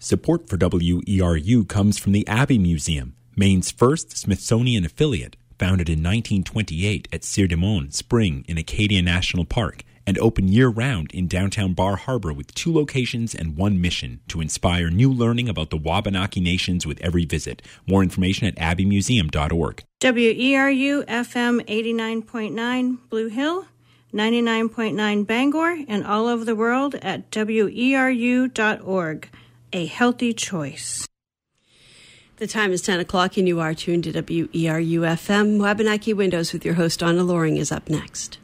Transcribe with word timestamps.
Support 0.00 0.48
for 0.48 0.56
WERU 0.56 1.66
comes 1.66 1.98
from 1.98 2.12
the 2.12 2.24
Abbe 2.28 2.56
Museum, 2.56 3.16
Maine's 3.34 3.72
first 3.72 4.16
Smithsonian 4.16 4.84
affiliate, 4.84 5.36
founded 5.58 5.88
in 5.88 5.98
1928 6.04 7.08
at 7.12 7.24
Sieur 7.24 7.48
de 7.48 7.56
Monts 7.56 7.96
Spring 7.98 8.44
in 8.46 8.56
Acadia 8.56 9.02
National 9.02 9.44
Park, 9.44 9.82
and 10.06 10.16
open 10.20 10.46
year 10.46 10.68
round 10.68 11.10
in 11.10 11.26
downtown 11.26 11.74
Bar 11.74 11.96
Harbor 11.96 12.32
with 12.32 12.54
two 12.54 12.72
locations 12.72 13.34
and 13.34 13.56
one 13.56 13.80
mission 13.80 14.20
to 14.28 14.40
inspire 14.40 14.88
new 14.88 15.12
learning 15.12 15.48
about 15.48 15.70
the 15.70 15.76
Wabanaki 15.76 16.40
Nations 16.40 16.86
with 16.86 17.00
every 17.00 17.24
visit. 17.24 17.60
More 17.84 18.04
information 18.04 18.46
at 18.46 18.54
abbemuseum.org. 18.54 19.82
WERU 20.00 21.06
FM 21.06 21.66
89.9 21.66 22.98
Blue 23.10 23.26
Hill, 23.26 23.66
99.9 24.14 25.26
Bangor, 25.26 25.84
and 25.88 26.06
all 26.06 26.28
over 26.28 26.44
the 26.44 26.54
world 26.54 26.94
at 27.02 27.32
WERU.org 27.32 29.28
a 29.72 29.86
healthy 29.86 30.32
choice. 30.32 31.06
The 32.36 32.46
time 32.46 32.72
is 32.72 32.82
10 32.82 33.00
o'clock, 33.00 33.36
and 33.36 33.46
you 33.46 33.60
are 33.60 33.74
tuned 33.74 34.04
to 34.04 34.12
WERU 34.12 35.00
FM. 35.00 35.58
Wabanaki 35.58 36.14
Windows 36.14 36.52
with 36.52 36.64
your 36.64 36.74
host, 36.74 37.00
Donna 37.00 37.22
Loring, 37.22 37.56
is 37.56 37.72
up 37.72 37.90
next. 37.90 38.38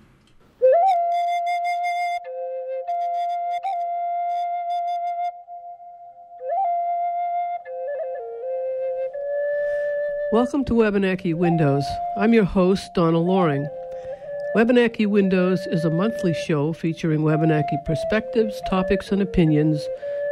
Welcome 10.32 10.64
to 10.64 10.74
Wabanaki 10.74 11.32
Windows. 11.32 11.84
I'm 12.18 12.34
your 12.34 12.44
host, 12.44 12.92
Donna 12.94 13.20
Loring. 13.20 13.68
Wabanaki 14.56 15.06
Windows 15.06 15.60
is 15.68 15.84
a 15.84 15.91
monthly 15.91 16.34
show 16.34 16.72
featuring 16.72 17.22
Wabanaki 17.22 17.78
perspectives, 17.86 18.60
topics, 18.68 19.10
and 19.10 19.22
opinions 19.22 19.86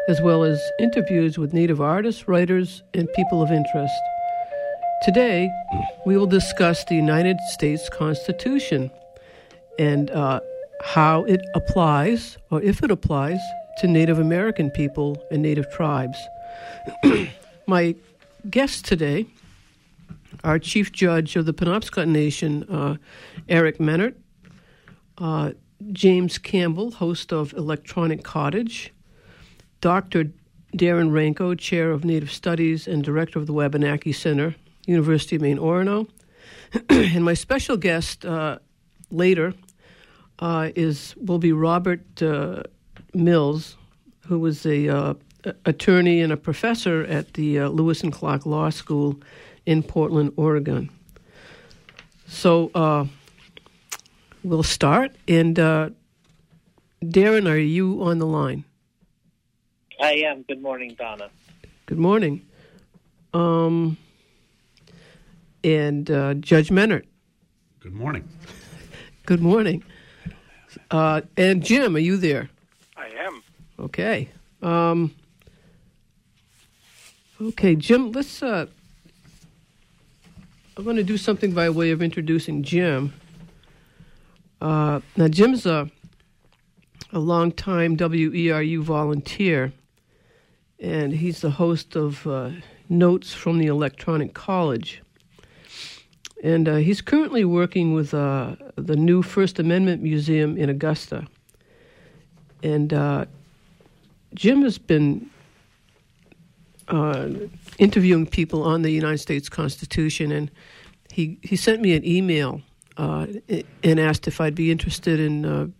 as 0.08 0.20
well 0.20 0.44
as 0.44 0.60
interviews 0.78 1.38
with 1.38 1.52
Native 1.52 1.80
artists, 1.80 2.26
writers, 2.26 2.82
and 2.94 3.12
people 3.14 3.42
of 3.42 3.50
interest. 3.50 3.94
Today, 5.02 5.50
we 6.06 6.16
will 6.16 6.26
discuss 6.26 6.84
the 6.84 6.94
United 6.94 7.38
States 7.50 7.88
Constitution 7.88 8.90
and 9.78 10.10
uh, 10.10 10.40
how 10.82 11.24
it 11.24 11.40
applies, 11.54 12.36
or 12.50 12.60
if 12.62 12.82
it 12.82 12.90
applies, 12.90 13.38
to 13.78 13.86
Native 13.86 14.18
American 14.18 14.70
people 14.70 15.22
and 15.30 15.42
Native 15.42 15.70
tribes. 15.72 16.18
My 17.66 17.94
guest 18.50 18.84
today, 18.84 19.26
our 20.44 20.58
Chief 20.58 20.92
Judge 20.92 21.36
of 21.36 21.46
the 21.46 21.54
Penobscot 21.54 22.08
Nation, 22.08 22.64
uh, 22.64 22.96
Eric 23.48 23.78
Mehnert, 23.78 24.14
uh, 25.18 25.52
James 25.92 26.38
Campbell, 26.38 26.92
host 26.92 27.32
of 27.32 27.52
Electronic 27.54 28.22
Cottage, 28.22 28.92
Dr. 29.82 30.30
Darren 30.76 31.10
Ranco, 31.10 31.58
Chair 31.58 31.90
of 31.90 32.04
Native 32.04 32.30
Studies 32.30 32.86
and 32.86 33.02
Director 33.02 33.38
of 33.38 33.46
the 33.46 33.52
Wabanaki 33.52 34.12
Center, 34.12 34.54
University 34.86 35.36
of 35.36 35.42
Maine, 35.42 35.58
Orono. 35.58 36.08
and 36.88 37.24
my 37.24 37.34
special 37.34 37.76
guest 37.76 38.24
uh, 38.24 38.58
later 39.10 39.52
uh, 40.38 40.70
is 40.76 41.14
will 41.18 41.40
be 41.40 41.52
Robert 41.52 42.22
uh, 42.22 42.62
Mills, 43.12 43.76
who 44.28 44.38
was 44.38 44.64
a 44.64 44.88
uh, 44.88 45.14
attorney 45.66 46.20
and 46.20 46.32
a 46.32 46.36
professor 46.36 47.02
at 47.02 47.34
the 47.34 47.58
uh, 47.58 47.68
Lewis 47.68 48.02
and 48.02 48.12
Clark 48.12 48.46
Law 48.46 48.70
School 48.70 49.20
in 49.66 49.82
Portland, 49.82 50.32
Oregon. 50.36 50.90
So 52.28 52.70
uh, 52.74 53.06
we'll 54.44 54.62
start. 54.62 55.16
And 55.26 55.56
Darren, 55.56 57.50
are 57.50 57.58
you 57.58 58.00
on 58.04 58.18
the 58.18 58.26
line? 58.26 58.64
I 60.02 60.14
am. 60.26 60.42
Good 60.42 60.60
morning, 60.60 60.96
Donna. 60.98 61.30
Good 61.86 61.98
morning. 61.98 62.44
Um, 63.32 63.96
and 65.62 66.10
uh, 66.10 66.34
Judge 66.34 66.70
Mehnert. 66.70 67.04
Good 67.78 67.94
morning. 67.94 68.28
Good 69.26 69.40
morning. 69.40 69.84
Uh, 70.90 71.20
and 71.36 71.62
Jim, 71.62 71.94
are 71.94 72.00
you 72.00 72.16
there? 72.16 72.50
I 72.96 73.10
am. 73.10 73.42
Okay. 73.78 74.28
Um, 74.60 75.14
okay, 77.40 77.76
Jim, 77.76 78.10
let's. 78.10 78.42
Uh, 78.42 78.66
I'm 80.76 80.82
going 80.82 80.96
to 80.96 81.04
do 81.04 81.16
something 81.16 81.52
by 81.52 81.70
way 81.70 81.92
of 81.92 82.02
introducing 82.02 82.64
Jim. 82.64 83.12
Uh, 84.60 84.98
now, 85.16 85.28
Jim's 85.28 85.64
a, 85.64 85.88
a 87.12 87.20
long-time 87.20 87.96
WERU 87.96 88.82
volunteer 88.82 89.72
and 90.82 91.12
he's 91.12 91.40
the 91.40 91.50
host 91.50 91.94
of 91.94 92.26
uh, 92.26 92.50
Notes 92.88 93.32
from 93.32 93.58
the 93.58 93.68
Electronic 93.68 94.34
Cottage. 94.34 95.00
And 96.42 96.68
uh, 96.68 96.76
he's 96.76 97.00
currently 97.00 97.44
working 97.44 97.94
with 97.94 98.12
uh, 98.12 98.56
the 98.74 98.96
new 98.96 99.22
First 99.22 99.60
Amendment 99.60 100.02
Museum 100.02 100.58
in 100.58 100.68
Augusta. 100.68 101.28
And 102.64 102.92
uh, 102.92 103.26
Jim 104.34 104.62
has 104.62 104.76
been 104.76 105.30
uh, 106.88 107.28
interviewing 107.78 108.26
people 108.26 108.64
on 108.64 108.82
the 108.82 108.90
United 108.90 109.18
States 109.18 109.48
Constitution, 109.48 110.32
and 110.32 110.50
he, 111.12 111.38
he 111.42 111.54
sent 111.54 111.80
me 111.80 111.94
an 111.94 112.04
email 112.04 112.60
uh, 112.96 113.26
and 113.84 114.00
asked 114.00 114.26
if 114.26 114.40
I'd 114.40 114.56
be 114.56 114.72
interested 114.72 115.20
in 115.20 115.72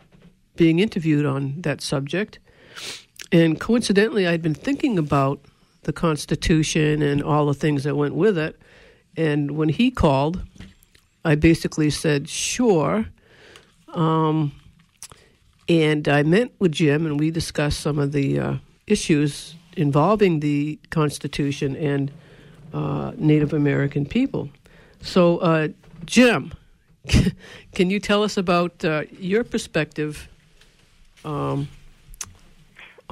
being 0.54 0.78
interviewed 0.78 1.26
on 1.26 1.60
that 1.62 1.80
subject. 1.80 2.38
And 3.32 3.59
coincidentally, 3.59 4.26
I'd 4.26 4.43
been 4.43 4.54
thinking 4.54 4.98
about 4.98 5.41
the 5.84 5.93
Constitution 5.93 7.00
and 7.00 7.22
all 7.22 7.47
the 7.47 7.54
things 7.54 7.84
that 7.84 7.97
went 7.97 8.15
with 8.15 8.37
it. 8.37 8.60
And 9.16 9.53
when 9.53 9.70
he 9.70 9.91
called, 9.91 10.43
I 11.25 11.34
basically 11.34 11.88
said, 11.88 12.28
sure. 12.28 13.06
Um, 13.88 14.53
and 15.66 16.09
I 16.09 16.22
met 16.22 16.53
with 16.59 16.72
Jim, 16.72 17.06
and 17.06 17.19
we 17.19 17.31
discussed 17.31 17.81
some 17.81 17.98
of 17.98 18.12
the 18.12 18.38
uh, 18.38 18.54
issues 18.87 19.54
involving 19.76 20.41
the 20.41 20.78
Constitution 20.91 21.75
and 21.76 22.12
uh, 22.75 23.12
Native 23.16 23.54
American 23.54 24.04
people. 24.04 24.50
So, 25.00 25.38
uh, 25.38 25.69
Jim, 26.04 26.53
can 27.75 27.88
you 27.91 27.98
tell 27.98 28.22
us 28.22 28.37
about 28.37 28.84
uh, 28.84 29.04
your 29.19 29.44
perspective? 29.44 30.28
Um, 31.25 31.69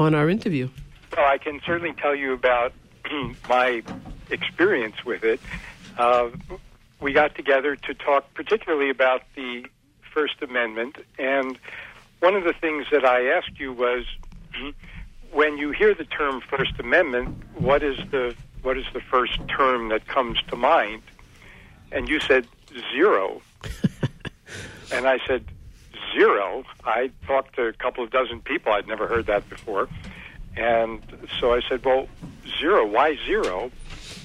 on 0.00 0.14
our 0.14 0.30
interview. 0.30 0.68
Well, 1.14 1.26
I 1.26 1.36
can 1.36 1.60
certainly 1.64 1.92
tell 1.92 2.14
you 2.14 2.32
about 2.32 2.72
my 3.48 3.82
experience 4.30 5.04
with 5.04 5.22
it. 5.22 5.40
Uh, 5.98 6.30
we 7.00 7.12
got 7.12 7.34
together 7.34 7.76
to 7.76 7.94
talk 7.94 8.32
particularly 8.34 8.88
about 8.88 9.22
the 9.36 9.66
First 10.14 10.42
Amendment, 10.42 10.96
and 11.18 11.58
one 12.20 12.34
of 12.34 12.44
the 12.44 12.54
things 12.54 12.86
that 12.90 13.04
I 13.04 13.28
asked 13.28 13.58
you 13.58 13.72
was, 13.72 14.06
when 15.32 15.58
you 15.58 15.70
hear 15.70 15.94
the 15.94 16.04
term 16.04 16.40
First 16.40 16.80
Amendment, 16.80 17.36
what 17.54 17.82
is 17.82 17.98
the 18.10 18.34
what 18.62 18.76
is 18.76 18.84
the 18.92 19.00
first 19.00 19.38
term 19.48 19.88
that 19.88 20.06
comes 20.06 20.38
to 20.48 20.56
mind? 20.56 21.02
And 21.92 22.08
you 22.08 22.20
said 22.20 22.46
zero, 22.92 23.40
and 24.92 25.06
I 25.06 25.18
said 25.26 25.44
zero. 26.12 26.64
I 26.84 27.10
talked 27.26 27.56
to 27.56 27.66
a 27.66 27.72
couple 27.72 28.04
of 28.04 28.10
dozen 28.10 28.40
people. 28.40 28.72
I'd 28.72 28.86
never 28.86 29.06
heard 29.06 29.26
that 29.26 29.48
before. 29.48 29.88
And 30.56 31.02
so 31.38 31.52
I 31.54 31.60
said, 31.68 31.84
Well, 31.84 32.08
zero, 32.58 32.86
why 32.86 33.16
zero? 33.26 33.70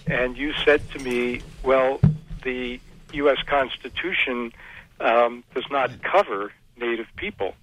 And 0.07 0.38
you 0.38 0.53
said 0.63 0.90
to 0.91 1.00
me, 1.00 1.41
Well, 1.63 2.00
the 2.44 2.79
U.S. 3.13 3.38
Constitution 3.46 4.51
um, 5.00 5.44
does 5.53 5.66
not 5.69 5.91
cover 6.01 6.51
Native 6.78 7.07
people. 7.16 7.53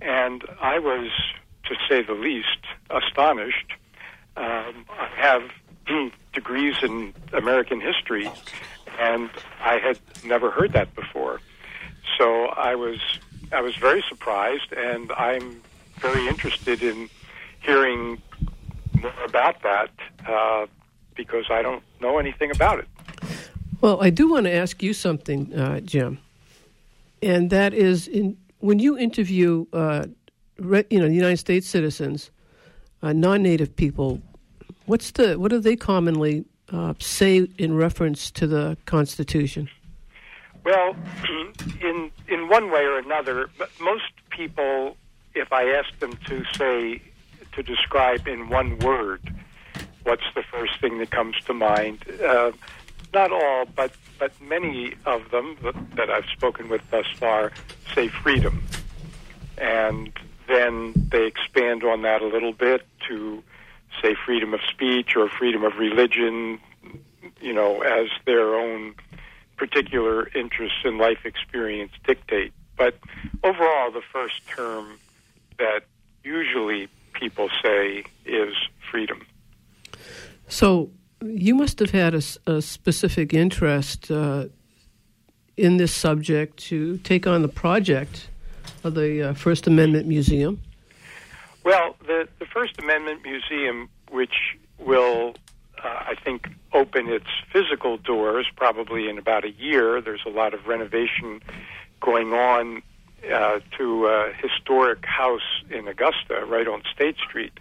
And 0.00 0.44
I 0.60 0.78
was, 0.78 1.10
to 1.64 1.74
say 1.88 2.02
the 2.02 2.12
least, 2.12 2.66
astonished. 2.90 3.72
Um, 4.36 4.84
I 4.90 5.08
have 5.16 5.42
degrees 6.32 6.76
in 6.82 7.14
American 7.32 7.80
history, 7.80 8.30
and 8.98 9.30
I 9.60 9.78
had 9.78 9.98
never 10.24 10.50
heard 10.50 10.72
that 10.72 10.94
before. 10.94 11.40
So 12.18 12.46
I 12.46 12.74
was 12.74 12.98
I 13.52 13.60
was 13.60 13.76
very 13.76 14.02
surprised, 14.08 14.72
and 14.72 15.12
I'm 15.12 15.62
very 15.98 16.26
interested 16.28 16.82
in 16.82 17.08
hearing 17.60 18.20
more 19.00 19.24
about 19.24 19.62
that 19.62 19.90
uh, 20.26 20.66
because 21.14 21.46
I 21.50 21.62
don't 21.62 21.82
know 22.00 22.18
anything 22.18 22.50
about 22.50 22.80
it. 22.80 22.88
Well, 23.80 24.02
I 24.02 24.10
do 24.10 24.30
want 24.30 24.46
to 24.46 24.52
ask 24.52 24.82
you 24.82 24.92
something, 24.92 25.54
uh, 25.54 25.80
Jim, 25.80 26.18
and 27.22 27.50
that 27.50 27.74
is 27.74 28.08
in 28.08 28.36
when 28.60 28.78
you 28.78 28.98
interview, 28.98 29.66
uh, 29.72 30.06
re, 30.58 30.84
you 30.90 30.98
know, 30.98 31.06
United 31.06 31.36
States 31.36 31.68
citizens, 31.68 32.30
uh, 33.02 33.12
non-native 33.12 33.76
people. 33.76 34.20
What's 34.86 35.10
the 35.12 35.38
what 35.38 35.50
do 35.50 35.60
they 35.60 35.76
commonly 35.76 36.44
uh, 36.72 36.94
say 36.98 37.48
in 37.58 37.76
reference 37.76 38.30
to 38.32 38.46
the 38.46 38.76
Constitution? 38.86 39.68
Well, 40.66 40.96
in 41.80 42.10
in 42.26 42.48
one 42.48 42.72
way 42.72 42.82
or 42.82 42.98
another, 42.98 43.48
most 43.80 44.10
people, 44.30 44.96
if 45.32 45.52
I 45.52 45.70
ask 45.70 45.96
them 46.00 46.18
to 46.26 46.44
say 46.58 47.00
to 47.52 47.62
describe 47.62 48.26
in 48.26 48.48
one 48.48 48.80
word 48.80 49.32
what's 50.02 50.24
the 50.34 50.42
first 50.42 50.80
thing 50.80 50.98
that 50.98 51.12
comes 51.12 51.36
to 51.46 51.54
mind? 51.54 52.04
Uh, 52.20 52.50
not 53.14 53.30
all, 53.30 53.66
but 53.76 53.92
but 54.18 54.32
many 54.40 54.94
of 55.04 55.30
them 55.30 55.56
that, 55.62 55.76
that 55.94 56.10
I've 56.10 56.26
spoken 56.36 56.68
with 56.68 56.82
thus 56.90 57.06
far 57.14 57.52
say 57.94 58.08
freedom, 58.08 58.64
and 59.58 60.10
then 60.48 60.94
they 61.12 61.26
expand 61.28 61.84
on 61.84 62.02
that 62.02 62.22
a 62.22 62.26
little 62.26 62.52
bit 62.52 62.84
to 63.06 63.40
say 64.02 64.16
freedom 64.16 64.52
of 64.52 64.60
speech 64.68 65.14
or 65.14 65.28
freedom 65.28 65.62
of 65.62 65.78
religion, 65.78 66.58
you 67.40 67.52
know, 67.52 67.82
as 67.82 68.08
their 68.24 68.56
own 68.56 68.96
particular 69.56 70.28
interests 70.34 70.78
and 70.84 70.98
life 70.98 71.24
experience 71.24 71.92
dictate. 72.06 72.52
But 72.76 72.94
overall, 73.42 73.90
the 73.90 74.02
first 74.12 74.46
term 74.48 74.98
that 75.58 75.84
usually 76.22 76.88
people 77.12 77.48
say 77.62 78.04
is 78.24 78.54
freedom. 78.90 79.26
So 80.48 80.90
you 81.22 81.54
must 81.54 81.78
have 81.78 81.90
had 81.90 82.14
a, 82.14 82.22
a 82.46 82.60
specific 82.60 83.32
interest 83.32 84.10
uh, 84.10 84.46
in 85.56 85.78
this 85.78 85.92
subject 85.92 86.58
to 86.58 86.98
take 86.98 87.26
on 87.26 87.42
the 87.42 87.48
project 87.48 88.28
of 88.84 88.94
the 88.94 89.30
uh, 89.30 89.34
First 89.34 89.66
Amendment 89.66 90.06
Museum. 90.06 90.60
Well, 91.64 91.96
the, 92.06 92.28
the 92.38 92.46
First 92.46 92.78
Amendment 92.78 93.22
Museum, 93.24 93.88
which 94.10 94.56
will, 94.78 95.34
uh, 95.82 95.88
I 95.88 96.14
think, 96.22 96.48
open 96.76 97.08
its 97.08 97.26
physical 97.52 97.96
doors 97.96 98.46
probably 98.54 99.08
in 99.08 99.18
about 99.18 99.44
a 99.44 99.50
year, 99.50 100.00
there's 100.00 100.24
a 100.26 100.30
lot 100.30 100.54
of 100.54 100.66
renovation 100.66 101.40
going 102.00 102.32
on 102.32 102.82
uh, 103.32 103.60
to 103.76 104.06
a 104.06 104.32
historic 104.34 105.04
house 105.04 105.62
in 105.70 105.88
Augusta, 105.88 106.44
right 106.46 106.68
on 106.68 106.82
State 106.94 107.16
Street. 107.16 107.52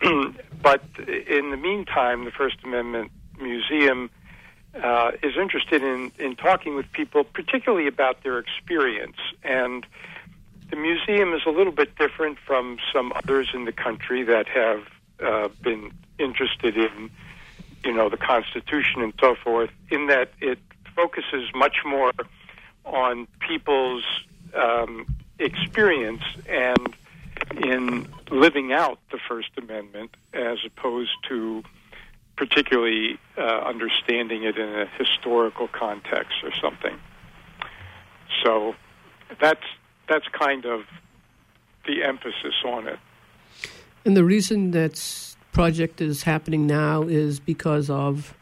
but 0.62 0.82
in 1.06 1.50
the 1.50 1.56
meantime, 1.56 2.24
the 2.24 2.30
First 2.30 2.56
Amendment 2.64 3.12
Museum 3.40 4.10
uh, 4.82 5.12
is 5.22 5.36
interested 5.36 5.82
in, 5.82 6.10
in 6.18 6.36
talking 6.36 6.74
with 6.74 6.90
people, 6.92 7.24
particularly 7.24 7.86
about 7.86 8.22
their 8.22 8.38
experience. 8.38 9.16
And 9.42 9.86
the 10.70 10.76
museum 10.76 11.32
is 11.32 11.42
a 11.46 11.50
little 11.50 11.72
bit 11.72 11.96
different 11.96 12.38
from 12.38 12.78
some 12.92 13.12
others 13.14 13.50
in 13.54 13.64
the 13.64 13.72
country 13.72 14.22
that 14.24 14.48
have 14.48 14.82
uh, 15.22 15.48
been 15.62 15.92
interested 16.18 16.76
in, 16.76 17.10
you 17.86 17.92
know, 17.92 18.08
the 18.08 18.16
Constitution 18.16 19.00
and 19.00 19.14
so 19.20 19.36
forth, 19.36 19.70
in 19.90 20.08
that 20.08 20.30
it 20.40 20.58
focuses 20.94 21.48
much 21.54 21.76
more 21.86 22.12
on 22.84 23.26
people's 23.46 24.04
um, 24.54 25.06
experience 25.38 26.22
and 26.48 26.94
in 27.62 28.08
living 28.30 28.72
out 28.72 28.98
the 29.12 29.18
First 29.28 29.50
Amendment 29.56 30.10
as 30.32 30.58
opposed 30.66 31.12
to 31.28 31.62
particularly 32.36 33.18
uh, 33.38 33.40
understanding 33.40 34.44
it 34.44 34.58
in 34.58 34.68
a 34.68 34.86
historical 34.98 35.68
context 35.68 36.34
or 36.42 36.52
something. 36.60 36.98
So 38.44 38.74
that's 39.40 39.64
that's 40.08 40.26
kind 40.28 40.66
of 40.66 40.82
the 41.86 42.02
emphasis 42.04 42.54
on 42.64 42.86
it. 42.88 42.98
And 44.04 44.16
the 44.16 44.24
reason 44.24 44.70
that 44.72 45.35
project 45.56 46.02
is 46.02 46.22
happening 46.22 46.66
now 46.66 47.02
is 47.04 47.40
because 47.40 47.88
of 47.88 48.34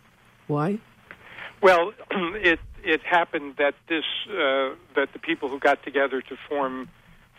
why? 0.49 0.81
Well, 1.63 1.93
it 2.11 2.59
it 2.83 3.03
happened 3.03 3.55
that 3.57 3.77
this 3.89 4.03
uh, 4.29 4.75
that 4.97 5.13
the 5.13 5.21
people 5.21 5.49
who 5.49 5.61
got 5.61 5.85
together 5.85 6.21
to 6.21 6.37
form 6.49 6.89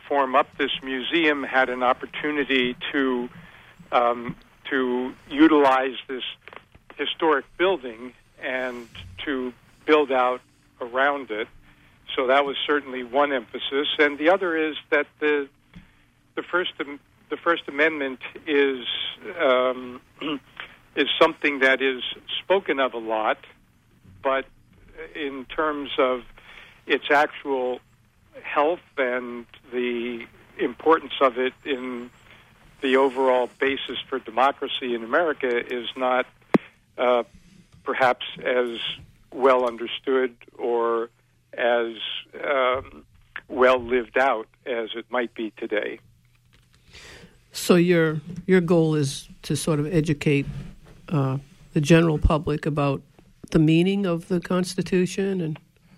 form 0.08 0.34
up 0.34 0.48
this 0.58 0.72
museum 0.82 1.44
had 1.44 1.70
an 1.70 1.84
opportunity 1.84 2.78
to 2.94 3.28
um, 3.92 4.38
to 4.70 5.14
utilize 5.30 5.98
this 6.08 6.24
historic 6.98 7.44
building 7.58 8.14
and 8.42 8.88
to 9.26 9.52
build 9.86 10.10
out 10.10 10.40
around 10.80 11.32
it. 11.32 11.50
So 12.16 12.28
that 12.28 12.46
was 12.46 12.56
certainly 12.66 13.04
one 13.04 13.34
emphasis, 13.34 13.88
and 14.00 14.18
the 14.18 14.30
other 14.30 14.56
is 14.56 14.78
that 14.90 15.08
the 15.20 15.50
the 16.36 16.44
first 16.44 16.72
the 17.30 17.38
First 17.38 17.64
Amendment 17.68 18.20
is 18.48 18.86
um, 19.42 20.02
is 20.96 21.08
something 21.20 21.60
that 21.60 21.82
is 21.82 22.04
spoken 22.44 22.80
of 22.80 22.94
a 22.94 23.00
lot, 23.00 23.38
but 24.24 24.46
in 25.14 25.46
terms 25.46 25.92
of 25.98 26.24
its 26.88 27.06
actual 27.12 27.80
health 28.42 28.80
and 28.98 29.46
the 29.72 30.26
importance 30.58 31.14
of 31.22 31.38
it 31.38 31.54
in 31.66 32.10
the 32.82 32.98
overall 32.98 33.50
basis 33.60 33.98
for 34.08 34.20
democracy 34.20 34.94
in 34.94 35.04
America 35.04 35.58
is 35.74 35.88
not 35.98 36.26
uh, 36.98 37.24
perhaps 37.84 38.26
as 38.44 38.80
well 39.34 39.66
understood 39.66 40.36
or 40.58 41.10
as 41.58 41.94
um, 42.44 43.06
well 43.48 43.80
lived 43.80 44.18
out 44.18 44.48
as 44.66 44.90
it 44.96 45.06
might 45.10 45.34
be 45.34 45.52
today. 45.58 46.00
So 47.56 47.76
your 47.76 48.20
your 48.46 48.60
goal 48.60 48.96
is 48.96 49.30
to 49.44 49.56
sort 49.56 49.80
of 49.80 49.92
educate 49.92 50.46
uh, 51.08 51.38
the 51.74 51.80
general 51.80 52.20
public 52.20 52.66
about 52.66 53.02
the 53.52 53.60
meaning 53.60 54.06
of 54.06 54.28
the 54.28 54.42
Constitution 54.42 55.40
and 55.40 55.58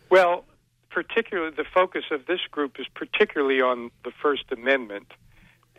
well, 0.10 0.46
particularly 0.92 1.52
the 1.58 1.66
focus 1.66 2.06
of 2.12 2.28
this 2.28 2.42
group 2.52 2.80
is 2.80 2.86
particularly 2.94 3.60
on 3.60 3.90
the 4.06 4.12
First 4.22 4.44
Amendment, 4.52 5.12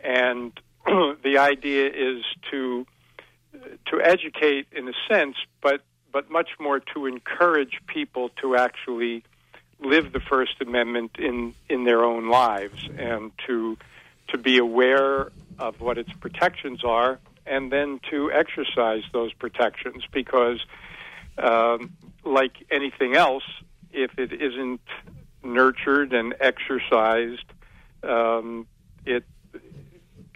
and 0.03 0.51
the 0.85 1.37
idea 1.37 1.87
is 1.87 2.23
to 2.51 2.85
to 3.87 4.01
educate 4.01 4.67
in 4.73 4.89
a 4.89 4.93
sense, 5.07 5.37
but 5.61 5.81
but 6.11 6.29
much 6.29 6.49
more 6.59 6.81
to 6.93 7.05
encourage 7.05 7.79
people 7.87 8.29
to 8.41 8.57
actually 8.57 9.23
live 9.79 10.11
the 10.11 10.19
First 10.19 10.59
Amendment 10.59 11.11
in 11.17 11.55
in 11.69 11.85
their 11.85 12.03
own 12.03 12.29
lives 12.29 12.89
and 12.97 13.31
to 13.47 13.77
to 14.31 14.37
be 14.37 14.57
aware 14.57 15.31
of 15.57 15.79
what 15.81 15.97
its 15.97 16.11
protections 16.19 16.83
are 16.83 17.19
and 17.45 17.71
then 17.71 17.99
to 18.09 18.31
exercise 18.31 19.03
those 19.11 19.33
protections 19.33 20.03
because 20.11 20.59
um, 21.37 21.91
like 22.23 22.65
anything 22.71 23.15
else 23.15 23.43
if 23.91 24.17
it 24.17 24.33
isn't 24.33 24.81
nurtured 25.43 26.13
and 26.13 26.35
exercised, 26.39 27.45
um, 28.03 28.67
it 29.05 29.23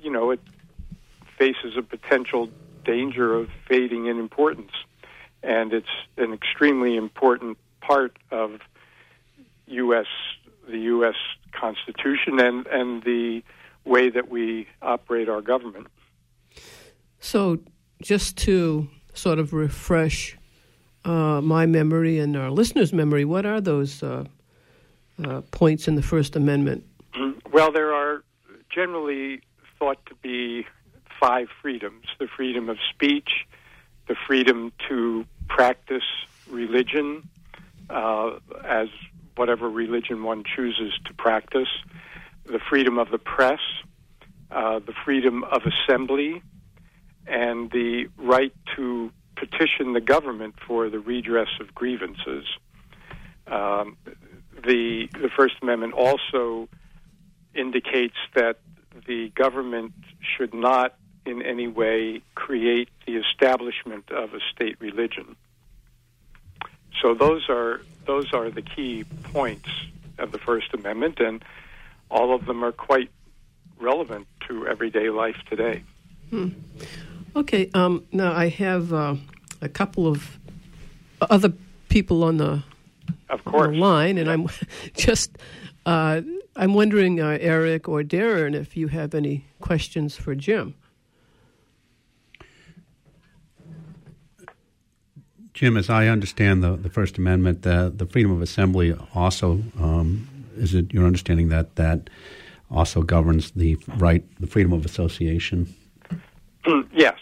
you 0.01 0.11
know 0.11 0.31
it 0.31 0.39
faces 1.37 1.77
a 1.77 1.81
potential 1.81 2.49
danger 2.85 3.33
of 3.33 3.49
fading 3.67 4.07
in 4.07 4.19
importance, 4.19 4.71
and 5.41 5.73
it's 5.73 5.87
an 6.17 6.33
extremely 6.33 6.95
important 6.95 7.57
part 7.81 8.17
of 8.31 8.59
U.S. 9.67 10.07
the 10.67 10.79
U.S. 10.79 11.15
Constitution 11.51 12.39
and 12.39 12.65
and 12.67 13.03
the 13.03 13.43
way 13.85 14.09
that 14.09 14.29
we 14.29 14.67
operate 14.81 15.29
our 15.29 15.41
government. 15.41 15.87
So, 17.19 17.59
just 18.01 18.37
to 18.39 18.89
sort 19.13 19.39
of 19.39 19.53
refresh 19.53 20.37
uh, 21.05 21.41
my 21.41 21.65
memory 21.65 22.19
and 22.19 22.35
our 22.35 22.49
listeners' 22.49 22.93
memory, 22.93 23.25
what 23.25 23.45
are 23.45 23.61
those 23.61 24.03
uh, 24.03 24.25
uh, 25.23 25.41
points 25.51 25.87
in 25.87 25.95
the 25.95 26.01
First 26.01 26.35
Amendment? 26.35 26.85
Well, 27.51 27.71
there 27.71 27.93
are 27.93 28.23
generally 28.73 29.41
thought 29.77 30.03
to 30.07 30.15
be 30.23 30.65
five 31.19 31.49
freedoms 31.61 32.07
the 32.17 32.27
freedom 32.27 32.67
of 32.67 32.77
speech, 32.89 33.45
the 34.07 34.15
freedom 34.25 34.73
to 34.89 35.23
practice 35.47 36.03
religion 36.49 37.29
uh, 37.91 38.39
as 38.65 38.87
whatever 39.35 39.69
religion 39.69 40.23
one 40.23 40.43
chooses 40.43 40.93
to 41.05 41.13
practice, 41.13 41.67
the 42.45 42.59
freedom 42.69 42.97
of 42.97 43.09
the 43.09 43.17
press, 43.17 43.59
uh, 44.51 44.79
the 44.79 44.93
freedom 45.05 45.43
of 45.43 45.63
assembly, 45.65 46.41
and 47.25 47.71
the 47.71 48.07
right 48.17 48.53
to 48.75 49.11
petition 49.35 49.93
the 49.93 50.01
government 50.01 50.55
for 50.65 50.89
the 50.89 50.99
redress 50.99 51.49
of 51.59 51.73
grievances. 51.73 52.45
Um, 53.47 53.97
the 54.63 55.09
the 55.13 55.29
First 55.35 55.55
Amendment 55.61 55.93
also 55.93 56.69
indicates 57.53 58.15
that 58.35 58.57
the 59.05 59.29
government 59.29 59.93
should 60.21 60.53
not 60.53 60.95
in 61.25 61.41
any 61.41 61.67
way 61.67 62.21
create 62.35 62.89
the 63.05 63.15
establishment 63.15 64.11
of 64.11 64.33
a 64.33 64.39
state 64.53 64.77
religion. 64.79 65.35
So 67.01 67.13
those 67.13 67.49
are 67.49 67.81
those 68.05 68.33
are 68.33 68.49
the 68.49 68.61
key 68.61 69.05
points 69.33 69.69
of 70.17 70.31
the 70.31 70.37
First 70.37 70.73
Amendment, 70.73 71.19
and 71.19 71.43
all 72.13 72.33
of 72.33 72.45
them 72.45 72.63
are 72.63 72.71
quite 72.71 73.09
relevant 73.79 74.27
to 74.47 74.67
everyday 74.67 75.09
life 75.09 75.35
today. 75.49 75.83
Hmm. 76.29 76.49
Okay, 77.35 77.69
um, 77.73 78.05
now 78.11 78.31
I 78.31 78.49
have 78.49 78.93
uh, 78.93 79.15
a 79.61 79.67
couple 79.67 80.07
of 80.07 80.37
other 81.21 81.51
people 81.89 82.23
on 82.23 82.37
the, 82.37 82.63
of 83.29 83.43
course. 83.43 83.67
On 83.67 83.73
the 83.73 83.79
line, 83.79 84.17
and 84.19 84.29
I'm 84.29 84.47
just 84.95 85.37
uh, 85.85 86.21
I'm 86.55 86.75
wondering, 86.75 87.19
uh, 87.19 87.37
Eric 87.41 87.89
or 87.89 88.03
Darren, 88.03 88.53
if 88.53 88.77
you 88.77 88.87
have 88.89 89.15
any 89.15 89.45
questions 89.59 90.15
for 90.15 90.35
Jim. 90.35 90.75
Jim, 95.53 95.77
as 95.77 95.89
I 95.89 96.07
understand 96.07 96.63
the, 96.63 96.75
the 96.75 96.89
First 96.89 97.17
Amendment, 97.17 97.63
the, 97.63 97.91
the 97.95 98.05
freedom 98.05 98.31
of 98.31 98.41
assembly 98.41 98.95
also 99.13 99.63
um, 99.79 100.27
is 100.55 100.73
it 100.73 100.93
your 100.93 101.05
understanding 101.05 101.49
that 101.49 101.75
that 101.75 102.09
also 102.71 103.01
governs 103.01 103.51
the 103.51 103.77
right, 103.97 104.23
the 104.39 104.47
freedom 104.47 104.73
of 104.73 104.85
association? 104.85 105.73
yes. 106.93 107.17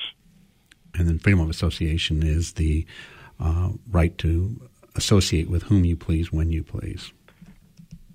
And 0.95 1.07
then 1.07 1.19
freedom 1.19 1.39
of 1.39 1.49
association 1.49 2.23
is 2.23 2.53
the 2.53 2.85
uh, 3.39 3.69
right 3.89 4.17
to 4.19 4.69
associate 4.95 5.49
with 5.49 5.63
whom 5.63 5.85
you 5.85 5.95
please 5.95 6.31
when 6.31 6.51
you 6.51 6.63
please. 6.63 7.11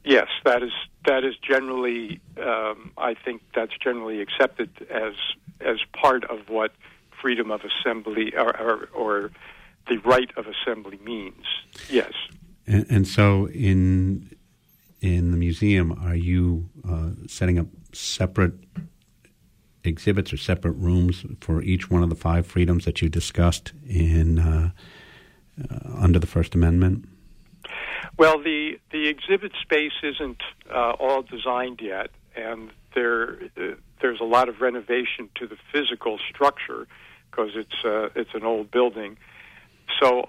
Yes, 0.04 0.28
that 0.44 0.62
is 0.62 0.72
that 1.06 1.24
is 1.24 1.34
generally, 1.36 2.20
um, 2.40 2.92
I 2.96 3.14
think 3.14 3.42
that's 3.54 3.72
generally 3.82 4.20
accepted 4.20 4.70
as 4.90 5.14
as 5.60 5.78
part 5.92 6.24
of 6.24 6.48
what 6.48 6.72
freedom 7.20 7.50
of 7.50 7.62
assembly 7.64 8.34
or, 8.36 8.56
or, 8.60 8.88
or 8.94 9.30
the 9.88 9.96
right 9.98 10.30
of 10.36 10.46
assembly 10.46 10.98
means. 11.02 11.44
Yes. 11.88 12.12
And, 12.66 12.86
and, 12.90 13.08
so, 13.08 13.48
in 13.48 14.35
in 15.00 15.30
the 15.30 15.36
museum, 15.36 15.92
are 16.02 16.16
you 16.16 16.68
uh, 16.88 17.10
setting 17.26 17.58
up 17.58 17.66
separate 17.92 18.54
exhibits 19.84 20.32
or 20.32 20.36
separate 20.36 20.72
rooms 20.72 21.24
for 21.40 21.62
each 21.62 21.90
one 21.90 22.02
of 22.02 22.08
the 22.08 22.16
five 22.16 22.46
freedoms 22.46 22.84
that 22.84 23.00
you 23.00 23.08
discussed 23.08 23.72
in 23.88 24.38
uh, 24.38 24.70
uh, 25.70 25.78
under 25.98 26.18
the 26.18 26.26
First 26.26 26.54
Amendment? 26.54 27.08
Well, 28.18 28.42
the 28.42 28.78
the 28.90 29.08
exhibit 29.08 29.52
space 29.60 29.92
isn't 30.02 30.42
uh, 30.70 30.92
all 30.92 31.22
designed 31.22 31.80
yet, 31.82 32.10
and 32.34 32.70
there 32.94 33.38
uh, 33.56 33.74
there's 34.00 34.20
a 34.20 34.24
lot 34.24 34.48
of 34.48 34.60
renovation 34.60 35.28
to 35.36 35.46
the 35.46 35.56
physical 35.72 36.18
structure 36.30 36.86
because 37.30 37.50
it's 37.54 38.14
it's 38.14 38.34
an 38.34 38.44
old 38.44 38.70
building. 38.70 39.18
So, 40.00 40.28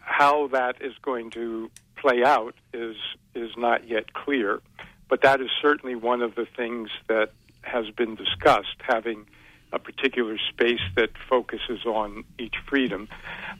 how 0.00 0.48
that 0.48 0.82
is 0.82 0.92
going 1.02 1.30
to 1.30 1.70
play 1.96 2.24
out 2.24 2.54
is 2.72 2.96
is 3.34 3.50
not 3.56 3.88
yet 3.88 4.12
clear, 4.12 4.60
but 5.08 5.22
that 5.22 5.40
is 5.40 5.50
certainly 5.60 5.96
one 5.96 6.22
of 6.22 6.34
the 6.34 6.46
things 6.46 6.90
that 7.08 7.30
has 7.62 7.90
been 7.90 8.14
discussed. 8.14 8.76
Having 8.80 9.26
a 9.72 9.78
particular 9.78 10.38
space 10.38 10.80
that 10.94 11.10
focuses 11.28 11.84
on 11.84 12.24
each 12.38 12.54
freedom. 12.68 13.08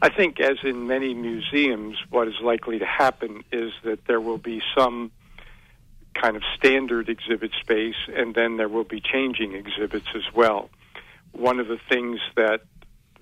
I 0.01 0.09
think, 0.09 0.39
as 0.39 0.59
in 0.63 0.87
many 0.87 1.13
museums, 1.13 1.97
what 2.09 2.29
is 2.29 2.35
likely 2.41 2.79
to 2.79 2.87
happen 2.87 3.43
is 3.51 3.73
that 3.83 4.07
there 4.07 4.21
will 4.21 4.39
be 4.39 4.63
some 4.77 5.11
kind 6.15 6.37
of 6.37 6.43
standard 6.57 7.09
exhibit 7.09 7.51
space, 7.61 7.97
and 8.15 8.33
then 8.35 8.57
there 8.57 8.69
will 8.69 8.85
be 8.85 9.01
changing 9.01 9.55
exhibits 9.55 10.07
as 10.15 10.33
well. 10.33 10.71
One 11.33 11.59
of 11.59 11.67
the 11.67 11.81
things 11.89 12.21
that 12.37 12.61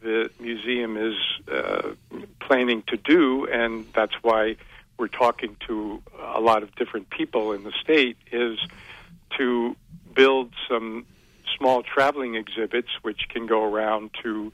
the 0.03 0.31
museum 0.39 0.99
is 0.99 1.15
uh, 1.51 1.93
planning 2.41 2.83
to 2.89 2.99
do, 2.99 3.47
and 3.47 3.87
that's 3.95 4.15
why 4.21 4.57
we're 4.99 5.09
talking 5.09 5.57
to 5.67 6.03
a 6.19 6.41
lot 6.41 6.63
of 6.63 6.75
different 6.77 7.11
people 7.11 7.53
in 7.53 7.65
the 7.65 7.73
state, 7.83 8.17
is 8.31 8.59
to 9.39 9.77
build 10.15 10.53
some 10.69 11.07
small 11.57 11.83
traveling 11.83 12.35
exhibits 12.35 12.89
which 13.03 13.29
can 13.29 13.47
go 13.47 13.63
around 13.65 14.11
to 14.23 14.53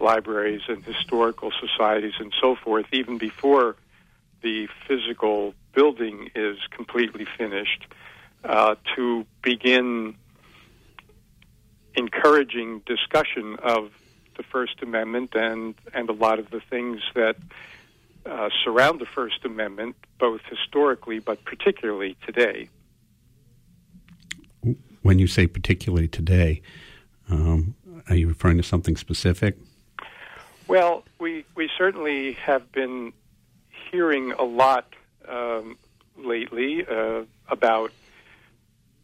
libraries 0.00 0.62
and 0.68 0.84
historical 0.84 1.52
societies 1.60 2.14
and 2.18 2.32
so 2.40 2.56
forth, 2.56 2.86
even 2.92 3.18
before 3.18 3.76
the 4.42 4.68
physical 4.88 5.54
building 5.74 6.28
is 6.34 6.58
completely 6.70 7.26
finished, 7.38 7.86
uh, 8.44 8.74
to 8.96 9.24
begin 9.42 10.14
encouraging 11.94 12.80
discussion 12.86 13.56
of 13.62 13.90
the 14.36 14.42
First 14.42 14.82
Amendment 14.82 15.34
and, 15.34 15.74
and 15.94 16.08
a 16.08 16.12
lot 16.12 16.38
of 16.38 16.50
the 16.50 16.60
things 16.60 17.00
that 17.14 17.36
uh, 18.26 18.48
surround 18.64 19.00
the 19.00 19.06
First 19.06 19.44
Amendment, 19.44 19.96
both 20.18 20.40
historically 20.48 21.18
but 21.18 21.44
particularly 21.44 22.16
today 22.26 22.68
when 25.02 25.18
you 25.18 25.26
say 25.26 25.46
particularly 25.46 26.08
today, 26.08 26.62
um, 27.28 27.74
are 28.08 28.16
you 28.16 28.28
referring 28.28 28.56
to 28.56 28.62
something 28.62 28.96
specific? 28.96 29.56
Well, 30.68 31.04
we 31.18 31.44
we 31.54 31.68
certainly 31.76 32.32
have 32.34 32.70
been 32.72 33.12
hearing 33.90 34.32
a 34.32 34.44
lot 34.44 34.86
um, 35.28 35.76
lately 36.16 36.86
uh, 36.86 37.22
about 37.48 37.92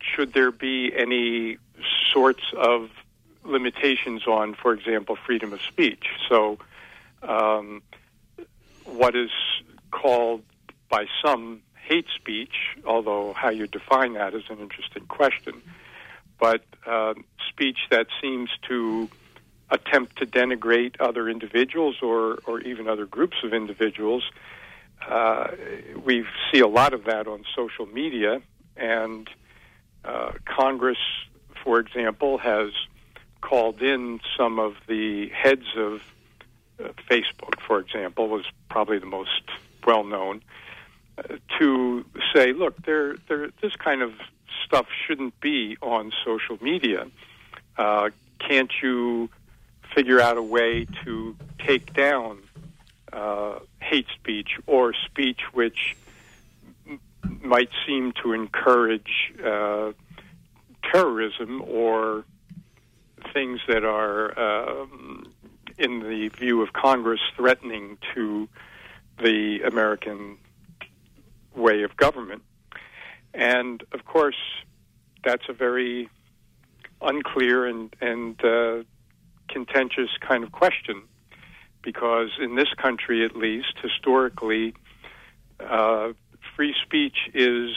should 0.00 0.32
there 0.32 0.52
be 0.52 0.92
any 0.96 1.58
sorts 2.12 2.42
of 2.56 2.90
limitations 3.44 4.26
on, 4.26 4.54
for 4.54 4.72
example, 4.72 5.16
freedom 5.16 5.52
of 5.52 5.60
speech. 5.60 6.06
So, 6.28 6.58
um, 7.22 7.82
what 8.98 9.14
is 9.14 9.30
called 9.90 10.42
by 10.88 11.06
some 11.24 11.62
hate 11.86 12.06
speech, 12.14 12.76
although 12.84 13.32
how 13.32 13.50
you 13.50 13.66
define 13.66 14.12
that 14.14 14.34
is 14.34 14.44
an 14.50 14.58
interesting 14.58 15.06
question 15.06 15.62
but 16.38 16.62
uh, 16.86 17.14
speech 17.48 17.78
that 17.90 18.06
seems 18.20 18.50
to 18.68 19.08
attempt 19.70 20.16
to 20.16 20.26
denigrate 20.26 20.94
other 21.00 21.28
individuals 21.28 21.96
or, 22.02 22.38
or 22.46 22.60
even 22.60 22.88
other 22.88 23.04
groups 23.04 23.36
of 23.44 23.52
individuals. 23.52 24.22
Uh, 25.06 25.48
we 26.04 26.24
see 26.50 26.60
a 26.60 26.66
lot 26.66 26.94
of 26.94 27.04
that 27.04 27.26
on 27.26 27.44
social 27.54 27.86
media, 27.86 28.40
and 28.76 29.28
uh, 30.04 30.32
Congress, 30.44 30.98
for 31.62 31.78
example, 31.78 32.38
has 32.38 32.70
called 33.40 33.82
in 33.82 34.20
some 34.36 34.58
of 34.58 34.74
the 34.86 35.28
heads 35.28 35.66
of 35.76 36.02
Facebook, 36.78 37.60
for 37.66 37.78
example, 37.80 38.28
was 38.28 38.44
probably 38.68 38.98
the 38.98 39.06
most 39.06 39.42
well 39.86 40.04
known, 40.04 40.42
uh, 41.18 41.36
to 41.58 42.04
say, 42.34 42.52
look, 42.52 42.76
there, 42.84 43.16
there, 43.28 43.50
this 43.62 43.74
kind 43.76 44.02
of 44.02 44.12
stuff 44.64 44.86
shouldn't 45.06 45.38
be 45.40 45.76
on 45.80 46.12
social 46.24 46.58
media. 46.60 47.06
Uh, 47.76 48.10
can't 48.38 48.70
you 48.82 49.30
figure 49.94 50.20
out 50.20 50.36
a 50.36 50.42
way 50.42 50.86
to 51.04 51.36
take 51.58 51.94
down 51.94 52.38
uh, 53.12 53.58
hate 53.80 54.06
speech 54.14 54.58
or 54.66 54.92
speech 54.92 55.40
which 55.52 55.96
m- 56.86 57.00
might 57.42 57.70
seem 57.86 58.12
to 58.22 58.32
encourage 58.32 59.32
uh, 59.42 59.92
terrorism 60.92 61.62
or 61.66 62.24
things 63.32 63.60
that 63.66 63.84
are, 63.84 64.38
um, 64.38 65.27
in 65.78 66.00
the 66.00 66.28
view 66.28 66.62
of 66.62 66.72
Congress, 66.72 67.20
threatening 67.36 67.98
to 68.14 68.48
the 69.22 69.60
American 69.62 70.38
way 71.54 71.82
of 71.82 71.96
government? 71.96 72.42
And 73.34 73.82
of 73.92 74.04
course, 74.04 74.38
that's 75.24 75.44
a 75.48 75.52
very 75.52 76.08
unclear 77.00 77.66
and, 77.66 77.94
and 78.00 78.44
uh, 78.44 78.82
contentious 79.48 80.10
kind 80.20 80.44
of 80.44 80.52
question 80.52 81.02
because 81.82 82.30
in 82.40 82.56
this 82.56 82.72
country, 82.76 83.24
at 83.24 83.36
least, 83.36 83.74
historically, 83.82 84.74
uh, 85.60 86.12
free 86.56 86.74
speech 86.84 87.16
is 87.34 87.70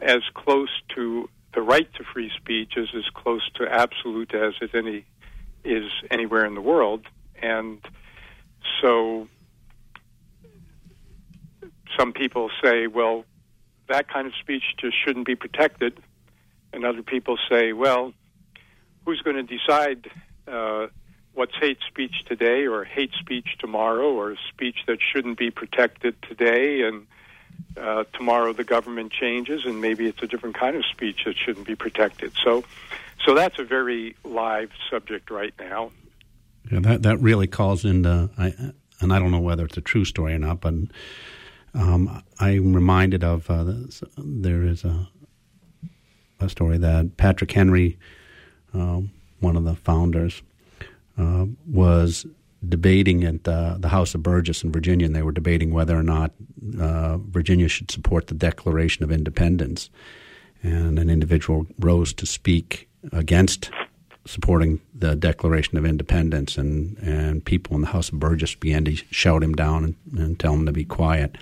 as 0.00 0.22
close 0.34 0.70
to 0.94 1.28
the 1.54 1.62
right 1.62 1.92
to 1.94 2.04
free 2.04 2.30
speech 2.36 2.74
is 2.76 2.88
as 2.96 3.04
close 3.14 3.42
to 3.54 3.66
absolute 3.66 4.32
as 4.34 4.54
it 4.60 4.70
any 4.74 5.04
is 5.64 5.90
anywhere 6.10 6.44
in 6.46 6.54
the 6.54 6.60
world, 6.60 7.06
and 7.42 7.80
so 8.80 9.28
some 11.96 12.12
people 12.12 12.50
say, 12.62 12.86
well, 12.86 13.24
that 13.88 14.08
kind 14.08 14.26
of 14.26 14.34
speech 14.40 14.62
just 14.78 14.96
shouldn't 15.04 15.26
be 15.26 15.34
protected. 15.34 15.98
And 16.72 16.84
other 16.84 17.02
people 17.02 17.38
say, 17.50 17.72
well, 17.72 18.12
who's 19.04 19.20
going 19.22 19.36
to 19.36 19.42
decide 19.42 20.10
uh, 20.46 20.88
what's 21.32 21.56
hate 21.60 21.78
speech 21.86 22.24
today 22.26 22.66
or 22.66 22.84
hate 22.84 23.12
speech 23.18 23.56
tomorrow 23.58 24.12
or 24.12 24.36
speech 24.48 24.76
that 24.86 24.98
shouldn't 25.00 25.38
be 25.38 25.50
protected 25.50 26.20
today 26.22 26.82
and 26.82 27.06
uh, 27.76 28.04
tomorrow 28.12 28.52
the 28.52 28.64
government 28.64 29.12
changes 29.12 29.64
and 29.64 29.80
maybe 29.80 30.06
it's 30.06 30.22
a 30.22 30.26
different 30.26 30.56
kind 30.56 30.76
of 30.76 30.84
speech 30.84 31.20
that 31.24 31.36
shouldn't 31.36 31.66
be 31.66 31.74
protected. 31.74 32.32
So, 32.44 32.64
so 33.24 33.34
that's 33.34 33.58
a 33.58 33.64
very 33.64 34.14
live 34.24 34.70
subject 34.90 35.30
right 35.30 35.54
now. 35.58 35.90
Yeah, 36.70 36.80
that 36.80 37.02
that 37.02 37.18
really 37.18 37.46
calls 37.46 37.84
into, 37.84 38.30
I, 38.38 38.54
and 39.00 39.12
I 39.12 39.18
don't 39.18 39.30
know 39.30 39.40
whether 39.40 39.64
it's 39.64 39.76
a 39.76 39.82
true 39.82 40.04
story 40.04 40.34
or 40.34 40.38
not, 40.38 40.60
but 40.60 40.74
um, 41.74 42.22
I'm 42.40 42.74
reminded 42.74 43.24
of 43.24 43.50
uh, 43.50 43.64
there 44.16 44.64
is 44.64 44.84
a, 44.84 45.08
a 46.40 46.48
story 46.48 46.78
that 46.78 47.16
Patrick 47.16 47.52
Henry, 47.52 47.98
uh, 48.74 49.00
one 49.40 49.56
of 49.56 49.64
the 49.64 49.76
founders, 49.76 50.42
uh, 51.16 51.46
was 51.66 52.26
debating 52.68 53.24
at 53.24 53.46
uh, 53.46 53.76
the 53.78 53.88
House 53.88 54.14
of 54.14 54.22
Burgess 54.22 54.64
in 54.64 54.72
Virginia, 54.72 55.06
and 55.06 55.14
they 55.14 55.22
were 55.22 55.32
debating 55.32 55.72
whether 55.72 55.96
or 55.96 56.02
not 56.02 56.32
uh, 56.80 57.18
Virginia 57.18 57.68
should 57.68 57.90
support 57.90 58.26
the 58.26 58.34
Declaration 58.34 59.04
of 59.04 59.12
Independence. 59.12 59.90
And 60.62 60.98
an 60.98 61.08
individual 61.08 61.66
rose 61.78 62.12
to 62.14 62.26
speak 62.26 62.88
against 63.12 63.70
supporting 64.28 64.78
the 64.94 65.16
Declaration 65.16 65.78
of 65.78 65.86
Independence, 65.86 66.58
and, 66.58 66.98
and 66.98 67.44
people 67.44 67.74
in 67.74 67.80
the 67.80 67.88
House 67.88 68.10
of 68.10 68.20
Burgess 68.20 68.54
began 68.54 68.84
to 68.84 68.94
shout 69.10 69.42
him 69.42 69.54
down 69.54 69.84
and, 69.84 69.96
and 70.20 70.38
tell 70.38 70.52
him 70.52 70.66
to 70.66 70.72
be 70.72 70.84
quiet. 70.84 71.38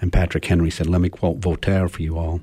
And 0.00 0.10
Patrick 0.12 0.46
Henry 0.46 0.70
said, 0.70 0.86
Let 0.86 1.02
me 1.02 1.10
quote 1.10 1.36
Voltaire 1.36 1.88
for 1.88 2.02
you 2.02 2.16
all. 2.16 2.40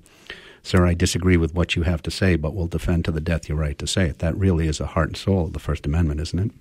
Sir, 0.62 0.86
I 0.86 0.94
disagree 0.94 1.38
with 1.38 1.56
what 1.56 1.76
you 1.76 1.82
have 1.84 2.04
to 2.04 2.12
say, 2.12 2.36
but 2.36 2.54
will 2.54 2.68
defend 2.68 3.06
to 3.06 3.12
the 3.12 3.22
death 3.22 3.50
your 3.50 3.58
right 3.58 3.78
to 3.80 3.88
say 3.88 4.08
it. 4.08 4.20
That 4.20 4.38
really 4.38 4.68
is 4.68 4.78
the 4.78 4.88
heart 4.88 5.10
and 5.10 5.18
soul 5.18 5.46
of 5.46 5.54
the 5.54 5.60
First 5.60 5.86
Amendment, 5.86 6.22
isn't 6.22 6.40
it? 6.40 6.52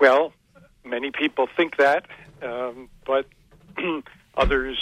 Well, 0.00 0.32
many 0.84 1.10
people 1.10 1.46
think 1.56 1.76
that, 1.76 2.06
um, 2.42 2.88
but 3.04 3.26
others 4.36 4.78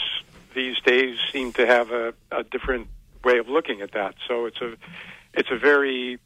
these 0.54 0.80
days 0.80 1.18
seem 1.33 1.52
to 1.54 1.66
have 1.66 1.90
a, 1.90 2.14
a 2.30 2.45
different 2.45 2.88
way 3.25 3.38
of 3.38 3.49
looking 3.49 3.80
at 3.80 3.92
that. 3.92 4.14
So 4.28 4.47
it's 4.47 4.61
a 4.61 4.76
it's 5.35 5.50
a 5.50 5.59
very 5.59 6.18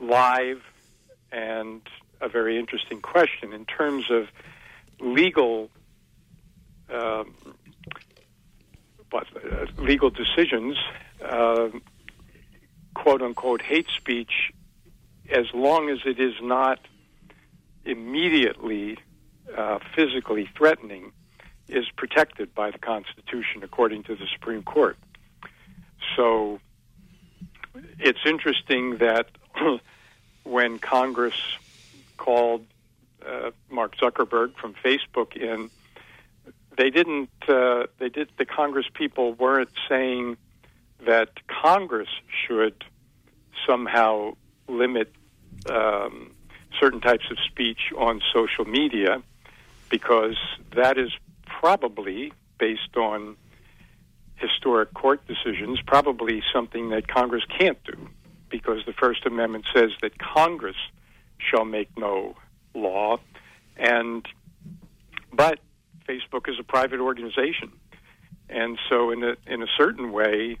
live 0.00 0.62
and 1.32 1.82
a 2.20 2.28
very 2.28 2.58
interesting 2.58 3.00
question 3.00 3.52
in 3.52 3.64
terms 3.64 4.10
of 4.10 4.28
legal 5.00 5.70
um, 6.92 7.34
what, 9.10 9.26
uh, 9.36 9.66
legal 9.78 10.10
decisions. 10.10 10.76
Uh, 11.24 11.68
quote 12.94 13.22
unquote 13.22 13.62
hate 13.62 13.86
speech, 13.96 14.52
as 15.30 15.46
long 15.54 15.88
as 15.90 15.98
it 16.04 16.18
is 16.20 16.34
not 16.42 16.78
immediately 17.84 18.98
uh, 19.56 19.78
physically 19.94 20.48
threatening, 20.56 21.12
is 21.68 21.86
protected 21.96 22.54
by 22.54 22.70
the 22.70 22.78
Constitution 22.78 23.62
according 23.62 24.02
to 24.04 24.14
the 24.14 24.26
Supreme 24.32 24.62
Court. 24.62 24.96
So 26.16 26.60
it's 27.98 28.18
interesting 28.26 28.98
that 28.98 29.26
when 30.44 30.78
Congress 30.78 31.34
called 32.16 32.66
uh, 33.26 33.50
Mark 33.70 33.96
Zuckerberg 33.96 34.54
from 34.56 34.74
Facebook 34.84 35.36
in, 35.36 35.70
they 36.76 36.90
didn't. 36.90 37.30
Uh, 37.46 37.86
they 37.98 38.08
did. 38.08 38.30
The 38.38 38.46
Congress 38.46 38.86
people 38.92 39.34
weren't 39.34 39.70
saying 39.88 40.36
that 41.06 41.30
Congress 41.46 42.08
should 42.46 42.84
somehow 43.66 44.32
limit 44.68 45.12
um, 45.68 46.32
certain 46.78 47.00
types 47.00 47.24
of 47.30 47.38
speech 47.50 47.92
on 47.96 48.20
social 48.32 48.64
media 48.64 49.22
because 49.90 50.36
that 50.74 50.96
is 50.96 51.10
probably 51.44 52.32
based 52.58 52.96
on 52.96 53.36
historic 54.36 54.94
court 54.94 55.20
decisions, 55.26 55.80
probably 55.86 56.42
something 56.52 56.90
that 56.90 57.08
Congress 57.08 57.44
can't 57.58 57.82
do 57.84 58.08
because 58.50 58.78
the 58.86 58.92
First 58.92 59.26
Amendment 59.26 59.66
says 59.74 59.90
that 60.02 60.18
Congress 60.18 60.76
shall 61.38 61.64
make 61.64 61.88
no 61.96 62.36
law. 62.74 63.18
And 63.76 64.26
but 65.32 65.60
Facebook 66.08 66.48
is 66.48 66.56
a 66.58 66.64
private 66.64 67.00
organization, 67.00 67.72
and 68.48 68.78
so 68.88 69.10
in 69.10 69.22
a 69.22 69.36
in 69.46 69.62
a 69.62 69.68
certain 69.78 70.12
way, 70.12 70.58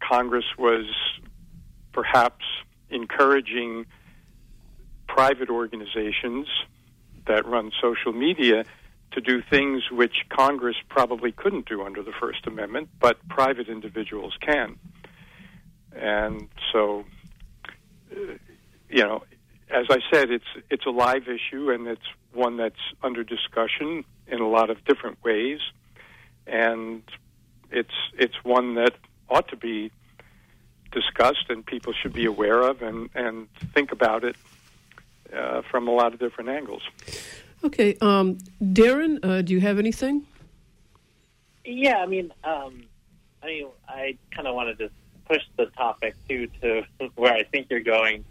Congress 0.00 0.44
was 0.58 0.86
perhaps 1.92 2.44
encouraging 2.90 3.86
private 5.08 5.50
organizations 5.50 6.46
that 7.26 7.46
run 7.46 7.70
social 7.80 8.12
media 8.12 8.64
to 9.12 9.20
do 9.20 9.42
things 9.42 9.82
which 9.90 10.24
Congress 10.30 10.76
probably 10.88 11.32
couldn't 11.32 11.66
do 11.66 11.82
under 11.82 12.02
the 12.02 12.12
First 12.18 12.46
Amendment, 12.46 12.88
but 12.98 13.16
private 13.28 13.68
individuals 13.68 14.34
can. 14.40 14.78
And 15.94 16.48
so, 16.72 17.04
uh, 18.10 18.34
you 18.88 19.02
know, 19.02 19.22
as 19.70 19.86
I 19.90 19.98
said, 20.12 20.30
it's 20.30 20.44
it's 20.70 20.86
a 20.86 20.90
live 20.90 21.28
issue 21.28 21.70
and 21.70 21.86
it's 21.86 22.02
one 22.32 22.56
that's 22.56 22.76
under 23.02 23.24
discussion 23.24 24.04
in 24.26 24.40
a 24.40 24.48
lot 24.48 24.70
of 24.70 24.84
different 24.84 25.22
ways, 25.22 25.60
and 26.46 27.02
it's 27.70 27.94
it's 28.18 28.36
one 28.42 28.74
that 28.74 28.94
ought 29.28 29.48
to 29.48 29.56
be 29.56 29.90
discussed 30.92 31.46
and 31.48 31.64
people 31.64 31.92
should 31.92 32.12
be 32.12 32.26
aware 32.26 32.60
of 32.60 32.82
and 32.82 33.08
and 33.14 33.48
think 33.74 33.92
about 33.92 34.24
it 34.24 34.36
uh, 35.34 35.62
from 35.70 35.88
a 35.88 35.90
lot 35.90 36.12
of 36.12 36.20
different 36.20 36.50
angles. 36.50 36.82
Okay, 37.64 37.96
um, 38.00 38.38
Darren, 38.60 39.24
uh, 39.24 39.40
do 39.40 39.52
you 39.52 39.60
have 39.60 39.78
anything? 39.78 40.26
Yeah, 41.64 41.98
I 41.98 42.06
mean, 42.06 42.32
um, 42.42 42.82
I 43.42 43.46
mean, 43.46 43.66
I 43.88 44.18
kind 44.34 44.48
of 44.48 44.54
wanted 44.54 44.78
to 44.78 44.90
push 45.26 45.42
the 45.56 45.66
topic 45.66 46.14
too 46.28 46.48
to 46.60 46.82
where 47.14 47.34
I 47.34 47.44
think 47.44 47.68
you're 47.70 47.80
going 47.80 48.24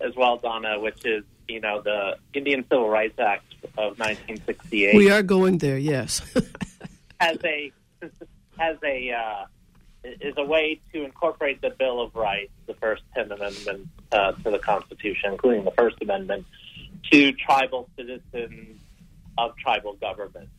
as 0.00 0.14
well, 0.14 0.36
Donna, 0.36 0.78
which 0.78 1.04
is 1.04 1.24
you 1.48 1.60
know 1.60 1.80
the 1.80 2.18
Indian 2.34 2.64
Civil 2.68 2.88
Rights 2.88 3.18
Act 3.18 3.54
of 3.78 3.98
1968. 3.98 4.96
We 4.96 5.10
are 5.10 5.22
going 5.22 5.58
there, 5.58 5.78
yes. 5.78 6.22
as 7.20 7.38
a 7.44 7.72
as 8.58 8.76
a 8.82 9.12
uh, 9.12 9.46
is 10.04 10.34
a 10.36 10.44
way 10.44 10.80
to 10.92 11.04
incorporate 11.04 11.60
the 11.60 11.70
Bill 11.70 12.00
of 12.00 12.14
Rights, 12.14 12.52
the 12.66 12.74
first 12.74 13.02
ten 13.14 13.30
amendments 13.32 13.88
uh, 14.12 14.32
to 14.32 14.50
the 14.50 14.58
Constitution, 14.58 15.32
including 15.32 15.64
the 15.64 15.72
First 15.72 15.96
Amendment, 16.00 16.46
to 17.10 17.32
tribal 17.32 17.88
citizens 17.96 18.80
of 19.38 19.56
tribal 19.56 19.94
governments. 19.94 20.52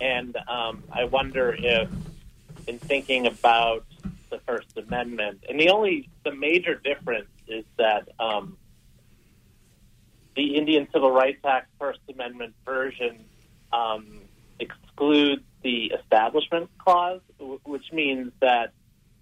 And 0.00 0.36
um, 0.48 0.82
I 0.92 1.04
wonder 1.04 1.56
if, 1.58 1.88
in 2.66 2.78
thinking 2.78 3.26
about 3.26 3.84
the 4.30 4.40
First 4.46 4.76
Amendment, 4.76 5.44
and 5.48 5.58
the 5.58 5.70
only 5.70 6.08
the 6.24 6.34
major 6.34 6.74
difference 6.74 7.28
is 7.48 7.64
that 7.78 8.08
um, 8.18 8.56
the 10.34 10.56
Indian 10.56 10.88
Civil 10.92 11.10
Rights 11.10 11.44
Act 11.44 11.68
First 11.78 12.00
Amendment 12.12 12.54
version 12.64 13.24
um, 13.72 14.20
excludes 14.58 15.42
the 15.62 15.92
Establishment 16.00 16.70
Clause, 16.78 17.20
which 17.64 17.92
means 17.92 18.32
that 18.40 18.72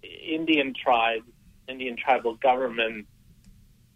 Indian 0.03 0.73
tribes, 0.73 1.27
Indian 1.67 1.97
tribal 1.97 2.35
governments, 2.35 3.09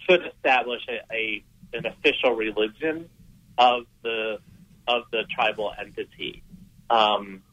should 0.08 0.26
establish 0.26 0.82
a, 0.89 1.13
a 1.13 1.43
an 1.72 1.86
official 1.86 2.36
religion 2.36 3.10
of 3.58 3.84
the 4.02 4.39
of 4.88 5.04
the 5.12 5.24
tribal 5.36 5.72
entity. 5.80 6.41
Um, 6.89 7.43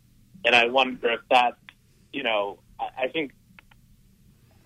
and 0.45 0.55
I 0.55 0.67
wonder 0.69 1.11
if 1.11 1.21
that, 1.31 1.59
you 2.13 2.23
know, 2.23 2.59
I, 2.81 3.05
I 3.05 3.09
think 3.09 3.33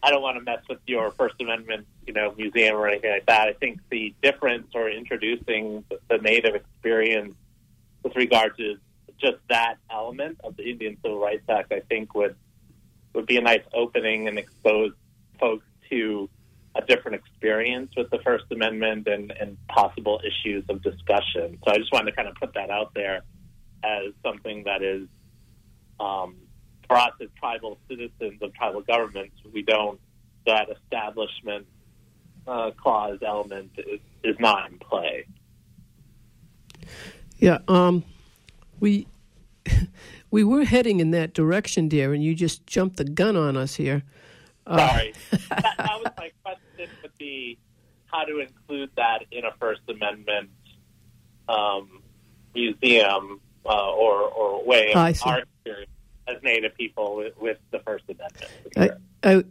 I 0.02 0.10
don't 0.10 0.22
want 0.22 0.38
to 0.38 0.42
mess 0.42 0.62
with 0.68 0.78
your 0.86 1.10
First 1.10 1.34
Amendment, 1.40 1.86
you 2.06 2.12
know, 2.12 2.32
museum 2.36 2.76
or 2.76 2.88
anything 2.88 3.10
like 3.10 3.26
that. 3.26 3.48
I 3.48 3.52
think 3.52 3.80
the 3.90 4.14
difference 4.22 4.68
or 4.74 4.88
introducing 4.88 5.84
the, 6.08 6.18
Native 6.18 6.54
experience 6.54 7.34
with 8.02 8.16
regard 8.16 8.56
to 8.56 8.76
just 9.20 9.36
that 9.48 9.76
element 9.90 10.40
of 10.42 10.56
the 10.56 10.70
Indian 10.70 10.96
Civil 11.02 11.18
Rights 11.18 11.44
Act, 11.48 11.72
I 11.72 11.80
think 11.80 12.14
would 12.14 12.36
would 13.12 13.26
be 13.26 13.36
a 13.36 13.40
nice 13.40 13.62
opening 13.74 14.28
and 14.28 14.38
expose 14.38 14.92
folks 15.38 15.66
to 15.90 16.30
a 16.76 16.82
different 16.82 17.16
experience 17.16 17.90
with 17.96 18.08
the 18.10 18.18
First 18.20 18.44
Amendment 18.52 19.08
and, 19.08 19.32
and 19.32 19.56
possible 19.66 20.20
issues 20.24 20.64
of 20.68 20.82
discussion. 20.82 21.58
So 21.64 21.72
I 21.72 21.78
just 21.78 21.92
wanted 21.92 22.10
to 22.10 22.16
kind 22.16 22.28
of 22.28 22.36
put 22.36 22.54
that 22.54 22.70
out 22.70 22.94
there 22.94 23.22
as 23.82 24.12
something 24.22 24.62
that 24.64 24.82
is, 24.82 25.08
um, 25.98 26.36
for 26.90 26.96
us 26.96 27.12
as 27.20 27.28
tribal 27.38 27.78
citizens 27.88 28.42
of 28.42 28.52
tribal 28.52 28.80
governments, 28.80 29.36
we 29.52 29.62
don't, 29.62 30.00
that 30.44 30.68
establishment 30.70 31.64
uh, 32.48 32.72
clause 32.72 33.20
element 33.24 33.70
is, 33.78 34.00
is 34.24 34.34
not 34.40 34.72
in 34.72 34.78
play. 34.78 35.24
Yeah, 37.38 37.58
um, 37.68 38.02
we 38.80 39.06
we 40.32 40.42
were 40.42 40.64
heading 40.64 40.98
in 40.98 41.12
that 41.12 41.32
direction, 41.32 41.86
dear, 41.88 42.12
and 42.12 42.24
you 42.24 42.34
just 42.34 42.66
jumped 42.66 42.96
the 42.96 43.04
gun 43.04 43.36
on 43.36 43.56
us 43.56 43.76
here. 43.76 44.02
Uh, 44.66 44.88
Sorry, 44.88 45.14
that, 45.30 45.74
that, 45.78 46.00
was 46.02 46.12
my 46.18 46.32
question. 46.42 46.90
Would 47.02 47.16
be 47.18 47.56
how 48.06 48.24
to 48.24 48.40
include 48.40 48.90
that 48.96 49.26
in 49.30 49.44
a 49.44 49.52
First 49.60 49.82
Amendment 49.88 50.50
um, 51.48 52.02
museum 52.52 53.40
uh, 53.64 53.92
or 53.92 54.22
or 54.22 54.64
way 54.64 54.92
of 54.92 54.96
our 54.96 55.38
experience 55.38 55.90
as 56.34 56.42
Native 56.42 56.74
people 56.76 57.16
with, 57.16 57.36
with 57.38 57.58
the 57.70 57.78
First 57.80 58.04
Amendment. 58.08 59.00
I, 59.24 59.30
I 59.30 59.44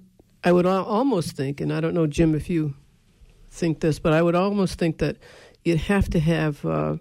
I 0.43 0.51
would 0.53 0.65
almost 0.65 1.35
think, 1.35 1.59
and 1.59 1.73
I 1.73 1.81
don't 1.81 1.93
know, 1.93 2.07
Jim, 2.07 2.33
if 2.33 2.49
you 2.49 2.73
think 3.51 3.81
this, 3.81 3.99
but 3.99 4.13
I 4.13 4.21
would 4.21 4.35
almost 4.35 4.79
think 4.79 4.99
that 4.99 5.17
you'd 5.63 5.79
have 5.79 6.09
to 6.11 6.19
have. 6.19 6.65
Uh, 6.65 6.97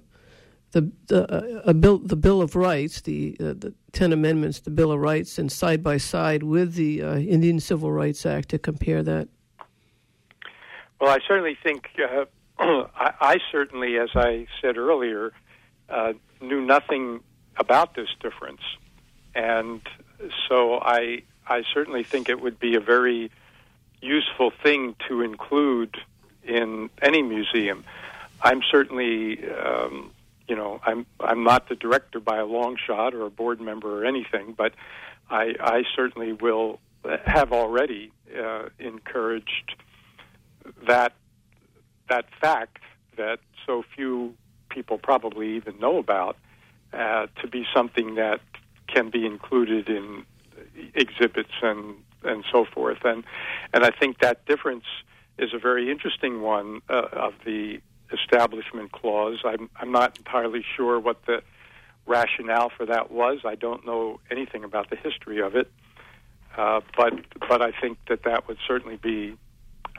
the 0.72 0.92
the 1.06 1.62
uh, 1.64 1.72
bill 1.72 1.98
the 1.98 2.16
Bill 2.16 2.42
of 2.42 2.54
Rights, 2.54 3.00
the 3.00 3.36
uh, 3.40 3.54
the 3.56 3.72
Ten 3.92 4.12
Amendments, 4.12 4.60
the 4.60 4.70
Bill 4.70 4.92
of 4.92 5.00
Rights, 5.00 5.38
and 5.38 5.50
side 5.50 5.82
by 5.82 5.96
side 5.96 6.42
with 6.42 6.74
the 6.74 7.02
uh, 7.02 7.16
Indian 7.16 7.58
Civil 7.58 7.90
Rights 7.90 8.26
Act 8.26 8.50
to 8.50 8.58
compare 8.58 9.02
that. 9.02 9.28
Well, 11.00 11.10
I 11.10 11.18
certainly 11.26 11.56
think 11.62 11.88
uh, 11.98 12.24
I, 12.58 13.12
I, 13.20 13.36
certainly, 13.50 13.96
as 13.98 14.10
I 14.14 14.46
said 14.60 14.76
earlier, 14.76 15.32
uh, 15.88 16.12
knew 16.40 16.60
nothing 16.60 17.20
about 17.56 17.94
this 17.94 18.08
difference, 18.20 18.60
and 19.38 19.81
so 20.48 20.81
I 20.81 21.22
I 21.46 21.62
certainly 21.72 22.03
think 22.03 22.29
it 22.29 22.40
would 22.40 22.59
be 22.59 22.74
a 22.74 22.81
very 22.81 23.31
useful 24.03 24.51
thing 24.62 24.96
to 25.09 25.22
include 25.22 25.96
in 26.42 26.90
any 27.01 27.22
museum. 27.22 27.85
I'm 28.42 28.62
certainly, 28.70 29.38
um, 29.51 30.11
you 30.48 30.57
know, 30.57 30.81
I'm 30.85 31.07
I'm 31.20 31.44
not 31.44 31.68
the 31.68 31.77
director 31.77 32.20
by 32.20 32.38
a 32.38 32.46
long 32.46 32.77
shot 32.85 33.14
or 33.14 33.24
a 33.27 33.31
board 33.31 33.61
member 33.61 34.03
or 34.03 34.05
anything, 34.05 34.55
but 34.57 34.72
I, 35.31 35.55
I 35.61 35.83
certainly 35.94 36.33
will 36.33 36.81
have 37.24 37.53
already 37.53 38.12
uh, 38.37 38.68
encouraged 38.79 39.77
that 40.87 41.12
that 42.09 42.27
fact 42.40 42.79
that 43.16 43.38
so 43.66 43.85
few 43.94 44.35
people 44.68 44.98
probably 44.98 45.57
even 45.57 45.79
know 45.79 45.98
about 45.98 46.37
uh, 46.92 47.27
to 47.40 47.46
be 47.48 47.66
something 47.74 48.14
that 48.16 48.40
can 48.88 49.11
be 49.11 49.24
included 49.24 49.88
in 49.88 50.24
exhibits 50.94 51.53
and 51.62 51.94
and 52.24 52.44
so 52.51 52.64
forth. 52.64 52.98
And 53.05 53.24
and 53.72 53.85
I 53.85 53.90
think 53.90 54.18
that 54.18 54.44
difference 54.46 54.85
is 55.38 55.55
a 55.55 55.59
very 55.59 55.90
interesting 55.90 56.42
one 56.42 56.81
uh, 56.88 57.07
of 57.12 57.35
the 57.44 57.81
establishment 58.12 58.92
clause. 58.92 59.38
I'm 59.44 59.70
I'm 59.77 59.92
not 59.92 60.18
entirely 60.18 60.64
sure 60.77 60.98
what 60.98 61.24
the 61.27 61.42
rationale 62.07 62.70
for 62.70 62.87
that 62.87 63.11
was. 63.11 63.40
I 63.44 63.55
don't 63.55 63.87
know 63.87 64.20
anything 64.31 64.64
about 64.64 64.90
the 64.90 64.96
history 64.96 65.40
of 65.40 65.55
it, 65.55 65.70
uh, 66.57 66.81
but 66.96 67.12
but 67.48 67.62
I 67.62 67.72
think 67.81 67.98
that 68.09 68.24
that 68.24 68.48
would 68.48 68.59
certainly 68.66 68.96
be 68.96 69.37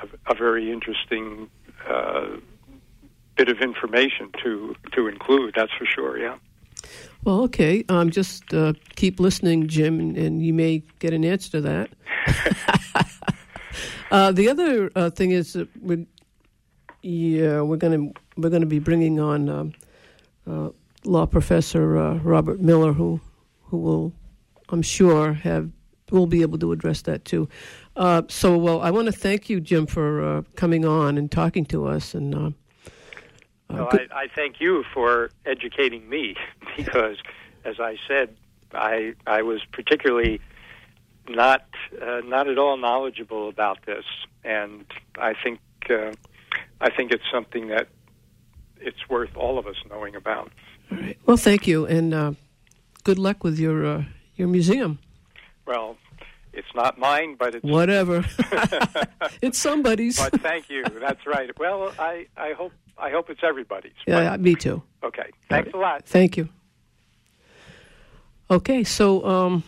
a, 0.02 0.32
a 0.32 0.36
very 0.36 0.72
interesting 0.72 1.50
uh, 1.88 2.38
bit 3.38 3.50
of 3.50 3.60
information 3.62 4.32
to 4.44 4.76
to 4.94 5.08
include. 5.08 5.54
That's 5.56 5.72
for 5.74 5.86
sure. 5.86 6.18
Yeah. 6.18 6.38
Well, 7.24 7.42
okay. 7.44 7.84
Um, 7.90 8.10
just 8.10 8.54
uh, 8.54 8.74
keep 8.96 9.20
listening, 9.20 9.68
Jim, 9.68 10.00
and, 10.00 10.18
and, 10.18 10.42
you 10.44 10.54
may 10.54 10.84
get 11.00 11.14
an 11.14 11.26
answer 11.26 11.52
to 11.52 11.62
that. 11.62 11.90
uh, 14.12 14.32
the 14.32 14.50
other 14.50 14.90
uh, 14.96 15.10
thing 15.10 15.32
is 15.32 15.54
that 15.54 15.68
we're, 15.82 16.06
yeah, 17.02 17.62
we're 17.62 17.78
going 17.78 18.14
to 18.14 18.22
we're 18.38 18.50
going 18.50 18.62
to 18.62 18.68
be 18.68 18.80
bringing 18.80 19.20
on 19.20 19.50
um, 19.50 19.74
uh, 20.50 20.70
law 21.04 21.26
professor 21.26 21.98
uh, 21.98 22.16
Robert 22.20 22.62
Miller, 22.62 22.94
who 22.94 23.20
who 23.64 23.78
will, 23.78 24.14
I'm 24.70 24.82
sure, 24.82 25.34
have 25.34 25.70
will 26.12 26.26
be 26.26 26.42
able 26.42 26.58
to 26.58 26.72
address 26.72 27.02
that 27.04 27.26
too. 27.26 27.50
Uh, 27.96 28.24
so, 28.30 28.58
well, 28.58 28.82
I 28.82 28.92
want 28.92 29.08
to 29.08 29.12
thank 29.12 29.50
you, 29.50 29.60
Jim, 29.60 29.86
for 29.86 30.44
coming 30.56 30.86
on 30.86 31.18
and 31.18 31.30
talking 31.30 31.66
to 31.66 31.86
us, 31.86 32.16
and 32.16 32.56
uh, 33.70 33.86
I, 33.92 34.08
I 34.12 34.28
thank 34.36 34.60
you 34.60 34.84
for 34.94 35.32
educating 35.46 36.08
me 36.10 36.36
because, 36.78 37.18
as 37.66 37.80
I 37.80 37.98
said, 38.08 38.36
I 38.74 39.14
I 39.26 39.42
was 39.42 39.62
particularly 39.72 40.42
not 41.28 41.66
uh, 42.02 42.22
not 42.26 42.48
at 42.48 42.58
all 42.58 42.78
knowledgeable 42.78 43.50
about 43.50 43.86
this, 43.86 44.06
and 44.44 44.86
I 45.18 45.34
think 45.34 45.60
uh, 45.90 46.12
I 46.82 46.90
think 46.90 47.12
it's 47.12 47.24
something 47.32 47.68
that 47.68 47.88
it's 48.80 49.10
worth 49.10 49.36
all 49.36 49.58
of 49.58 49.68
us 49.68 49.76
knowing 49.90 50.16
about. 50.16 50.52
All 50.92 50.98
right. 50.98 51.18
Well, 51.26 51.38
thank 51.38 51.68
you, 51.68 51.86
and 51.86 52.14
uh, 52.14 52.34
good 53.04 53.20
luck 53.20 53.44
with 53.44 53.60
your 53.60 53.86
uh, 53.86 54.04
your 54.36 54.48
museum. 54.48 55.00
Well, 55.66 55.98
it's 56.60 56.76
not 56.76 57.00
mine, 57.00 57.36
but 57.40 57.56
it's 57.56 57.64
whatever. 57.64 58.26
it's 59.42 59.58
somebody's. 59.58 60.20
but 60.20 60.42
thank 60.42 60.70
you. 60.70 60.84
That's 61.00 61.26
right. 61.26 61.50
Well, 61.58 61.94
I 61.98 62.28
I 62.38 62.54
hope 62.54 62.74
I 62.98 63.10
hope 63.10 63.30
it's 63.30 63.44
everybody's. 63.44 63.94
Yeah, 64.06 64.38
me 64.38 64.56
too. 64.56 64.84
Okay. 65.04 65.32
Thanks 65.50 65.72
a 65.74 65.78
lot. 65.78 66.06
Thank 66.06 66.38
you. 66.38 66.50
Okay, 68.52 68.84
so 68.84 69.24
um, 69.26 69.64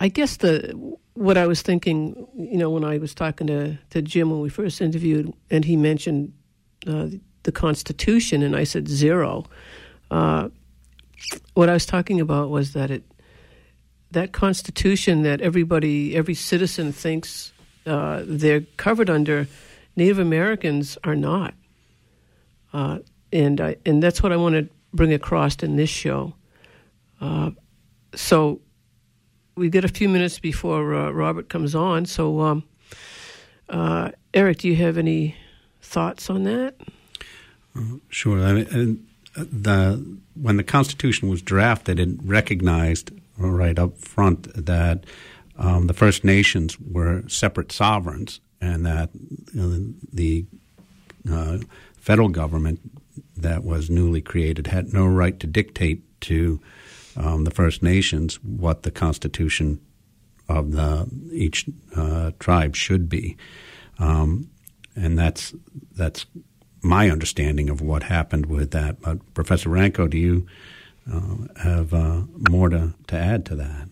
I 0.00 0.08
guess 0.08 0.36
the 0.38 0.72
what 1.14 1.36
I 1.36 1.46
was 1.46 1.62
thinking, 1.62 2.26
you 2.36 2.56
know, 2.56 2.70
when 2.70 2.84
I 2.84 2.98
was 2.98 3.14
talking 3.14 3.46
to, 3.46 3.78
to 3.90 4.02
Jim 4.02 4.30
when 4.30 4.40
we 4.40 4.48
first 4.48 4.80
interviewed, 4.80 5.32
and 5.50 5.64
he 5.64 5.76
mentioned 5.76 6.32
uh, 6.88 7.08
the 7.44 7.52
Constitution, 7.52 8.42
and 8.42 8.56
I 8.56 8.64
said 8.64 8.88
zero. 8.88 9.44
Uh, 10.10 10.48
what 11.54 11.68
I 11.68 11.72
was 11.72 11.86
talking 11.86 12.20
about 12.20 12.50
was 12.50 12.72
that 12.72 12.90
it 12.90 13.04
that 14.14 14.32
Constitution 14.32 15.22
that 15.22 15.40
everybody, 15.40 16.16
every 16.16 16.34
citizen 16.34 16.92
thinks 16.92 17.52
uh, 17.86 18.22
they're 18.24 18.62
covered 18.76 19.10
under, 19.10 19.46
Native 19.96 20.18
Americans 20.18 20.98
are 21.04 21.16
not. 21.16 21.54
Uh, 22.72 22.98
and 23.32 23.60
I, 23.60 23.76
and 23.86 24.02
that's 24.02 24.22
what 24.22 24.32
I 24.32 24.36
want 24.36 24.54
to 24.54 24.68
bring 24.92 25.12
across 25.12 25.56
in 25.56 25.76
this 25.76 25.90
show. 25.90 26.34
Uh, 27.20 27.50
so 28.14 28.60
we 29.56 29.68
get 29.68 29.84
a 29.84 29.88
few 29.88 30.08
minutes 30.08 30.38
before 30.38 30.94
uh, 30.94 31.10
Robert 31.10 31.48
comes 31.48 31.74
on. 31.74 32.06
So, 32.06 32.40
um, 32.40 32.64
uh, 33.68 34.10
Eric, 34.32 34.58
do 34.58 34.68
you 34.68 34.76
have 34.76 34.98
any 34.98 35.36
thoughts 35.80 36.30
on 36.30 36.44
that? 36.44 36.74
Sure. 38.08 38.40
I 38.40 38.52
mean, 38.52 39.06
uh, 39.36 39.44
the 39.50 40.18
when 40.34 40.56
the 40.56 40.64
Constitution 40.64 41.28
was 41.28 41.42
drafted, 41.42 41.98
it 41.98 42.08
recognized 42.22 43.12
right 43.38 43.78
up 43.78 43.98
front 43.98 44.48
that 44.66 45.04
um, 45.56 45.86
the 45.86 45.94
First 45.94 46.24
Nations 46.24 46.78
were 46.80 47.22
separate 47.28 47.72
sovereigns, 47.72 48.40
and 48.60 48.84
that 48.86 49.10
the 49.12 50.46
uh, 51.30 51.58
federal 51.96 52.28
government 52.28 52.80
that 53.36 53.64
was 53.64 53.90
newly 53.90 54.20
created 54.20 54.68
had 54.68 54.92
no 54.92 55.06
right 55.06 55.38
to 55.40 55.46
dictate 55.46 56.02
to 56.22 56.60
um, 57.16 57.44
the 57.44 57.50
First 57.50 57.82
Nations 57.82 58.42
what 58.42 58.82
the 58.82 58.90
constitution 58.90 59.80
of 60.48 60.72
the 60.72 61.08
each 61.32 61.66
uh, 61.96 62.32
tribe 62.38 62.74
should 62.74 63.08
be, 63.08 63.36
um, 63.98 64.50
and 64.96 65.18
that's 65.18 65.54
that's 65.92 66.26
my 66.82 67.08
understanding 67.08 67.70
of 67.70 67.80
what 67.80 68.02
happened 68.02 68.46
with 68.46 68.72
that. 68.72 69.00
But 69.00 69.34
Professor 69.34 69.70
Ranco, 69.70 70.08
do 70.08 70.18
you 70.18 70.46
uh, 71.12 71.60
have 71.62 71.92
uh, 71.92 72.22
more 72.50 72.68
to, 72.68 72.94
to 73.08 73.16
add 73.16 73.44
to 73.46 73.56
that? 73.56 73.88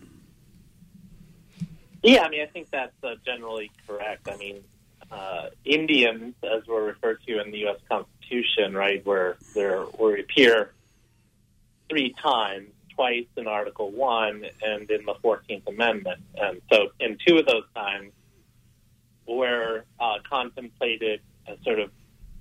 Yeah, 2.03 2.22
I 2.22 2.29
mean, 2.31 2.42
I 2.42 2.46
think 2.46 2.70
that's 2.70 2.92
uh, 3.05 3.14
generally 3.25 3.70
correct. 3.87 4.29
I 4.29 4.37
mean, 4.37 4.64
uh, 5.11 5.51
Indians, 5.64 6.35
as 6.42 6.66
we're 6.66 6.85
referred 6.85 7.22
to 7.27 7.40
in 7.40 7.51
the 7.51 7.59
U.S. 7.59 7.79
Constitution, 7.88 8.75
right, 8.75 9.05
where 9.07 9.37
there 9.55 9.83
where 9.83 10.16
appear 10.16 10.72
three 11.88 12.14
times, 12.20 12.70
twice 12.94 13.27
in 13.37 13.46
Article 13.46 13.90
One 13.90 14.44
and 14.62 14.90
in 14.90 15.05
the 15.05 15.14
Fourteenth 15.22 15.66
Amendment, 15.68 16.20
and 16.37 16.61
so 16.72 16.88
in 16.98 17.18
two 17.25 17.38
of 17.38 17.46
those 17.46 17.64
times, 17.75 18.12
where 19.27 19.85
uh, 20.01 20.14
contemplated 20.29 21.20
a 21.46 21.57
sort 21.62 21.79
of 21.79 21.90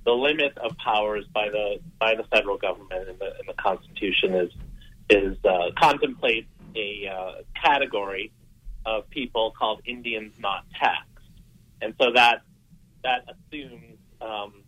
the 0.05 0.11
limit 0.11 0.57
of 0.57 0.75
powers 0.77 1.25
by 1.33 1.49
the 1.49 1.79
by 1.99 2.15
the 2.15 2.23
federal 2.23 2.57
government 2.57 3.09
in 3.09 3.17
the, 3.19 3.33
the 3.47 3.53
Constitution 3.53 4.33
is 4.35 4.51
is 5.09 5.37
uh, 5.45 5.69
a 6.75 7.07
uh, 7.07 7.31
category 7.61 8.31
of 8.85 9.09
people 9.09 9.53
called 9.57 9.81
Indians 9.85 10.33
not 10.39 10.65
taxed, 10.79 11.07
and 11.81 11.93
so 12.01 12.11
that 12.13 12.41
that 13.03 13.25
assumes 13.27 13.97
um, 14.21 14.63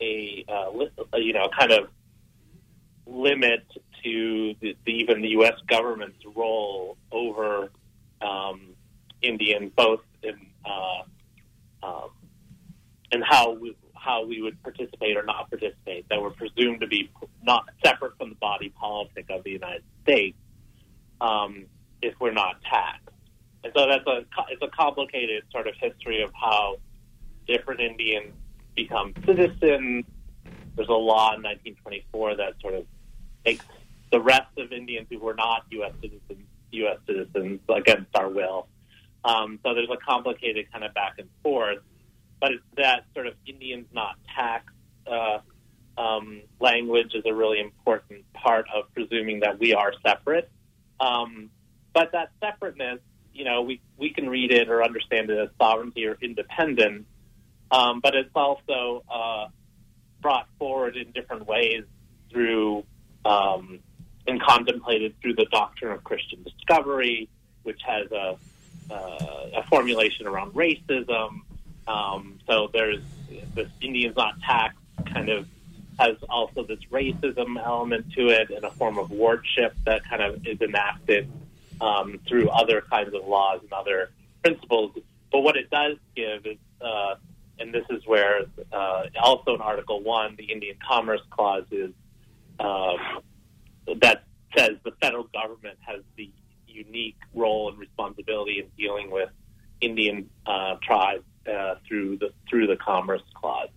a, 0.00 0.44
uh, 0.48 1.16
you 1.16 1.32
know 1.32 1.48
kind 1.58 1.72
of 1.72 1.88
limit 3.06 3.64
to 4.04 4.54
the, 4.60 4.76
the, 4.84 4.92
even 4.92 5.22
the 5.22 5.28
U.S. 5.28 5.54
government's 5.68 6.24
role 6.34 6.96
over 7.10 7.70
um, 8.20 8.74
Indians, 9.22 9.72
both 9.76 10.00
in 10.22 10.46
uh, 10.64 11.86
um, 11.86 12.10
in 13.10 13.22
how 13.22 13.52
we, 13.52 13.76
how 14.02 14.24
we 14.24 14.42
would 14.42 14.60
participate 14.62 15.16
or 15.16 15.22
not 15.22 15.48
participate, 15.48 16.08
that 16.08 16.20
were 16.20 16.30
presumed 16.30 16.80
to 16.80 16.86
be 16.86 17.10
not 17.42 17.68
separate 17.84 18.16
from 18.18 18.30
the 18.30 18.34
body 18.36 18.70
politic 18.70 19.26
of 19.30 19.44
the 19.44 19.50
United 19.50 19.82
States 20.02 20.36
um, 21.20 21.66
if 22.00 22.14
we're 22.20 22.32
not 22.32 22.56
taxed. 22.62 23.08
And 23.64 23.72
so 23.76 23.86
that's 23.86 24.06
a 24.06 24.24
it's 24.50 24.62
a 24.62 24.68
complicated 24.68 25.44
sort 25.52 25.68
of 25.68 25.74
history 25.78 26.22
of 26.22 26.32
how 26.34 26.76
different 27.46 27.80
Indians 27.80 28.32
become 28.74 29.14
citizens. 29.24 30.04
There's 30.74 30.88
a 30.88 30.92
law 30.92 31.34
in 31.34 31.42
1924 31.42 32.36
that 32.36 32.54
sort 32.60 32.74
of 32.74 32.86
makes 33.44 33.64
the 34.10 34.20
rest 34.20 34.58
of 34.58 34.72
Indians 34.72 35.06
who 35.10 35.18
were 35.20 35.34
not 35.34 35.64
U.S. 35.70 35.92
citizens 36.00 36.46
U.S. 36.72 36.98
citizens 37.06 37.60
against 37.68 38.16
our 38.16 38.28
will. 38.28 38.66
Um, 39.24 39.60
so 39.62 39.74
there's 39.74 39.90
a 39.90 39.96
complicated 39.96 40.72
kind 40.72 40.84
of 40.84 40.94
back 40.94 41.14
and 41.18 41.28
forth, 41.42 41.78
but 42.42 42.50
it's 42.50 42.64
that 42.76 43.04
sort 43.14 43.28
of 43.28 43.34
Indians 43.46 43.86
not 43.92 44.16
taxed 44.34 44.74
uh, 45.06 45.38
um, 45.96 46.42
language 46.58 47.14
is 47.14 47.22
a 47.24 47.32
really 47.32 47.60
important 47.60 48.24
part 48.32 48.66
of 48.74 48.92
presuming 48.92 49.40
that 49.40 49.60
we 49.60 49.74
are 49.74 49.92
separate. 50.04 50.50
Um, 50.98 51.50
but 51.94 52.10
that 52.12 52.32
separateness, 52.40 52.98
you 53.32 53.44
know, 53.44 53.62
we, 53.62 53.80
we 53.96 54.10
can 54.10 54.28
read 54.28 54.50
it 54.50 54.68
or 54.68 54.82
understand 54.82 55.30
it 55.30 55.38
as 55.38 55.50
sovereignty 55.56 56.04
or 56.04 56.18
independence, 56.20 57.04
um, 57.70 58.00
but 58.00 58.16
it's 58.16 58.34
also 58.34 59.04
uh, 59.08 59.46
brought 60.20 60.48
forward 60.58 60.96
in 60.96 61.12
different 61.12 61.46
ways 61.46 61.84
through 62.28 62.84
um, 63.24 63.78
and 64.26 64.42
contemplated 64.42 65.14
through 65.22 65.34
the 65.36 65.46
doctrine 65.52 65.92
of 65.92 66.02
Christian 66.02 66.42
discovery, 66.42 67.28
which 67.62 67.80
has 67.86 68.10
a 68.10 68.36
uh, 68.90 69.46
a 69.54 69.62
formulation 69.68 70.26
around 70.26 70.52
racism. 70.54 71.42
Um, 71.86 72.38
so 72.46 72.70
there's 72.72 73.02
this 73.54 73.68
Indians 73.80 74.16
not 74.16 74.40
taxed 74.40 74.78
kind 75.12 75.28
of 75.28 75.46
has 75.98 76.16
also 76.28 76.64
this 76.64 76.80
racism 76.90 77.62
element 77.62 78.12
to 78.12 78.28
it 78.28 78.50
and 78.50 78.64
a 78.64 78.70
form 78.70 78.98
of 78.98 79.10
wardship 79.10 79.74
that 79.84 80.04
kind 80.08 80.22
of 80.22 80.46
is 80.46 80.60
enacted 80.60 81.30
um, 81.80 82.18
through 82.26 82.48
other 82.48 82.80
kinds 82.80 83.14
of 83.14 83.26
laws 83.26 83.60
and 83.62 83.72
other 83.72 84.10
principles. 84.42 84.92
But 85.30 85.40
what 85.40 85.56
it 85.56 85.70
does 85.70 85.96
give 86.16 86.46
is, 86.46 86.58
uh, 86.80 87.16
and 87.58 87.72
this 87.74 87.84
is 87.90 88.06
where 88.06 88.42
uh, 88.72 89.04
also 89.20 89.54
in 89.54 89.60
Article 89.60 90.02
1, 90.02 90.36
the 90.36 90.44
Indian 90.44 90.76
Commerce 90.86 91.20
Clause 91.30 91.64
is 91.70 91.90
um, 92.58 92.98
that 94.00 94.24
says 94.56 94.72
the 94.84 94.92
federal 95.00 95.24
government 95.24 95.78
has 95.80 96.02
the 96.16 96.30
unique 96.66 97.16
role 97.34 97.68
and 97.68 97.78
responsibility 97.78 98.60
in 98.60 98.66
dealing 98.78 99.10
with 99.10 99.30
Indian 99.80 100.30
uh, 100.46 100.76
tribes 100.82 101.24
uh, 101.46 101.74
through 101.86 102.18
the 102.18 102.32
through 102.48 102.66
the 102.66 102.76
Commerce 102.76 103.22
Clause. 103.34 103.68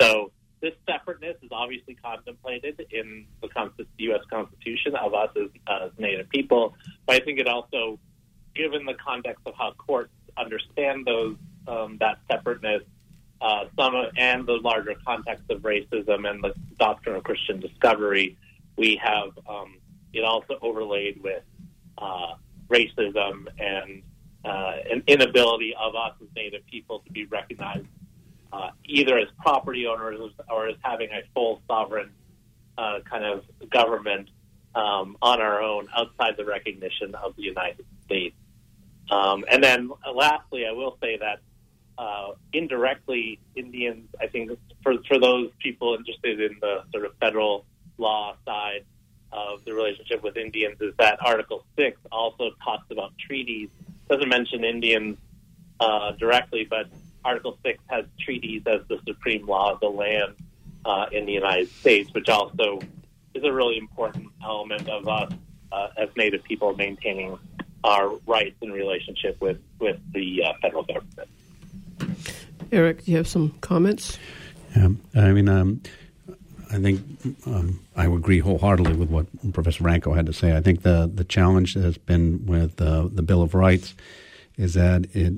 So 0.00 0.30
this 0.60 0.74
separateness 0.88 1.36
is 1.42 1.50
obviously 1.52 1.94
contemplated 1.94 2.84
in 2.90 3.26
the 3.40 3.86
U.S. 3.98 4.20
Constitution 4.30 4.96
of 4.96 5.14
us 5.14 5.30
as, 5.36 5.90
Native 5.98 6.28
people, 6.30 6.74
but 7.06 7.16
I 7.16 7.24
think 7.24 7.38
it 7.38 7.46
also, 7.46 7.98
given 8.54 8.84
the 8.84 8.94
context 8.94 9.42
of 9.46 9.54
how 9.56 9.72
courts 9.72 10.12
understand 10.36 11.06
those 11.06 11.36
um, 11.66 11.96
that 12.00 12.18
separateness, 12.30 12.82
uh, 13.40 13.64
some 13.78 13.94
and 14.16 14.46
the 14.46 14.54
larger 14.54 14.94
context 15.06 15.44
of 15.50 15.60
racism 15.60 16.28
and 16.28 16.42
the 16.42 16.54
doctrine 16.78 17.16
of 17.16 17.24
Christian 17.24 17.60
discovery, 17.60 18.36
we 18.76 19.00
have 19.02 19.30
um, 19.48 19.78
it 20.12 20.24
also 20.24 20.58
overlaid 20.62 21.22
with 21.22 21.42
uh, 21.98 22.34
racism 22.68 23.46
and 23.58 24.02
uh, 24.44 24.72
an 24.90 25.02
inability 25.06 25.74
of 25.78 25.94
us 25.94 26.12
as 26.20 26.28
Native 26.34 26.66
people 26.66 27.00
to 27.00 27.12
be 27.12 27.24
recognized 27.26 27.86
uh, 28.52 28.70
either 28.84 29.18
as 29.18 29.28
property 29.40 29.86
owners 29.86 30.18
or 30.50 30.68
as 30.68 30.76
having 30.82 31.10
a 31.10 31.22
full 31.34 31.60
sovereign 31.66 32.10
uh, 32.76 33.00
kind 33.08 33.24
of 33.24 33.44
government 33.70 34.30
um, 34.74 35.16
on 35.20 35.40
our 35.40 35.60
own 35.60 35.88
outside 35.96 36.36
the 36.36 36.44
recognition 36.44 37.14
of 37.14 37.34
the 37.36 37.42
United 37.42 37.84
States. 38.04 38.36
Um, 39.10 39.44
and 39.50 39.62
then 39.62 39.90
lastly, 40.14 40.66
I 40.66 40.72
will 40.72 40.96
say 41.02 41.18
that 41.18 41.40
uh, 41.98 42.32
indirectly, 42.52 43.40
Indians, 43.56 44.08
I 44.20 44.28
think 44.28 44.52
for, 44.82 44.94
for 45.08 45.18
those 45.18 45.50
people 45.58 45.96
interested 45.96 46.40
in 46.40 46.58
the 46.60 46.84
sort 46.92 47.04
of 47.04 47.12
federal 47.18 47.64
law 47.96 48.36
side 48.46 48.84
of 49.32 49.64
the 49.64 49.74
relationship 49.74 50.22
with 50.22 50.36
Indians, 50.36 50.80
is 50.80 50.94
that 50.98 51.18
Article 51.24 51.64
6 51.76 51.98
also 52.12 52.50
talks 52.64 52.86
about 52.90 53.12
treaties, 53.18 53.68
doesn't 54.08 54.28
mention 54.28 54.64
Indians 54.64 55.16
uh, 55.80 56.12
directly, 56.12 56.66
but 56.68 56.86
Article 57.24 57.58
6 57.62 57.78
has 57.88 58.04
treaties 58.20 58.62
as 58.66 58.80
the 58.88 58.98
supreme 59.06 59.46
law 59.46 59.72
of 59.72 59.80
the 59.80 59.88
land 59.88 60.34
uh, 60.84 61.06
in 61.12 61.26
the 61.26 61.32
United 61.32 61.70
States, 61.70 62.12
which 62.12 62.28
also 62.28 62.80
is 63.34 63.44
a 63.44 63.52
really 63.52 63.78
important 63.78 64.26
element 64.42 64.88
of 64.88 65.06
us 65.08 65.32
uh, 65.72 65.88
as 65.96 66.08
Native 66.16 66.42
people 66.44 66.74
maintaining 66.74 67.38
our 67.84 68.16
rights 68.26 68.56
in 68.62 68.72
relationship 68.72 69.40
with, 69.40 69.58
with 69.78 69.98
the 70.12 70.42
uh, 70.44 70.52
federal 70.60 70.84
government. 70.84 71.28
Eric, 72.72 73.04
do 73.04 73.12
you 73.12 73.16
have 73.16 73.28
some 73.28 73.50
comments? 73.60 74.18
Yeah, 74.76 74.88
I 75.14 75.32
mean, 75.32 75.48
um, 75.48 75.80
I 76.70 76.78
think 76.78 77.00
um, 77.46 77.80
I 77.96 78.06
agree 78.06 78.40
wholeheartedly 78.40 78.94
with 78.94 79.08
what 79.08 79.26
Professor 79.52 79.84
Ranco 79.84 80.14
had 80.14 80.26
to 80.26 80.32
say. 80.32 80.56
I 80.56 80.60
think 80.60 80.82
the 80.82 81.10
the 81.12 81.24
challenge 81.24 81.74
has 81.74 81.96
been 81.96 82.44
with 82.46 82.80
uh, 82.80 83.08
the 83.10 83.22
Bill 83.22 83.42
of 83.42 83.54
Rights 83.54 83.94
is 84.56 84.74
that 84.74 85.06
it 85.14 85.34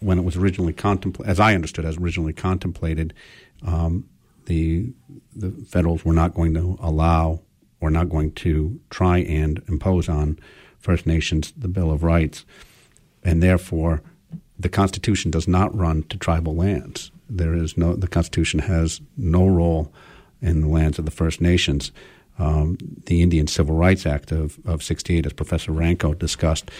when 0.00 0.18
it 0.18 0.24
was 0.24 0.36
originally 0.36 0.72
contemplated, 0.72 1.30
as 1.30 1.40
I 1.40 1.54
understood, 1.54 1.84
as 1.84 1.96
originally 1.96 2.32
contemplated, 2.32 3.14
um, 3.64 4.08
the 4.46 4.92
the 5.36 5.50
federals 5.66 6.04
were 6.04 6.12
not 6.12 6.34
going 6.34 6.54
to 6.54 6.78
allow 6.80 7.40
or 7.80 7.90
not 7.90 8.08
going 8.08 8.32
to 8.32 8.80
try 8.90 9.18
and 9.18 9.62
impose 9.68 10.08
on 10.08 10.38
First 10.78 11.06
Nations 11.06 11.52
the 11.56 11.68
Bill 11.68 11.90
of 11.90 12.02
Rights, 12.02 12.44
and 13.22 13.42
therefore 13.42 14.02
the 14.58 14.68
Constitution 14.68 15.30
does 15.30 15.46
not 15.46 15.74
run 15.76 16.02
to 16.04 16.16
tribal 16.16 16.56
lands. 16.56 17.12
There 17.30 17.54
is 17.54 17.76
no 17.76 17.94
the 17.94 18.08
Constitution 18.08 18.60
has 18.60 19.00
no 19.16 19.46
role 19.46 19.92
in 20.40 20.60
the 20.60 20.68
lands 20.68 20.98
of 20.98 21.04
the 21.04 21.10
First 21.10 21.40
Nations 21.40 21.92
um, 22.38 22.78
the 23.06 23.22
Indian 23.22 23.46
Civil 23.46 23.76
Rights 23.76 24.06
Act 24.06 24.32
of, 24.32 24.58
of 24.66 24.82
68, 24.82 25.26
as 25.26 25.32
Professor 25.32 25.72
Ranco 25.72 26.18
discussed 26.18 26.70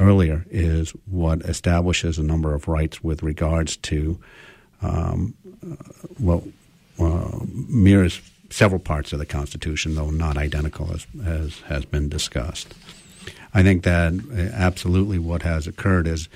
earlier, 0.00 0.44
is 0.50 0.90
what 1.06 1.42
establishes 1.42 2.18
a 2.18 2.22
number 2.22 2.54
of 2.54 2.66
rights 2.66 3.02
with 3.04 3.22
regards 3.22 3.76
to, 3.78 4.18
um, 4.82 5.34
uh, 5.62 5.76
well, 6.18 6.42
uh, 6.98 7.38
mirrors 7.68 8.20
several 8.50 8.80
parts 8.80 9.12
of 9.12 9.18
the 9.18 9.26
Constitution, 9.26 9.94
though 9.94 10.10
not 10.10 10.36
identical 10.36 10.92
as, 10.92 11.06
as 11.24 11.60
has 11.60 11.84
been 11.84 12.08
discussed. 12.08 12.74
I 13.56 13.62
think 13.62 13.84
that 13.84 14.12
absolutely 14.52 15.20
what 15.20 15.42
has 15.42 15.68
occurred 15.68 16.08
is 16.08 16.28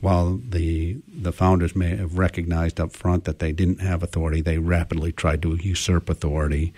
while 0.00 0.40
the 0.48 0.96
the 1.06 1.32
founders 1.32 1.76
may 1.76 1.94
have 1.94 2.18
recognized 2.18 2.80
up 2.80 2.92
front 2.92 3.24
that 3.24 3.38
they 3.38 3.52
didn't 3.52 3.80
have 3.80 4.02
authority, 4.02 4.40
they 4.40 4.58
rapidly 4.58 5.12
tried 5.12 5.40
to 5.42 5.54
usurp 5.54 6.10
authority 6.10 6.74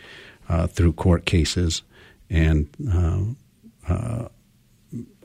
uh, 0.51 0.67
through 0.67 0.93
court 0.93 1.25
cases 1.25 1.83
and 2.29 2.69
uh, 2.93 3.23
uh, 3.89 4.29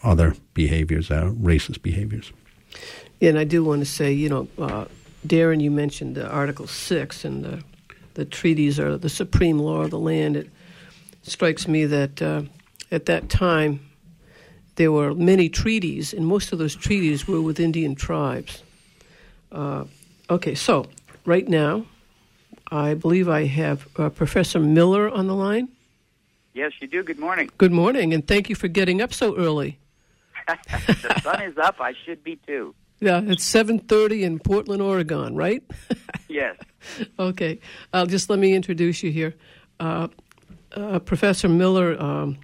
other 0.04 0.36
behaviors, 0.54 1.12
uh, 1.12 1.32
racist 1.36 1.82
behaviors. 1.82 2.32
And 3.22 3.38
I 3.38 3.44
do 3.44 3.64
want 3.64 3.82
to 3.82 3.86
say, 3.86 4.14
you 4.14 4.30
know, 4.30 4.48
uh, 4.58 4.86
Darren, 5.28 5.62
you 5.62 5.70
mentioned 5.70 6.18
Article 6.18 6.66
6 6.66 7.26
and 7.26 7.44
the, 7.44 7.64
the 8.14 8.26
treaties 8.26 8.80
are 8.80 8.98
the 8.98 9.10
supreme 9.10 9.60
law 9.60 9.82
of 9.82 9.92
the 9.92 10.00
land. 10.00 10.38
It 10.38 10.50
strikes 11.24 11.68
me 11.68 11.86
that 11.86 12.22
at 12.92 13.06
that 13.06 13.30
time 13.30 13.91
there 14.82 14.92
were 14.92 15.14
many 15.14 15.48
treaties, 15.48 16.12
and 16.12 16.26
most 16.26 16.52
of 16.52 16.58
those 16.58 16.76
treaties 16.76 17.28
were 17.28 17.40
with 17.40 17.60
Indian 17.60 17.94
tribes. 17.94 18.64
okay, 20.28 20.56
so 20.56 20.88
right 21.24 21.48
now 21.48 21.86
I 22.72 22.96
believe 22.96 23.30
I 23.30 23.46
have 23.46 23.88
uh, 23.98 24.10
Professor 24.10 24.60
Miller 24.60 25.08
on 25.08 25.28
the 25.28 25.36
line. 25.36 25.70
Yes, 26.56 26.72
you 26.80 26.88
do. 26.88 27.04
Good 27.04 27.20
morning. 27.20 27.52
Good 27.60 27.72
morning, 27.72 28.12
and 28.12 28.28
thank 28.28 28.50
you 28.50 28.56
for 28.56 28.68
getting 28.68 29.04
up 29.04 29.14
so 29.14 29.38
early. 29.38 29.78
the 30.48 31.22
sun 31.22 31.44
is 31.44 31.60
up. 31.60 31.76
I 31.80 31.94
should 32.04 32.24
be 32.24 32.38
too. 32.48 32.74
Yeah, 33.00 33.22
it's 33.24 33.46
seven 33.46 33.78
thirty 33.78 34.24
in 34.24 34.40
Portland, 34.40 34.82
Oregon, 34.82 35.36
right? 35.36 35.62
yes. 36.28 36.56
Okay. 37.20 37.60
Uh, 37.94 38.08
just 38.08 38.32
let 38.32 38.40
me 38.40 38.56
introduce 38.56 39.04
you 39.04 39.12
here. 39.12 39.36
Uh, 39.80 40.08
uh, 40.76 40.98
professor 40.98 41.48
Miller 41.48 42.02
um, 42.02 42.40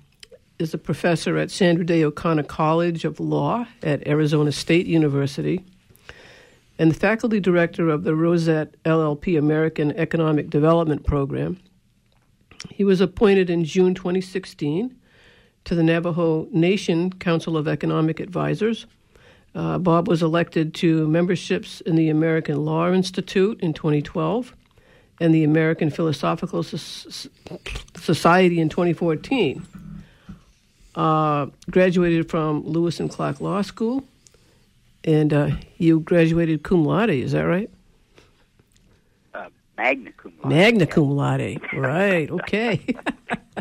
is 0.59 0.73
a 0.73 0.77
professor 0.77 1.37
at 1.37 1.51
Sandra 1.51 1.85
Day 1.85 2.03
O'Connor 2.03 2.43
College 2.43 3.05
of 3.05 3.19
Law 3.19 3.67
at 3.83 4.07
Arizona 4.07 4.51
State 4.51 4.87
University 4.87 5.63
and 6.79 6.91
the 6.91 6.95
faculty 6.95 7.39
director 7.39 7.89
of 7.89 8.03
the 8.03 8.15
Rosette 8.15 8.75
LLP 8.83 9.37
American 9.37 9.91
Economic 9.97 10.49
Development 10.49 11.05
Program. 11.05 11.59
He 12.69 12.83
was 12.83 13.01
appointed 13.01 13.49
in 13.49 13.65
June 13.65 13.93
2016 13.93 14.95
to 15.65 15.75
the 15.75 15.83
Navajo 15.83 16.47
Nation 16.51 17.11
Council 17.13 17.57
of 17.57 17.67
Economic 17.67 18.19
Advisors. 18.19 18.85
Uh, 19.53 19.77
Bob 19.77 20.07
was 20.07 20.21
elected 20.23 20.73
to 20.75 21.07
memberships 21.07 21.81
in 21.81 21.95
the 21.95 22.09
American 22.09 22.63
Law 22.63 22.91
Institute 22.91 23.59
in 23.61 23.73
2012 23.73 24.55
and 25.19 25.33
the 25.33 25.43
American 25.43 25.89
Philosophical 25.89 26.63
Society 26.63 28.59
in 28.59 28.69
2014. 28.69 29.65
Uh, 30.97 31.45
graduated 31.69 32.27
from 32.27 32.65
Lewis 32.65 32.99
and 32.99 33.09
Clark 33.09 33.39
Law 33.39 33.61
School 33.61 34.03
and 35.07 35.33
uh, 35.33 35.51
you 35.77 36.01
graduated 36.01 36.63
cum 36.63 36.83
laude, 36.83 37.09
is 37.09 37.31
that 37.31 37.43
right? 37.43 37.69
Uh, 39.33 39.47
magna 39.77 40.11
cum 40.11 40.33
laude. 40.43 40.49
Magna 40.49 40.85
cum 40.85 41.11
laude, 41.11 41.59
right? 41.73 42.29
Okay. 42.29 42.85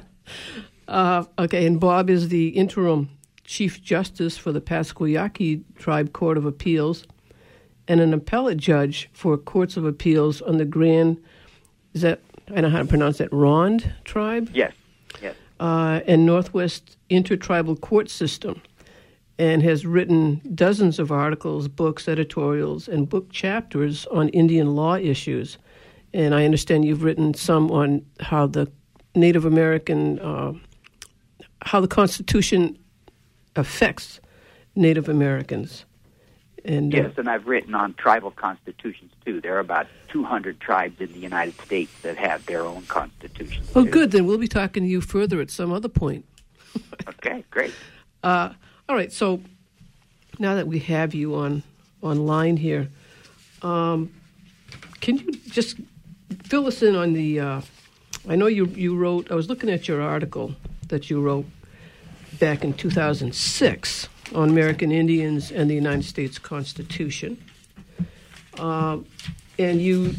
uh, 0.88 1.25
okay, 1.38 1.64
and 1.66 1.79
Bob 1.79 2.11
is 2.11 2.29
the 2.29 2.49
interim 2.49 3.09
chief 3.44 3.81
justice 3.81 4.37
for 4.37 4.51
the 4.51 4.61
Pascua 4.61 5.09
Yaqui 5.09 5.62
Tribe 5.77 6.12
Court 6.12 6.37
of 6.37 6.44
Appeals, 6.44 7.07
and 7.87 8.01
an 8.01 8.12
appellate 8.12 8.59
judge 8.59 9.09
for 9.12 9.38
courts 9.38 9.77
of 9.77 9.85
appeals 9.85 10.42
on 10.42 10.59
the 10.59 10.64
Grand. 10.64 11.22
Is 11.94 12.03
that 12.03 12.20
I 12.49 12.55
don't 12.55 12.64
know 12.64 12.70
how 12.70 12.81
to 12.81 12.87
pronounce 12.87 13.18
that. 13.18 13.33
Rond 13.33 13.94
tribe. 14.05 14.51
Yes. 14.53 14.72
Uh, 15.59 16.01
and 16.07 16.27
Northwest 16.27 16.99
Intertribal 17.09 17.77
Court 17.77 18.11
System 18.11 18.61
and 19.38 19.62
has 19.62 19.87
written 19.87 20.40
dozens 20.55 20.99
of 20.99 21.11
articles, 21.12 21.69
books, 21.69 22.09
editorials, 22.09 22.88
and 22.88 23.09
book 23.09 23.31
chapters 23.31 24.07
on 24.07 24.29
Indian 24.31 24.75
law 24.75 24.97
issues. 24.97 25.59
And 26.12 26.35
I 26.35 26.45
understand 26.45 26.85
you've 26.85 27.03
written 27.03 27.35
some 27.35 27.71
on 27.71 28.05
how 28.21 28.47
the 28.47 28.71
Native 29.14 29.45
American, 29.45 30.19
uh, 30.19 30.53
how 31.62 31.81
the 31.81 31.88
Constitution 31.88 32.79
affects 33.57 34.21
Native 34.75 35.09
Americans. 35.09 35.86
And 36.67 36.93
uh, 36.93 36.99
Yes, 36.99 37.13
and 37.17 37.29
I've 37.29 37.47
written 37.47 37.75
on 37.75 37.95
tribal 37.95 38.33
constitutions 38.33 39.13
too. 39.25 39.41
There 39.41 39.57
are 39.57 39.61
about 39.61 39.87
200 40.09 40.61
tribes 40.61 41.01
in 41.01 41.13
the 41.13 41.19
United 41.19 41.59
States 41.61 41.93
that 42.03 42.17
have 42.17 42.45
their 42.47 42.65
own 42.65 42.83
constitutions. 42.83 43.71
oh, 43.75 43.85
too. 43.85 43.91
good. 43.91 44.11
Then 44.11 44.27
we'll 44.27 44.39
be 44.39 44.49
talking 44.49 44.83
to 44.83 44.89
you 44.89 45.01
further 45.01 45.41
at 45.41 45.51
some 45.51 45.73
other 45.73 45.89
point. 45.89 46.25
Okay, 47.09 47.45
great. 47.51 47.73
Uh, 48.23 48.51
all 48.89 48.97
right. 48.97 49.13
So 49.13 49.41
now 50.39 50.57
that 50.57 50.67
we 50.67 50.81
have 50.81 51.15
you 51.15 51.37
on 51.37 51.63
online 52.03 52.57
here, 52.57 52.89
um, 53.63 54.13
can 55.01 55.19
you 55.19 55.33
just 55.49 55.77
fill 56.45 56.67
us 56.67 56.83
in 56.83 56.97
on 56.97 57.13
the? 57.13 57.41
Uh, 57.41 57.61
I 58.29 58.37
know 58.37 58.47
you 58.47 58.67
you 58.67 58.97
wrote. 58.97 59.31
I 59.31 59.35
was 59.35 59.49
looking 59.49 59.71
at 59.71 59.89
your 59.89 60.03
article 60.03 60.55
that 60.89 61.09
you 61.09 61.21
wrote 61.21 61.47
back 62.39 62.65
in 62.65 62.73
2006 62.73 64.09
on 64.35 64.51
American 64.51 64.91
Indians 64.93 65.51
and 65.51 65.71
the 65.71 65.75
United 65.75 66.05
States 66.05 66.39
Constitution, 66.39 67.39
Um 68.59 69.07
and 69.59 69.81
you 69.81 70.15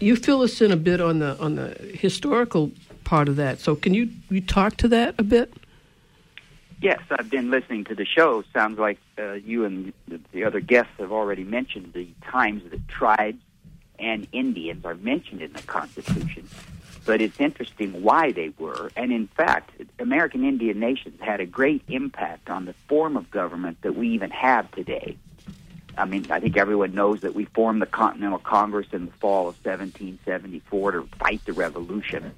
you 0.00 0.16
fill 0.16 0.42
us 0.42 0.60
in 0.60 0.72
a 0.72 0.76
bit 0.76 1.00
on 1.00 1.18
the 1.18 1.38
on 1.38 1.54
the 1.54 1.68
historical 1.94 2.70
part 3.04 3.28
of 3.28 3.36
that. 3.36 3.60
So 3.60 3.74
can 3.76 3.94
you 3.94 4.10
you 4.30 4.40
talk 4.40 4.76
to 4.78 4.88
that 4.88 5.14
a 5.18 5.22
bit? 5.22 5.52
Yes, 6.82 7.00
I've 7.10 7.30
been 7.30 7.50
listening 7.50 7.84
to 7.84 7.94
the 7.94 8.04
show. 8.04 8.44
Sounds 8.52 8.78
like 8.78 8.98
uh, 9.18 9.32
you 9.34 9.64
and 9.64 9.92
the 10.32 10.44
other 10.44 10.60
guests 10.60 10.92
have 10.98 11.12
already 11.12 11.44
mentioned 11.44 11.92
the 11.94 12.08
times 12.22 12.62
that 12.70 12.86
tribes 12.88 13.40
and 13.98 14.26
Indians 14.32 14.84
are 14.84 14.96
mentioned 14.96 15.40
in 15.40 15.52
the 15.52 15.62
Constitution. 15.62 16.46
But 17.04 17.20
it's 17.20 17.38
interesting 17.38 18.02
why 18.02 18.32
they 18.32 18.52
were. 18.58 18.90
And 18.96 19.12
in 19.12 19.26
fact, 19.26 19.70
American 19.98 20.44
Indian 20.44 20.80
nations 20.80 21.20
had 21.20 21.40
a 21.40 21.46
great 21.46 21.82
impact 21.88 22.48
on 22.48 22.64
the 22.64 22.72
form 22.88 23.16
of 23.16 23.30
government 23.30 23.82
that 23.82 23.94
we 23.94 24.08
even 24.10 24.30
have 24.30 24.70
today. 24.72 25.16
I 25.96 26.06
mean, 26.06 26.26
I 26.30 26.40
think 26.40 26.56
everyone 26.56 26.94
knows 26.94 27.20
that 27.20 27.34
we 27.34 27.44
formed 27.44 27.80
the 27.80 27.86
Continental 27.86 28.38
Congress 28.38 28.88
in 28.92 29.06
the 29.06 29.12
fall 29.12 29.48
of 29.48 29.56
1774 29.64 30.92
to 30.92 31.02
fight 31.18 31.44
the 31.44 31.52
Revolution, 31.52 32.32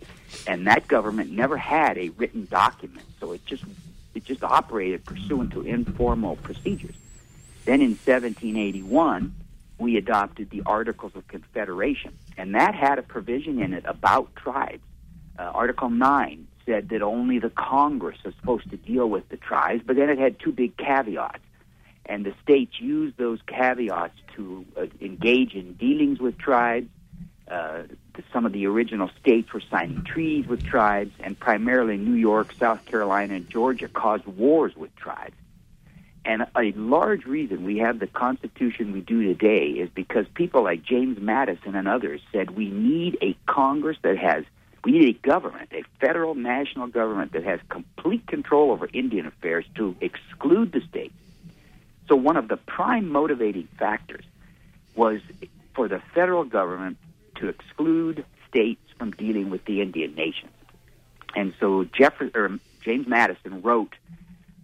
and 0.47 0.67
that 0.67 0.89
government 0.89 1.31
never 1.31 1.57
had 1.57 1.97
a 1.97 2.11
written 2.11 2.47
document, 2.51 3.07
so 3.19 3.33
it 3.33 3.45
just 3.47 3.65
it 4.15 4.25
just 4.25 4.43
operated 4.43 5.05
pursuant 5.05 5.53
to 5.53 5.63
informal 5.63 6.37
procedures. 6.37 6.95
Then 7.65 7.81
in 7.81 7.91
1781, 7.91 9.35
we 9.79 9.97
adopted 9.97 10.51
the 10.51 10.63
Articles 10.65 11.13
of 11.15 11.27
Confederation, 11.29 12.17
and 12.37 12.55
that 12.55 12.75
had 12.75 12.99
a 12.99 13.03
provision 13.03 13.61
in 13.61 13.75
it 13.75 13.85
about 13.87 14.35
tribes. 14.37 14.83
Uh, 15.39 15.43
Article 15.43 15.91
9 15.91 16.47
said 16.65 16.89
that 16.89 17.03
only 17.03 17.39
the 17.39 17.51
Congress 17.51 18.19
was 18.25 18.35
supposed 18.41 18.71
to 18.71 18.77
deal 18.77 19.09
with 19.09 19.29
the 19.29 19.37
tribes, 19.37 19.83
but 19.87 19.97
then 19.97 20.09
it 20.09 20.19
had 20.19 20.39
two 20.39 20.53
big 20.53 20.77
caveats. 20.77 21.39
And 22.07 22.25
the 22.25 22.35
states 22.43 22.81
used 22.81 23.17
those 23.17 23.41
caveats 23.47 24.17
to 24.37 24.65
uh, 24.77 24.87
engage 25.01 25.55
in 25.55 25.75
dealings 25.75 26.21
with 26.21 26.39
tribes. 26.39 26.89
Uh, 27.49 27.83
some 28.33 28.47
of 28.47 28.53
the 28.53 28.67
original 28.67 29.11
states 29.21 29.53
were 29.53 29.63
signing 29.71 30.05
treaties 30.05 30.47
with 30.47 30.65
tribes, 30.65 31.13
and 31.21 31.39
primarily 31.39 31.97
New 31.97 32.15
York, 32.15 32.55
South 32.59 32.85
Carolina, 32.87 33.35
and 33.35 33.49
Georgia 33.49 33.89
caused 33.89 34.25
wars 34.27 34.75
with 34.77 34.95
tribes. 34.97 35.35
And 36.27 36.45
a 36.57 36.73
large 36.73 37.25
reason 37.25 37.65
we 37.65 37.79
have 37.79 38.01
the 38.01 38.09
Constitution 38.09 38.93
we 38.93 39.01
do 39.01 39.23
today 39.23 39.69
is 39.69 39.89
because 39.89 40.27
people 40.35 40.65
like 40.65 40.83
James 40.83 41.21
Madison 41.21 41.77
and 41.77 41.87
others 41.87 42.21
said 42.33 42.51
we 42.51 42.69
need 42.69 43.17
a 43.23 43.37
Congress 43.47 43.97
that 44.03 44.19
has, 44.19 44.45
we 44.83 44.91
need 44.91 45.17
a 45.17 45.27
government, 45.27 45.69
a 45.73 45.85
federal 46.01 46.35
national 46.35 46.89
government 46.89 47.33
that 47.33 47.45
has 47.45 47.61
complete 47.69 48.27
control 48.27 48.73
over 48.73 48.89
Indian 48.93 49.27
affairs 49.27 49.65
to 49.77 49.95
exclude 50.01 50.73
the 50.73 50.81
states. 50.81 51.15
So 52.09 52.17
one 52.17 52.37
of 52.37 52.49
the 52.49 52.57
prime 52.57 53.09
motivating 53.09 53.69
factors 53.79 54.25
was 54.97 55.21
for 55.77 55.87
the 55.87 56.03
federal 56.13 56.43
government 56.43 56.97
to 57.37 57.49
exclude 57.49 58.25
states 58.49 58.83
from 58.99 59.13
dealing 59.13 59.49
with 59.49 59.65
the 59.65 59.81
Indian 59.81 60.17
nations. 60.17 60.51
And 61.37 61.55
so 61.61 61.85
James 61.85 63.07
Madison 63.07 63.63
wrote 63.63 63.95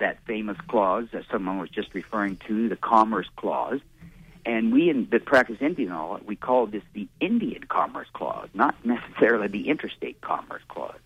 that 0.03 0.19
famous 0.27 0.59
clause 0.67 1.07
that 1.12 1.23
someone 1.31 1.59
was 1.59 1.71
just 1.71 1.95
referring 1.95 2.37
to, 2.49 2.69
the 2.69 2.77
Commerce 2.77 3.29
Clause. 3.37 3.81
And 4.45 4.73
we 4.73 4.91
in 4.91 5.09
that 5.12 5.25
practice 5.25 5.59
Indian 5.61 5.91
law, 5.91 6.19
we 6.27 6.35
call 6.35 6.67
this 6.67 6.83
the 6.93 7.07
Indian 7.21 7.62
Commerce 7.69 8.09
Clause, 8.12 8.49
not 8.53 8.75
necessarily 8.85 9.47
the 9.47 9.69
Interstate 9.69 10.21
Commerce 10.21 10.62
Clause. 10.67 10.99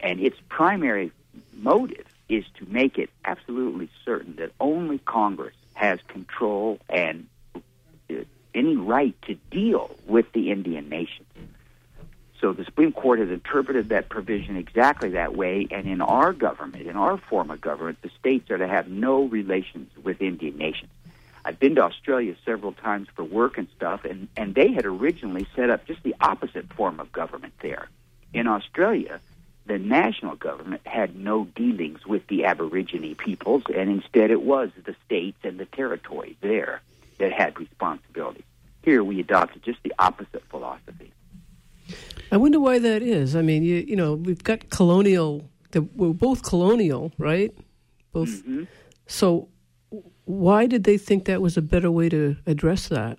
And 0.00 0.20
its 0.20 0.38
primary 0.48 1.12
motive 1.52 2.06
is 2.30 2.44
to 2.58 2.64
make 2.66 2.96
it 2.96 3.10
absolutely 3.26 3.90
certain 4.06 4.36
that 4.36 4.52
only 4.58 4.98
Congress 4.98 5.54
has 5.74 5.98
control 6.08 6.78
and 6.88 7.26
uh, 7.54 7.60
any 8.54 8.76
right 8.76 9.14
to 9.26 9.34
deal 9.50 9.94
with 10.06 10.32
the 10.32 10.50
Indian 10.50 10.88
nations. 10.88 11.28
So 12.40 12.54
the 12.54 12.64
Supreme 12.64 12.92
Court 12.92 13.18
has 13.18 13.28
interpreted 13.28 13.90
that 13.90 14.08
provision 14.08 14.56
exactly 14.56 15.10
that 15.10 15.36
way, 15.36 15.66
and 15.70 15.86
in 15.86 16.00
our 16.00 16.32
government, 16.32 16.86
in 16.86 16.96
our 16.96 17.18
form 17.18 17.50
of 17.50 17.60
government, 17.60 18.00
the 18.00 18.10
states 18.18 18.50
are 18.50 18.56
to 18.56 18.66
have 18.66 18.88
no 18.88 19.24
relations 19.24 19.90
with 20.02 20.22
Indian 20.22 20.56
nations. 20.56 20.90
I've 21.44 21.58
been 21.58 21.74
to 21.74 21.82
Australia 21.82 22.34
several 22.44 22.72
times 22.72 23.08
for 23.14 23.24
work 23.24 23.58
and 23.58 23.68
stuff, 23.76 24.04
and, 24.06 24.28
and 24.36 24.54
they 24.54 24.72
had 24.72 24.86
originally 24.86 25.46
set 25.54 25.68
up 25.68 25.86
just 25.86 26.02
the 26.02 26.14
opposite 26.20 26.72
form 26.72 26.98
of 26.98 27.12
government 27.12 27.52
there. 27.60 27.88
In 28.32 28.46
Australia, 28.46 29.20
the 29.66 29.78
national 29.78 30.36
government 30.36 30.86
had 30.86 31.16
no 31.16 31.44
dealings 31.44 32.06
with 32.06 32.26
the 32.28 32.44
Aborigine 32.44 33.14
peoples, 33.16 33.64
and 33.74 33.90
instead 33.90 34.30
it 34.30 34.42
was 34.42 34.70
the 34.84 34.96
states 35.04 35.38
and 35.44 35.58
the 35.58 35.66
territories 35.66 36.36
there 36.40 36.80
that 37.18 37.32
had 37.32 37.58
responsibility. 37.58 38.44
Here 38.82 39.04
we 39.04 39.20
adopted 39.20 39.62
just 39.62 39.82
the 39.82 39.92
opposite 39.98 40.42
philosophy. 40.48 41.12
I 42.32 42.36
wonder 42.36 42.60
why 42.60 42.78
that 42.78 43.02
is. 43.02 43.34
I 43.34 43.42
mean, 43.42 43.62
you 43.62 43.76
you 43.86 43.96
know, 43.96 44.14
we've 44.14 44.42
got 44.42 44.70
colonial. 44.70 45.48
The, 45.72 45.82
we're 45.82 46.12
both 46.12 46.42
colonial, 46.42 47.12
right? 47.18 47.54
Both. 48.12 48.28
Mm-hmm. 48.28 48.64
So, 49.06 49.48
why 50.24 50.66
did 50.66 50.84
they 50.84 50.98
think 50.98 51.24
that 51.24 51.40
was 51.40 51.56
a 51.56 51.62
better 51.62 51.90
way 51.90 52.08
to 52.08 52.36
address 52.46 52.88
that? 52.88 53.18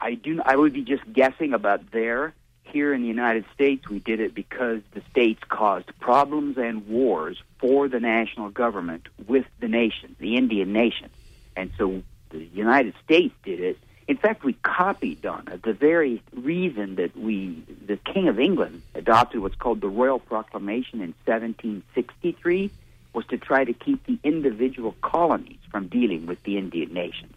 I 0.00 0.14
do. 0.14 0.40
I 0.44 0.56
would 0.56 0.72
be 0.72 0.82
just 0.82 1.10
guessing 1.12 1.52
about 1.52 1.90
there. 1.92 2.34
Here 2.62 2.92
in 2.92 3.00
the 3.00 3.08
United 3.08 3.44
States, 3.54 3.88
we 3.88 4.00
did 4.00 4.18
it 4.18 4.34
because 4.34 4.80
the 4.92 5.00
states 5.10 5.40
caused 5.48 5.86
problems 6.00 6.58
and 6.58 6.86
wars 6.88 7.40
for 7.60 7.88
the 7.88 8.00
national 8.00 8.50
government 8.50 9.06
with 9.28 9.46
the 9.60 9.68
nation, 9.68 10.16
the 10.18 10.36
Indian 10.36 10.72
nation, 10.72 11.08
and 11.54 11.70
so 11.78 12.02
the 12.30 12.44
United 12.44 12.94
States 13.04 13.34
did 13.44 13.60
it. 13.60 13.78
In 14.08 14.16
fact, 14.16 14.44
we 14.44 14.52
copied 14.62 15.26
on 15.26 15.48
it. 15.50 15.62
The 15.62 15.72
very 15.72 16.22
reason 16.32 16.94
that 16.96 17.16
we, 17.16 17.62
the 17.86 17.96
King 17.96 18.28
of 18.28 18.38
England, 18.38 18.82
adopted 18.94 19.40
what's 19.40 19.56
called 19.56 19.80
the 19.80 19.88
Royal 19.88 20.20
Proclamation 20.20 21.00
in 21.00 21.14
1763 21.24 22.70
was 23.12 23.26
to 23.26 23.38
try 23.38 23.64
to 23.64 23.72
keep 23.72 24.04
the 24.06 24.18
individual 24.22 24.94
colonies 25.00 25.58
from 25.70 25.88
dealing 25.88 26.26
with 26.26 26.40
the 26.44 26.56
Indian 26.56 26.92
nation. 26.92 27.32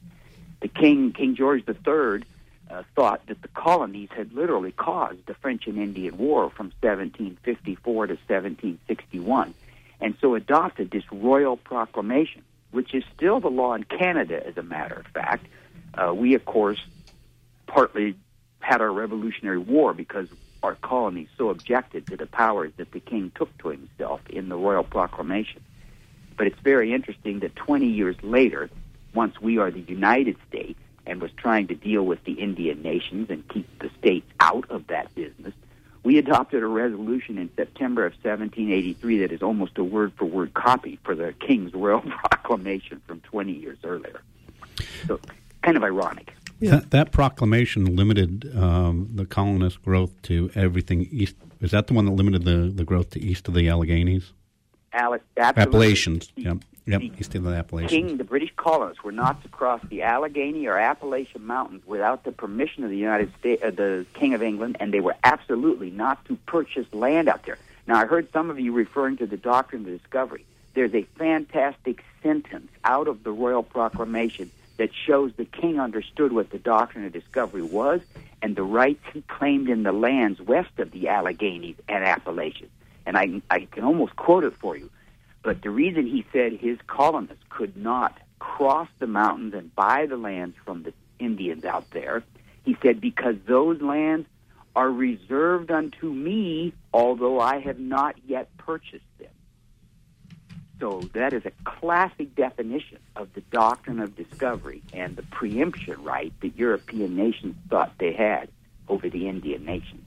The 0.60 0.68
King, 0.68 1.14
King 1.14 1.36
George 1.36 1.64
III, 1.68 2.24
uh, 2.70 2.84
thought 2.96 3.26
that 3.28 3.42
the 3.42 3.48
colonies 3.48 4.10
had 4.16 4.34
literally 4.34 4.72
caused 4.72 5.26
the 5.26 5.34
French 5.34 5.66
and 5.66 5.78
Indian 5.78 6.18
War 6.18 6.52
from 6.52 6.68
1754 6.82 8.08
to 8.08 8.14
1761, 8.14 9.54
and 10.02 10.16
so 10.22 10.36
adopted 10.36 10.92
this 10.92 11.04
royal 11.12 11.58
proclamation, 11.58 12.44
which 12.72 12.94
is 12.94 13.04
still 13.16 13.40
the 13.40 13.50
law 13.50 13.74
in 13.74 13.84
Canada, 13.86 14.46
as 14.46 14.58
a 14.58 14.64
matter 14.64 14.96
of 14.96 15.08
fact. 15.08 15.48
Uh, 15.94 16.14
we, 16.14 16.34
of 16.34 16.46
course, 16.46 16.80
partly 17.68 18.16
had 18.60 18.82
our 18.82 18.92
Revolutionary 18.92 19.58
War 19.58 19.94
because 19.94 20.28
our 20.62 20.76
colonies 20.76 21.30
so 21.38 21.50
objected 21.50 22.08
to 22.08 22.18
the 22.18 22.26
powers 22.26 22.72
that 22.78 22.92
the 22.92 23.00
king 23.00 23.32
took 23.36 23.56
to 23.60 23.70
himself 23.70 24.22
in 24.30 24.50
the 24.50 24.56
royal 24.56 24.84
proclamation. 24.84 25.64
But 26.38 26.48
it's 26.48 26.60
very 26.60 26.94
interesting 26.94 27.40
that 27.40 27.56
20 27.56 27.88
years 27.88 28.16
later, 28.22 28.70
once 29.14 29.40
we 29.42 29.58
are 29.58 29.72
the 29.72 29.82
United 29.82 30.38
States, 30.48 30.80
and 31.10 31.22
was 31.22 31.32
trying 31.32 31.68
to 31.68 31.76
deal 31.76 32.04
with 32.04 32.24
the 32.24 32.34
Indian 32.34 32.82
nations 32.84 33.30
and 33.30 33.46
keep 33.50 33.68
the 33.80 33.90
states 33.98 34.28
out 34.40 34.70
of 34.70 34.88
that 34.88 35.14
business, 35.16 35.54
we 36.04 36.18
adopted 36.18 36.64
a 36.64 36.68
resolution 36.68 37.38
in 37.38 37.50
September 37.56 38.06
of 38.06 38.14
1783 38.14 39.20
that 39.20 39.32
is 39.32 39.42
almost 39.42 39.78
a 39.78 39.84
word 39.84 40.14
for 40.16 40.26
word 40.26 40.54
copy 40.54 41.00
for 41.04 41.16
the 41.16 41.34
King's 41.34 41.74
Royal 41.74 42.02
Proclamation 42.32 43.02
from 43.08 43.22
20 43.22 43.52
years 43.52 43.78
earlier. 43.84 44.22
So, 45.08 45.20
kind 45.62 45.78
of 45.78 45.84
ironic. 45.84 46.34
Yeah. 46.60 46.72
That, 46.72 46.92
that 46.92 47.12
proclamation 47.12 47.96
limited 47.96 48.52
um, 48.58 49.10
the 49.16 49.26
colonist 49.26 49.82
growth 49.82 50.22
to 50.24 50.52
everything 50.56 51.08
east. 51.12 51.36
Is 51.62 51.72
that 51.72 51.88
the 51.88 51.94
one 51.94 52.06
that 52.06 52.12
limited 52.12 52.44
the, 52.44 52.72
the 52.74 52.84
growth 52.84 53.12
to 53.12 53.20
east 53.22 53.48
of 53.48 53.54
the 53.54 53.68
Alleghenies? 53.68 54.32
Alex, 54.92 55.24
absolutely. 55.38 55.62
Appalachians. 55.78 56.32
The- 56.36 56.42
Yep. 56.44 56.58
Yep. 56.86 57.02
the 57.02 57.12
East 57.20 57.36
of 57.36 57.44
the 57.44 57.52
Appalachians. 57.52 57.92
King, 57.92 58.18
the 58.18 58.24
British 58.24 58.52
colonists 58.58 59.04
were 59.04 59.12
not 59.12 59.44
to 59.44 59.50
cross 59.50 59.80
the 59.90 60.02
Allegheny 60.02 60.66
or 60.66 60.80
Appalachian 60.80 61.46
Mountains 61.46 61.84
without 61.86 62.24
the 62.24 62.32
permission 62.32 62.84
of 62.84 62.90
the 62.90 62.98
United 62.98 63.32
States, 63.38 63.62
uh, 63.64 63.70
the 63.70 64.08
King 64.16 64.34
of 64.34 64.42
England, 64.42 64.78
and 64.80 64.92
they 64.92 65.00
were 65.00 65.16
absolutely 65.24 65.92
not 65.92 66.26
to 66.26 66.36
purchase 66.48 66.92
land 66.92 67.30
out 67.30 67.46
there. 67.46 67.60
Now, 67.86 68.00
I 68.00 68.06
heard 68.06 68.32
some 68.34 68.50
of 68.50 68.60
you 68.60 68.72
referring 68.72 69.18
to 69.18 69.28
the 69.28 69.38
doctrine 69.38 69.86
of 69.86 70.02
discovery. 70.02 70.46
There's 70.74 70.96
a 70.96 71.04
fantastic 71.18 72.04
sentence 72.24 72.72
out 72.84 73.08
of 73.08 73.24
the 73.24 73.32
Royal 73.32 73.62
Proclamation 73.62 74.50
that 74.80 74.92
shows 75.06 75.34
the 75.36 75.46
king 75.46 75.78
understood 75.78 76.32
what 76.32 76.50
the 76.52 76.58
doctrine 76.58 77.06
of 77.06 77.12
discovery 77.12 77.62
was 77.62 78.00
and 78.42 78.56
the 78.56 78.64
rights 78.64 79.04
he 79.14 79.22
claimed 79.28 79.70
in 79.70 79.84
the 79.84 79.92
lands 79.92 80.40
west 80.40 80.80
of 80.80 80.92
the 80.92 81.10
Alleghenies 81.10 81.76
and 81.90 82.04
Appalachians. 82.04 82.72
And 83.06 83.18
I, 83.18 83.42
I 83.50 83.68
can 83.72 83.84
almost 83.84 84.16
quote 84.16 84.46
it 84.46 84.54
for 84.56 84.78
you. 84.78 84.90
But 85.44 85.62
the 85.62 85.70
reason 85.70 86.08
he 86.08 86.26
said 86.32 86.54
his 86.54 86.78
colonists 86.88 87.44
could 87.50 87.76
not 87.76 88.18
cross 88.40 88.88
the 89.00 89.08
mountains 89.08 89.54
and 89.54 89.76
buy 89.76 90.06
the 90.06 90.16
lands 90.16 90.56
from 90.64 90.84
the 90.84 90.94
Indians 91.20 91.66
out 91.66 91.90
there, 91.92 92.24
he 92.64 92.78
said, 92.82 93.02
because 93.02 93.36
those 93.48 93.82
lands 93.82 94.28
are 94.78 94.90
reserved 94.90 95.72
unto 95.72 96.10
me, 96.10 96.74
although 96.94 97.42
I 97.42 97.60
have 97.60 97.80
not 97.80 98.16
yet 98.26 98.56
purchased 98.58 99.04
them. 99.18 99.29
So 100.80 101.02
that 101.14 101.34
is 101.34 101.46
a 101.46 101.52
classic 101.66 102.36
definition 102.36 103.00
of 103.16 103.34
the 103.34 103.42
doctrine 103.42 104.00
of 104.00 104.16
discovery 104.16 104.82
and 104.94 105.16
the 105.16 105.24
preemption 105.24 106.02
right 106.04 106.34
that 106.42 106.56
European 106.56 107.18
nations 107.18 107.56
thought 107.70 107.94
they 108.00 108.14
had 108.14 108.50
over 108.88 109.10
the 109.10 109.28
Indian 109.28 109.66
nations. 109.66 110.04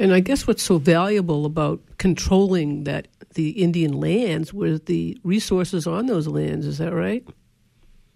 And 0.00 0.12
I 0.12 0.20
guess 0.20 0.46
what's 0.46 0.62
so 0.62 0.78
valuable 0.78 1.44
about 1.44 1.80
controlling 1.98 2.84
that 2.84 3.08
the 3.34 3.50
Indian 3.50 3.92
lands 3.92 4.52
was 4.52 4.80
the 4.82 5.18
resources 5.24 5.86
on 5.86 6.06
those 6.06 6.26
lands. 6.26 6.66
Is 6.66 6.78
that 6.78 6.92
right? 6.92 7.26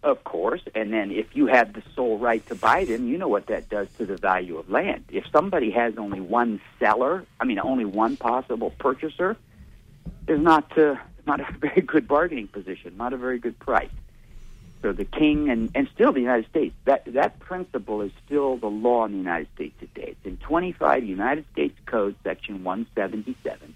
Of 0.02 0.24
course. 0.24 0.62
And 0.74 0.92
then 0.92 1.12
if 1.12 1.26
you 1.34 1.46
have 1.46 1.74
the 1.74 1.82
sole 1.94 2.18
right 2.18 2.44
to 2.48 2.56
buy 2.56 2.84
them, 2.84 3.06
you 3.06 3.18
know 3.18 3.28
what 3.28 3.46
that 3.46 3.68
does 3.68 3.88
to 3.98 4.06
the 4.06 4.16
value 4.16 4.58
of 4.58 4.68
land. 4.68 5.04
If 5.10 5.24
somebody 5.32 5.70
has 5.70 5.96
only 5.96 6.20
one 6.20 6.60
seller, 6.80 7.24
I 7.40 7.44
mean, 7.44 7.60
only 7.60 7.84
one 7.84 8.16
possible 8.16 8.70
purchaser, 8.78 9.36
there's 10.26 10.40
not 10.40 10.76
uh, 10.76 10.96
not 11.26 11.40
a 11.40 11.52
very 11.58 11.82
good 11.82 12.08
bargaining 12.08 12.48
position, 12.48 12.96
not 12.96 13.12
a 13.12 13.16
very 13.16 13.38
good 13.38 13.58
price. 13.58 13.90
So 14.82 14.92
the 14.92 15.04
king 15.04 15.48
and, 15.48 15.70
and 15.76 15.88
still 15.94 16.12
the 16.12 16.20
United 16.20 16.50
States, 16.50 16.74
that, 16.86 17.04
that 17.12 17.38
principle 17.38 18.02
is 18.02 18.10
still 18.26 18.56
the 18.56 18.66
law 18.66 19.04
in 19.04 19.12
the 19.12 19.18
United 19.18 19.46
States 19.54 19.74
today. 19.78 20.16
It's 20.16 20.26
in 20.26 20.38
25 20.38 21.04
United 21.04 21.44
States 21.52 21.78
Code, 21.86 22.16
Section 22.24 22.64
177, 22.64 23.74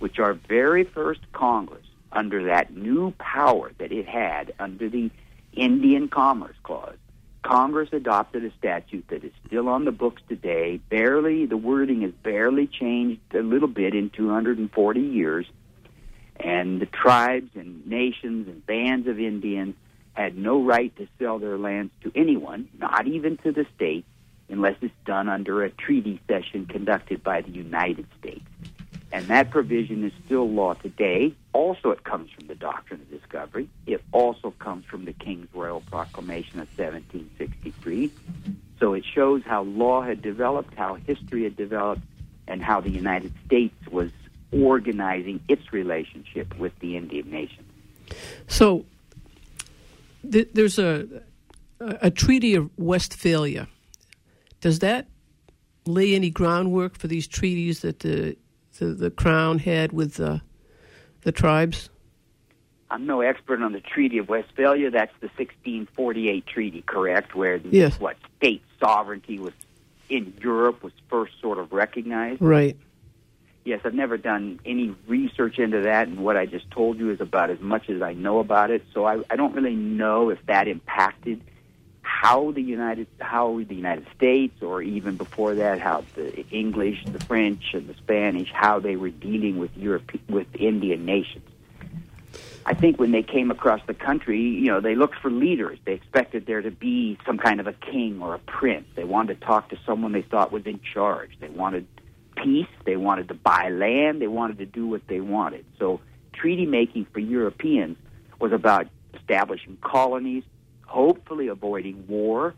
which 0.00 0.18
our 0.18 0.34
very 0.34 0.82
first 0.82 1.20
Congress, 1.32 1.84
under 2.10 2.44
that 2.44 2.74
new 2.74 3.12
power 3.18 3.70
that 3.78 3.92
it 3.92 4.08
had 4.08 4.52
under 4.58 4.88
the 4.88 5.10
Indian 5.52 6.08
Commerce 6.08 6.56
Clause, 6.64 6.96
Congress 7.42 7.90
adopted 7.92 8.44
a 8.44 8.50
statute 8.58 9.06
that 9.08 9.24
is 9.24 9.32
still 9.46 9.68
on 9.68 9.84
the 9.84 9.92
books 9.92 10.22
today. 10.28 10.80
Barely, 10.88 11.46
the 11.46 11.56
wording 11.56 12.02
has 12.02 12.12
barely 12.22 12.66
changed 12.66 13.20
a 13.32 13.42
little 13.42 13.68
bit 13.68 13.94
in 13.94 14.10
240 14.10 15.00
years. 15.00 15.46
And 16.40 16.80
the 16.80 16.86
tribes 16.86 17.50
and 17.54 17.86
nations 17.86 18.48
and 18.48 18.64
bands 18.64 19.08
of 19.08 19.18
Indians 19.18 19.74
had 20.12 20.36
no 20.36 20.62
right 20.62 20.94
to 20.96 21.06
sell 21.18 21.38
their 21.38 21.58
lands 21.58 21.92
to 22.02 22.12
anyone, 22.14 22.68
not 22.78 23.06
even 23.06 23.36
to 23.38 23.52
the 23.52 23.66
state, 23.76 24.04
unless 24.48 24.76
it's 24.80 24.94
done 25.04 25.28
under 25.28 25.62
a 25.62 25.70
treaty 25.70 26.20
session 26.28 26.66
conducted 26.66 27.22
by 27.22 27.40
the 27.40 27.50
United 27.50 28.06
States. 28.18 28.44
And 29.10 29.26
that 29.28 29.50
provision 29.50 30.04
is 30.04 30.12
still 30.26 30.48
law 30.48 30.74
today. 30.74 31.34
Also, 31.52 31.90
it 31.90 32.04
comes 32.04 32.30
from 32.30 32.46
the 32.46 32.54
Doctrine 32.54 33.00
of 33.00 33.10
Discovery. 33.10 33.68
It 33.86 34.02
also 34.12 34.50
comes 34.58 34.84
from 34.84 35.06
the 35.06 35.14
King's 35.14 35.48
Royal 35.54 35.80
Proclamation 35.80 36.60
of 36.60 36.68
1763. 36.76 38.10
So 38.78 38.92
it 38.92 39.04
shows 39.04 39.42
how 39.44 39.62
law 39.62 40.02
had 40.02 40.20
developed, 40.20 40.74
how 40.74 40.94
history 40.94 41.44
had 41.44 41.56
developed, 41.56 42.02
and 42.46 42.62
how 42.62 42.80
the 42.80 42.90
United 42.90 43.32
States 43.46 43.74
was 43.90 44.10
organizing 44.52 45.40
its 45.48 45.72
relationship 45.72 46.56
with 46.58 46.78
the 46.80 46.96
Indian 46.96 47.30
nation. 47.30 47.64
So 48.46 48.84
th- 50.30 50.48
there's 50.54 50.78
a, 50.78 51.06
a 51.80 52.10
Treaty 52.10 52.54
of 52.54 52.70
Westphalia. 52.78 53.68
Does 54.60 54.80
that 54.80 55.06
lay 55.86 56.14
any 56.14 56.30
groundwork 56.30 56.98
for 56.98 57.06
these 57.06 57.26
treaties 57.26 57.80
that 57.80 58.00
the 58.00 58.36
the, 58.78 58.86
the 58.86 59.10
crown 59.10 59.58
had 59.58 59.92
with 59.92 60.14
the 60.14 60.40
the 61.22 61.32
tribes? 61.32 61.90
I'm 62.90 63.04
no 63.04 63.20
expert 63.20 63.60
on 63.60 63.72
the 63.72 63.80
Treaty 63.80 64.18
of 64.18 64.28
Westphalia. 64.28 64.90
That's 64.90 65.12
the 65.20 65.28
1648 65.36 66.46
treaty, 66.46 66.82
correct? 66.82 67.34
Where 67.34 67.58
the, 67.58 67.68
yes. 67.68 68.00
what 68.00 68.16
state 68.38 68.62
sovereignty 68.80 69.38
was 69.38 69.52
in 70.08 70.32
Europe 70.40 70.82
was 70.82 70.92
first 71.10 71.34
sort 71.40 71.58
of 71.58 71.72
recognized. 71.72 72.40
Right. 72.40 72.78
Yes, 73.68 73.82
I've 73.84 73.92
never 73.92 74.16
done 74.16 74.60
any 74.64 74.96
research 75.06 75.58
into 75.58 75.82
that, 75.82 76.08
and 76.08 76.24
what 76.24 76.38
I 76.38 76.46
just 76.46 76.70
told 76.70 76.98
you 76.98 77.10
is 77.10 77.20
about 77.20 77.50
as 77.50 77.60
much 77.60 77.90
as 77.90 78.00
I 78.00 78.14
know 78.14 78.38
about 78.38 78.70
it. 78.70 78.82
So 78.94 79.04
I, 79.04 79.22
I 79.28 79.36
don't 79.36 79.54
really 79.54 79.74
know 79.74 80.30
if 80.30 80.38
that 80.46 80.68
impacted 80.68 81.42
how 82.00 82.50
the 82.52 82.62
United 82.62 83.08
how 83.20 83.60
the 83.68 83.74
United 83.74 84.06
States 84.16 84.62
or 84.62 84.80
even 84.80 85.18
before 85.18 85.56
that 85.56 85.80
how 85.80 86.02
the 86.14 86.46
English, 86.48 87.04
the 87.04 87.20
French, 87.26 87.74
and 87.74 87.86
the 87.86 87.92
Spanish 87.92 88.50
how 88.52 88.78
they 88.78 88.96
were 88.96 89.10
dealing 89.10 89.58
with 89.58 89.76
Europe 89.76 90.12
with 90.30 90.46
Indian 90.54 91.04
nations. 91.04 91.46
I 92.64 92.72
think 92.72 92.98
when 92.98 93.12
they 93.12 93.22
came 93.22 93.50
across 93.50 93.82
the 93.86 93.92
country, 93.92 94.40
you 94.40 94.68
know, 94.68 94.80
they 94.80 94.94
looked 94.94 95.16
for 95.16 95.30
leaders. 95.30 95.78
They 95.84 95.92
expected 95.92 96.46
there 96.46 96.62
to 96.62 96.70
be 96.70 97.18
some 97.26 97.36
kind 97.36 97.60
of 97.60 97.66
a 97.66 97.74
king 97.74 98.22
or 98.22 98.34
a 98.34 98.38
prince. 98.38 98.86
They 98.94 99.04
wanted 99.04 99.38
to 99.38 99.46
talk 99.46 99.68
to 99.68 99.78
someone 99.84 100.12
they 100.12 100.22
thought 100.22 100.52
was 100.52 100.64
in 100.64 100.80
charge. 100.80 101.32
They 101.38 101.50
wanted 101.50 101.86
peace. 102.42 102.66
They 102.84 102.96
wanted 102.96 103.28
to 103.28 103.34
buy 103.34 103.68
land. 103.70 104.20
They 104.20 104.26
wanted 104.26 104.58
to 104.58 104.66
do 104.66 104.86
what 104.86 105.06
they 105.08 105.20
wanted. 105.20 105.64
So 105.78 106.00
treaty 106.32 106.66
making 106.66 107.06
for 107.12 107.20
Europeans 107.20 107.96
was 108.40 108.52
about 108.52 108.86
establishing 109.14 109.76
colonies, 109.80 110.44
hopefully 110.86 111.48
avoiding 111.48 112.06
war. 112.06 112.54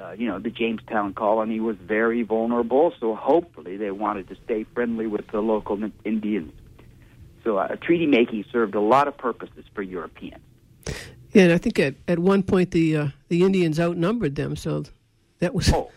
Uh, 0.00 0.12
you 0.12 0.26
know, 0.26 0.38
the 0.38 0.50
Jamestown 0.50 1.12
colony 1.12 1.60
was 1.60 1.76
very 1.76 2.22
vulnerable, 2.22 2.94
so 2.98 3.14
hopefully 3.14 3.76
they 3.76 3.90
wanted 3.90 4.28
to 4.28 4.36
stay 4.44 4.64
friendly 4.74 5.06
with 5.06 5.26
the 5.28 5.40
local 5.40 5.78
Indians. 6.04 6.52
So 7.44 7.58
uh, 7.58 7.76
treaty 7.76 8.06
making 8.06 8.44
served 8.50 8.74
a 8.74 8.80
lot 8.80 9.08
of 9.08 9.16
purposes 9.18 9.64
for 9.74 9.82
Europeans. 9.82 10.40
Yeah, 11.32 11.44
and 11.44 11.52
I 11.52 11.58
think 11.58 11.78
at, 11.78 11.94
at 12.08 12.18
one 12.18 12.42
point 12.42 12.70
the 12.70 12.96
uh, 12.96 13.08
the 13.28 13.42
Indians 13.44 13.78
outnumbered 13.78 14.34
them, 14.34 14.56
so 14.56 14.84
that 15.38 15.54
was. 15.54 15.72
Oh, 15.72 15.90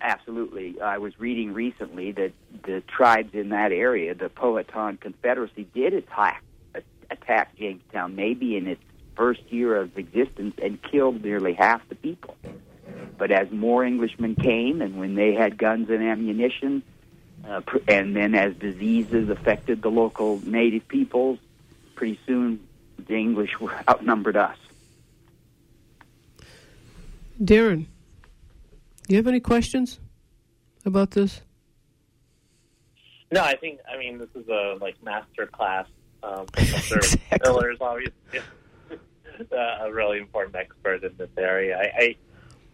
absolutely. 0.00 0.80
I 0.80 0.98
was 0.98 1.18
reading 1.18 1.52
recently 1.52 2.12
that 2.12 2.32
the 2.64 2.82
tribes 2.82 3.34
in 3.34 3.50
that 3.50 3.72
area, 3.72 4.14
the 4.14 4.28
Powhatan 4.28 4.96
Confederacy, 4.98 5.66
did 5.74 5.94
attack 5.94 6.42
attack 7.10 7.56
Jamestown, 7.56 8.14
maybe 8.14 8.56
in 8.56 8.68
its 8.68 8.82
first 9.16 9.42
year 9.50 9.76
of 9.76 9.98
existence, 9.98 10.54
and 10.62 10.80
killed 10.82 11.24
nearly 11.24 11.54
half 11.54 11.86
the 11.88 11.94
people. 11.94 12.36
But 13.18 13.30
as 13.30 13.50
more 13.50 13.84
Englishmen 13.84 14.36
came, 14.36 14.80
and 14.80 14.98
when 14.98 15.14
they 15.14 15.34
had 15.34 15.58
guns 15.58 15.90
and 15.90 16.02
ammunition, 16.02 16.82
uh, 17.46 17.60
and 17.88 18.14
then 18.14 18.34
as 18.34 18.54
diseases 18.54 19.28
affected 19.28 19.82
the 19.82 19.90
local 19.90 20.40
native 20.46 20.86
peoples, 20.88 21.38
pretty 21.94 22.18
soon 22.26 22.60
the 23.06 23.14
English 23.14 23.58
were 23.60 23.74
outnumbered 23.88 24.36
us. 24.36 24.56
Darren, 27.42 27.86
do 29.10 29.16
you 29.16 29.18
have 29.18 29.26
any 29.26 29.40
questions 29.40 29.98
about 30.86 31.10
this? 31.10 31.40
No, 33.32 33.42
I 33.42 33.56
think 33.56 33.80
I 33.92 33.98
mean 33.98 34.18
this 34.18 34.28
is 34.36 34.48
a 34.48 34.78
like 34.80 35.02
master 35.02 35.46
class. 35.46 35.88
Um, 36.22 36.46
Professor 36.52 36.98
exactly. 36.98 37.38
Miller 37.42 37.72
is 37.72 37.78
obviously 37.80 38.14
a 39.50 39.92
really 39.92 40.18
important 40.18 40.54
expert 40.54 41.02
in 41.02 41.16
this 41.16 41.28
area. 41.36 41.76
I, 41.76 42.00
I 42.00 42.16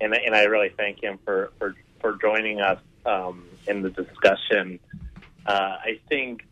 and 0.02 0.12
and 0.12 0.34
I 0.34 0.42
really 0.42 0.68
thank 0.76 1.02
him 1.02 1.18
for 1.24 1.52
for 1.58 1.74
for 2.02 2.18
joining 2.20 2.60
us 2.60 2.80
um, 3.06 3.46
in 3.66 3.80
the 3.80 3.88
discussion. 3.88 4.78
Uh, 5.46 5.78
I 5.80 6.00
think 6.10 6.44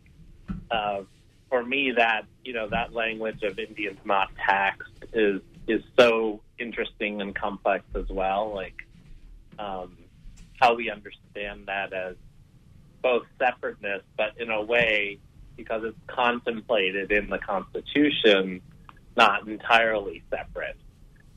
uh, 0.71 1.01
for 1.47 1.63
me 1.63 1.91
that 1.91 2.25
you 2.43 2.53
know 2.53 2.67
that 2.69 2.91
language 2.93 3.43
of 3.43 3.59
Indians 3.59 3.99
not 4.03 4.31
taxed 4.35 5.05
is 5.13 5.41
is 5.67 5.83
so 5.95 6.41
interesting 6.57 7.21
and 7.21 7.35
complex 7.35 7.85
as 7.93 8.09
well. 8.09 8.51
Like 8.51 8.84
um, 9.59 9.97
how 10.59 10.75
we 10.75 10.89
understand 10.89 11.67
that 11.67 11.93
as 11.93 12.15
both 13.01 13.25
separateness, 13.37 14.01
but 14.17 14.39
in 14.39 14.49
a 14.49 14.61
way 14.61 15.19
because 15.55 15.83
it's 15.83 15.97
contemplated 16.07 17.11
in 17.11 17.29
the 17.29 17.37
Constitution, 17.37 18.61
not 19.15 19.47
entirely 19.47 20.23
separate. 20.29 20.75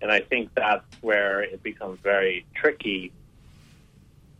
And 0.01 0.11
I 0.11 0.21
think 0.21 0.51
that's 0.55 0.85
where 1.01 1.43
it 1.43 1.63
becomes 1.63 2.01
very 2.01 2.47
tricky 2.55 3.13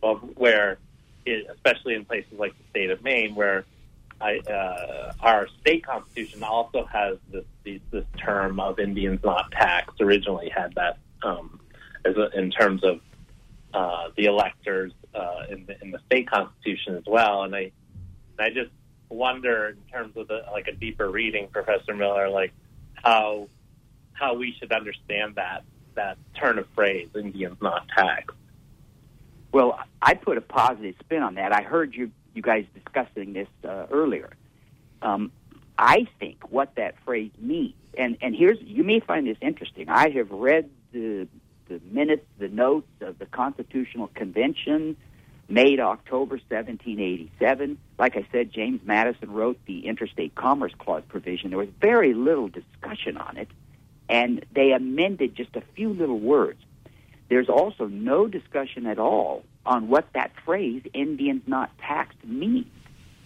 of 0.01 0.21
where, 0.37 0.77
it, 1.25 1.47
especially 1.53 1.95
in 1.95 2.05
places 2.05 2.33
like 2.37 2.57
the 2.57 2.63
state 2.69 2.89
of 2.91 3.03
Maine, 3.03 3.35
where 3.35 3.65
I, 4.21 4.39
uh, 4.39 5.13
our 5.21 5.47
state 5.61 5.85
constitution 5.85 6.43
also 6.43 6.85
has 6.85 7.17
this, 7.31 7.45
this, 7.63 7.79
this 7.91 8.05
term 8.17 8.59
of 8.59 8.79
Indians 8.79 9.21
not 9.23 9.51
taxed. 9.51 10.01
Originally 10.01 10.49
had 10.49 10.75
that 10.75 10.97
um, 11.23 11.59
as 12.05 12.15
a, 12.17 12.29
in 12.37 12.51
terms 12.51 12.83
of 12.83 12.99
uh, 13.73 14.09
the 14.15 14.25
electors 14.25 14.93
uh, 15.13 15.43
in, 15.49 15.65
the, 15.65 15.81
in 15.81 15.91
the 15.91 15.99
state 16.07 16.29
constitution 16.29 16.95
as 16.95 17.03
well. 17.05 17.43
And 17.43 17.55
I, 17.55 17.71
I 18.37 18.49
just 18.49 18.71
wonder 19.09 19.69
in 19.69 19.91
terms 19.91 20.15
of 20.15 20.27
the 20.27 20.43
like 20.51 20.67
a 20.67 20.73
deeper 20.73 21.09
reading, 21.09 21.47
Professor 21.51 21.93
Miller, 21.93 22.29
like 22.29 22.53
how 22.93 23.47
how 24.13 24.35
we 24.35 24.55
should 24.59 24.71
understand 24.71 25.35
that 25.35 25.63
that 25.95 26.17
turn 26.39 26.59
of 26.59 26.67
phrase, 26.75 27.09
Indians 27.15 27.57
not 27.61 27.87
taxed? 27.89 28.37
Well, 29.51 29.79
I 30.01 30.13
put 30.13 30.37
a 30.37 30.41
positive 30.41 30.95
spin 30.99 31.23
on 31.23 31.35
that. 31.35 31.51
I 31.53 31.61
heard 31.63 31.95
you 31.95 32.11
you 32.33 32.41
guys 32.41 32.65
discussing 32.73 33.33
this 33.33 33.47
uh, 33.63 33.87
earlier. 33.91 34.31
Um, 35.01 35.31
I 35.77 36.07
think 36.19 36.51
what 36.51 36.75
that 36.75 36.95
phrase 37.05 37.31
means, 37.39 37.73
and 37.97 38.17
and 38.21 38.35
here's 38.35 38.57
you 38.61 38.83
may 38.83 38.99
find 38.99 39.25
this 39.27 39.37
interesting. 39.41 39.89
I 39.89 40.09
have 40.09 40.29
read 40.29 40.69
the 40.91 41.27
the 41.69 41.79
minutes, 41.91 42.25
the 42.37 42.49
notes 42.49 42.89
of 43.01 43.19
the 43.19 43.25
Constitutional 43.25 44.07
Convention 44.07 44.97
made 45.47 45.79
October 45.79 46.35
1787. 46.49 47.77
Like 47.97 48.17
I 48.17 48.27
said, 48.31 48.51
James 48.51 48.81
Madison 48.83 49.31
wrote 49.31 49.59
the 49.65 49.87
Interstate 49.87 50.35
Commerce 50.35 50.73
Clause 50.77 51.03
provision. 51.07 51.49
There 51.49 51.59
was 51.59 51.69
very 51.79 52.13
little 52.13 52.49
discussion 52.49 53.17
on 53.17 53.37
it, 53.37 53.47
and 54.09 54.45
they 54.53 54.71
amended 54.71 55.35
just 55.35 55.55
a 55.55 55.61
few 55.75 55.89
little 55.93 56.19
words. 56.19 56.59
There's 57.29 57.49
also 57.49 57.87
no 57.87 58.27
discussion 58.27 58.85
at 58.87 58.99
all 58.99 59.43
on 59.65 59.87
what 59.87 60.11
that 60.13 60.31
phrase, 60.43 60.81
Indians 60.93 61.43
not 61.45 61.71
taxed, 61.77 62.17
means 62.23 62.67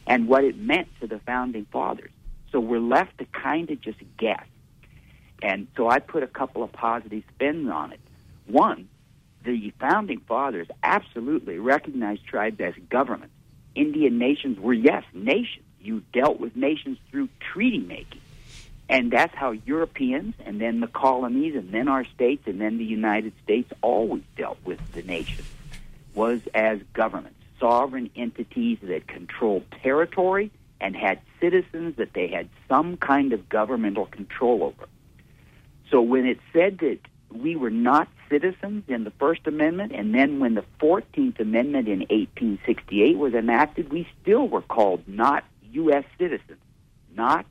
and 0.06 0.28
what 0.28 0.44
it 0.44 0.58
meant 0.58 0.90
to 1.00 1.08
the 1.08 1.20
founding 1.20 1.66
fathers. 1.72 2.12
So 2.52 2.60
we're 2.60 2.80
left 2.80 3.18
to 3.20 3.26
kind 3.26 3.70
of 3.72 3.80
just 3.82 4.00
guess. 4.18 4.46
And 5.42 5.68
so 5.76 5.90
I 5.90 6.00
put 6.00 6.24
a 6.24 6.28
couple 6.28 6.64
of 6.64 6.72
positive 6.72 7.24
spins 7.34 7.70
on 7.70 7.94
it. 7.94 8.00
One, 8.46 8.90
the 9.44 9.74
founding 9.80 10.20
fathers 10.22 10.68
absolutely 10.82 11.58
recognized 11.58 12.26
tribes 12.26 12.60
as 12.60 12.74
governments. 12.90 13.36
Indian 13.76 14.18
nations 14.18 14.60
were, 14.60 14.74
yes, 14.74 15.04
nations. 15.14 15.66
You 15.82 16.04
dealt 16.14 16.40
with 16.40 16.56
nations 16.56 16.98
through 17.12 17.30
treaty 17.40 17.80
making. 17.80 18.22
And 18.88 19.12
that's 19.12 19.34
how 19.34 19.52
Europeans 19.52 20.36
and 20.46 20.62
then 20.62 20.80
the 20.80 20.88
colonies 20.88 21.56
and 21.56 21.72
then 21.72 21.88
our 21.88 22.06
states 22.06 22.44
and 22.46 22.62
then 22.62 22.78
the 22.78 22.86
United 22.86 23.34
States 23.44 23.72
always 23.82 24.24
dealt 24.38 24.60
with 24.64 24.80
the 24.94 25.02
nations 25.02 25.48
was 26.14 26.42
as 26.54 26.80
governments, 26.94 27.40
sovereign 27.60 28.10
entities 28.16 28.78
that 28.84 29.08
controlled 29.08 29.64
territory 29.82 30.52
and 30.80 30.96
had 30.96 31.20
citizens 31.40 31.96
that 31.96 32.14
they 32.14 32.28
had 32.28 32.50
some 32.68 32.98
kind 32.98 33.34
of 33.34 33.50
governmental 33.50 34.06
control 34.06 34.64
over. 34.64 34.88
So 35.90 36.02
when 36.02 36.26
it 36.26 36.40
said 36.52 36.80
that 36.80 37.00
we 37.42 37.56
were 37.56 37.70
not 37.70 38.08
citizens 38.30 38.84
in 38.88 39.04
the 39.04 39.12
First 39.12 39.48
Amendment, 39.48 39.92
and 39.94 40.14
then 40.14 40.40
when 40.40 40.56
the 40.56 40.66
14th 40.80 41.40
Amendment 41.40 41.88
in 41.88 42.00
1868 42.00 43.18
was 43.18 43.34
enacted, 43.34 43.92
we 43.92 44.08
still 44.22 44.48
were 44.48 44.62
called 44.62 45.08
not 45.08 45.44
U.S. 45.72 46.04
citizens, 46.18 46.60
not 47.16 47.46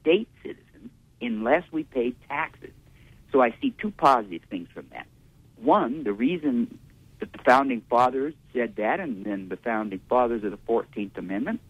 state 0.00 0.28
citizens, 0.42 0.90
unless 1.20 1.64
we 1.72 1.84
paid 1.84 2.16
taxes. 2.28 2.72
So 3.32 3.40
I 3.42 3.54
see 3.60 3.74
two 3.80 3.90
positive 3.90 4.42
things 4.48 4.68
from 4.72 4.86
that. 4.92 5.06
One, 5.56 6.04
the 6.04 6.12
reason 6.12 6.78
that 7.20 7.32
the 7.32 7.38
founding 7.44 7.82
fathers 7.88 8.34
said 8.52 8.76
that, 8.76 9.00
and 9.00 9.24
then 9.24 9.48
the 9.48 9.56
founding 9.56 10.00
fathers 10.08 10.44
of 10.44 10.50
the 10.50 10.58
14th 10.68 11.16
Amendment, 11.16 11.60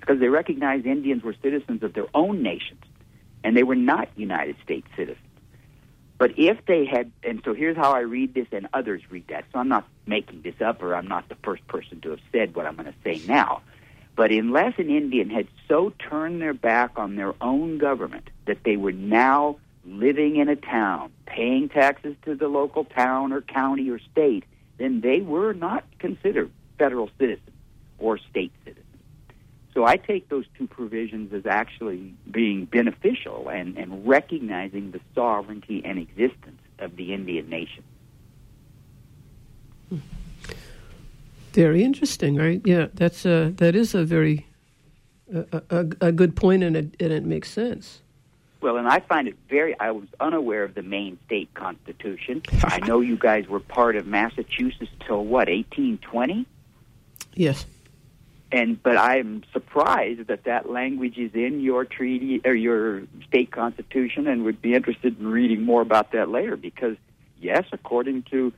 because 0.00 0.20
they 0.20 0.28
recognized 0.28 0.86
Indians 0.86 1.22
were 1.22 1.34
citizens 1.42 1.82
of 1.82 1.92
their 1.92 2.06
own 2.14 2.42
nations, 2.42 2.82
and 3.42 3.56
they 3.56 3.64
were 3.64 3.74
not 3.74 4.08
United 4.16 4.56
States 4.62 4.86
citizens. 4.96 5.25
But 6.18 6.38
if 6.38 6.64
they 6.66 6.86
had, 6.86 7.12
and 7.22 7.42
so 7.44 7.52
here's 7.52 7.76
how 7.76 7.92
I 7.92 8.00
read 8.00 8.34
this, 8.34 8.46
and 8.52 8.68
others 8.72 9.02
read 9.10 9.28
that. 9.28 9.44
So 9.52 9.58
I'm 9.58 9.68
not 9.68 9.86
making 10.06 10.42
this 10.42 10.54
up, 10.60 10.82
or 10.82 10.94
I'm 10.94 11.08
not 11.08 11.28
the 11.28 11.34
first 11.36 11.66
person 11.66 12.00
to 12.02 12.10
have 12.10 12.20
said 12.32 12.54
what 12.54 12.66
I'm 12.66 12.76
going 12.76 12.86
to 12.86 12.94
say 13.04 13.20
now. 13.26 13.62
But 14.14 14.30
unless 14.30 14.78
an 14.78 14.88
Indian 14.88 15.28
had 15.28 15.46
so 15.68 15.92
turned 15.98 16.40
their 16.40 16.54
back 16.54 16.92
on 16.96 17.16
their 17.16 17.34
own 17.42 17.76
government 17.76 18.30
that 18.46 18.64
they 18.64 18.78
were 18.78 18.92
now 18.92 19.58
living 19.84 20.36
in 20.36 20.48
a 20.48 20.56
town, 20.56 21.12
paying 21.26 21.68
taxes 21.68 22.16
to 22.24 22.34
the 22.34 22.48
local 22.48 22.84
town 22.84 23.32
or 23.32 23.42
county 23.42 23.90
or 23.90 23.98
state, 23.98 24.44
then 24.78 25.02
they 25.02 25.20
were 25.20 25.52
not 25.52 25.84
considered 25.98 26.50
federal 26.78 27.10
citizens 27.18 27.50
or 27.98 28.16
state 28.18 28.52
citizens. 28.64 28.85
So 29.76 29.84
I 29.84 29.98
take 29.98 30.30
those 30.30 30.46
two 30.56 30.66
provisions 30.66 31.34
as 31.34 31.44
actually 31.44 32.14
being 32.30 32.64
beneficial 32.64 33.50
and, 33.50 33.76
and 33.76 34.08
recognizing 34.08 34.92
the 34.92 35.00
sovereignty 35.14 35.82
and 35.84 35.98
existence 35.98 36.62
of 36.78 36.96
the 36.96 37.12
Indian 37.12 37.50
nation. 37.50 37.84
Very 41.52 41.84
interesting, 41.84 42.36
right? 42.36 42.62
Yeah, 42.64 42.86
that's 42.94 43.26
a, 43.26 43.52
that 43.58 43.76
is 43.76 43.94
a 43.94 44.02
very 44.02 44.46
a, 45.30 45.62
a, 45.68 45.86
a 46.00 46.12
good 46.12 46.34
point, 46.36 46.62
and 46.62 46.74
it, 46.74 46.96
and 46.98 47.12
it 47.12 47.24
makes 47.24 47.50
sense. 47.50 48.00
Well, 48.62 48.78
and 48.78 48.88
I 48.88 49.00
find 49.00 49.28
it 49.28 49.36
very. 49.50 49.78
I 49.78 49.90
was 49.90 50.08
unaware 50.20 50.64
of 50.64 50.74
the 50.74 50.82
Maine 50.82 51.18
state 51.26 51.52
constitution. 51.52 52.40
I 52.64 52.78
know 52.78 53.02
you 53.02 53.18
guys 53.18 53.46
were 53.46 53.60
part 53.60 53.96
of 53.96 54.06
Massachusetts 54.06 54.90
till 55.06 55.22
what, 55.22 55.48
1820? 55.48 56.46
Yes. 57.34 57.66
And 58.52 58.80
but 58.80 58.96
I'm 58.96 59.42
surprised 59.52 60.28
that 60.28 60.44
that 60.44 60.70
language 60.70 61.18
is 61.18 61.32
in 61.34 61.60
your 61.60 61.84
treaty 61.84 62.40
or 62.44 62.54
your 62.54 63.02
state 63.26 63.50
constitution, 63.50 64.28
and 64.28 64.44
would 64.44 64.62
be 64.62 64.74
interested 64.74 65.18
in 65.18 65.26
reading 65.26 65.62
more 65.62 65.82
about 65.82 66.12
that 66.12 66.28
later. 66.28 66.56
Because 66.56 66.96
yes, 67.40 67.64
according 67.72 68.22
to 68.30 68.52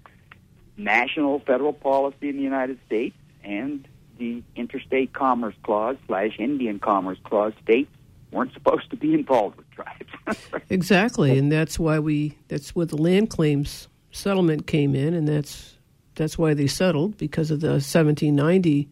national 0.77 1.41
federal 1.41 1.73
policy 1.73 2.29
in 2.29 2.37
the 2.37 2.43
United 2.43 2.79
States 2.87 3.17
and 3.43 3.89
the 4.19 4.43
Interstate 4.57 5.13
Commerce 5.13 5.55
Clause 5.63 5.97
slash 6.07 6.37
Indian 6.39 6.79
Commerce 6.79 7.19
Clause, 7.25 7.53
states 7.63 7.91
weren't 8.31 8.53
supposed 8.53 8.91
to 8.91 8.97
be 8.97 9.15
involved 9.15 9.57
with 9.57 9.71
tribes. 9.71 10.39
exactly, 10.71 11.39
and 11.39 11.51
that's 11.51 11.79
why 11.79 11.99
we 11.99 12.37
that's 12.49 12.75
where 12.75 12.87
the 12.87 12.97
land 12.97 13.31
claims 13.31 13.89
settlement 14.11 14.67
came 14.67 14.95
in, 14.95 15.15
and 15.15 15.27
that's 15.27 15.77
that's 16.15 16.37
why 16.37 16.53
they 16.53 16.67
settled 16.67 17.17
because 17.17 17.51
of 17.51 17.61
the 17.61 17.69
1790. 17.69 18.89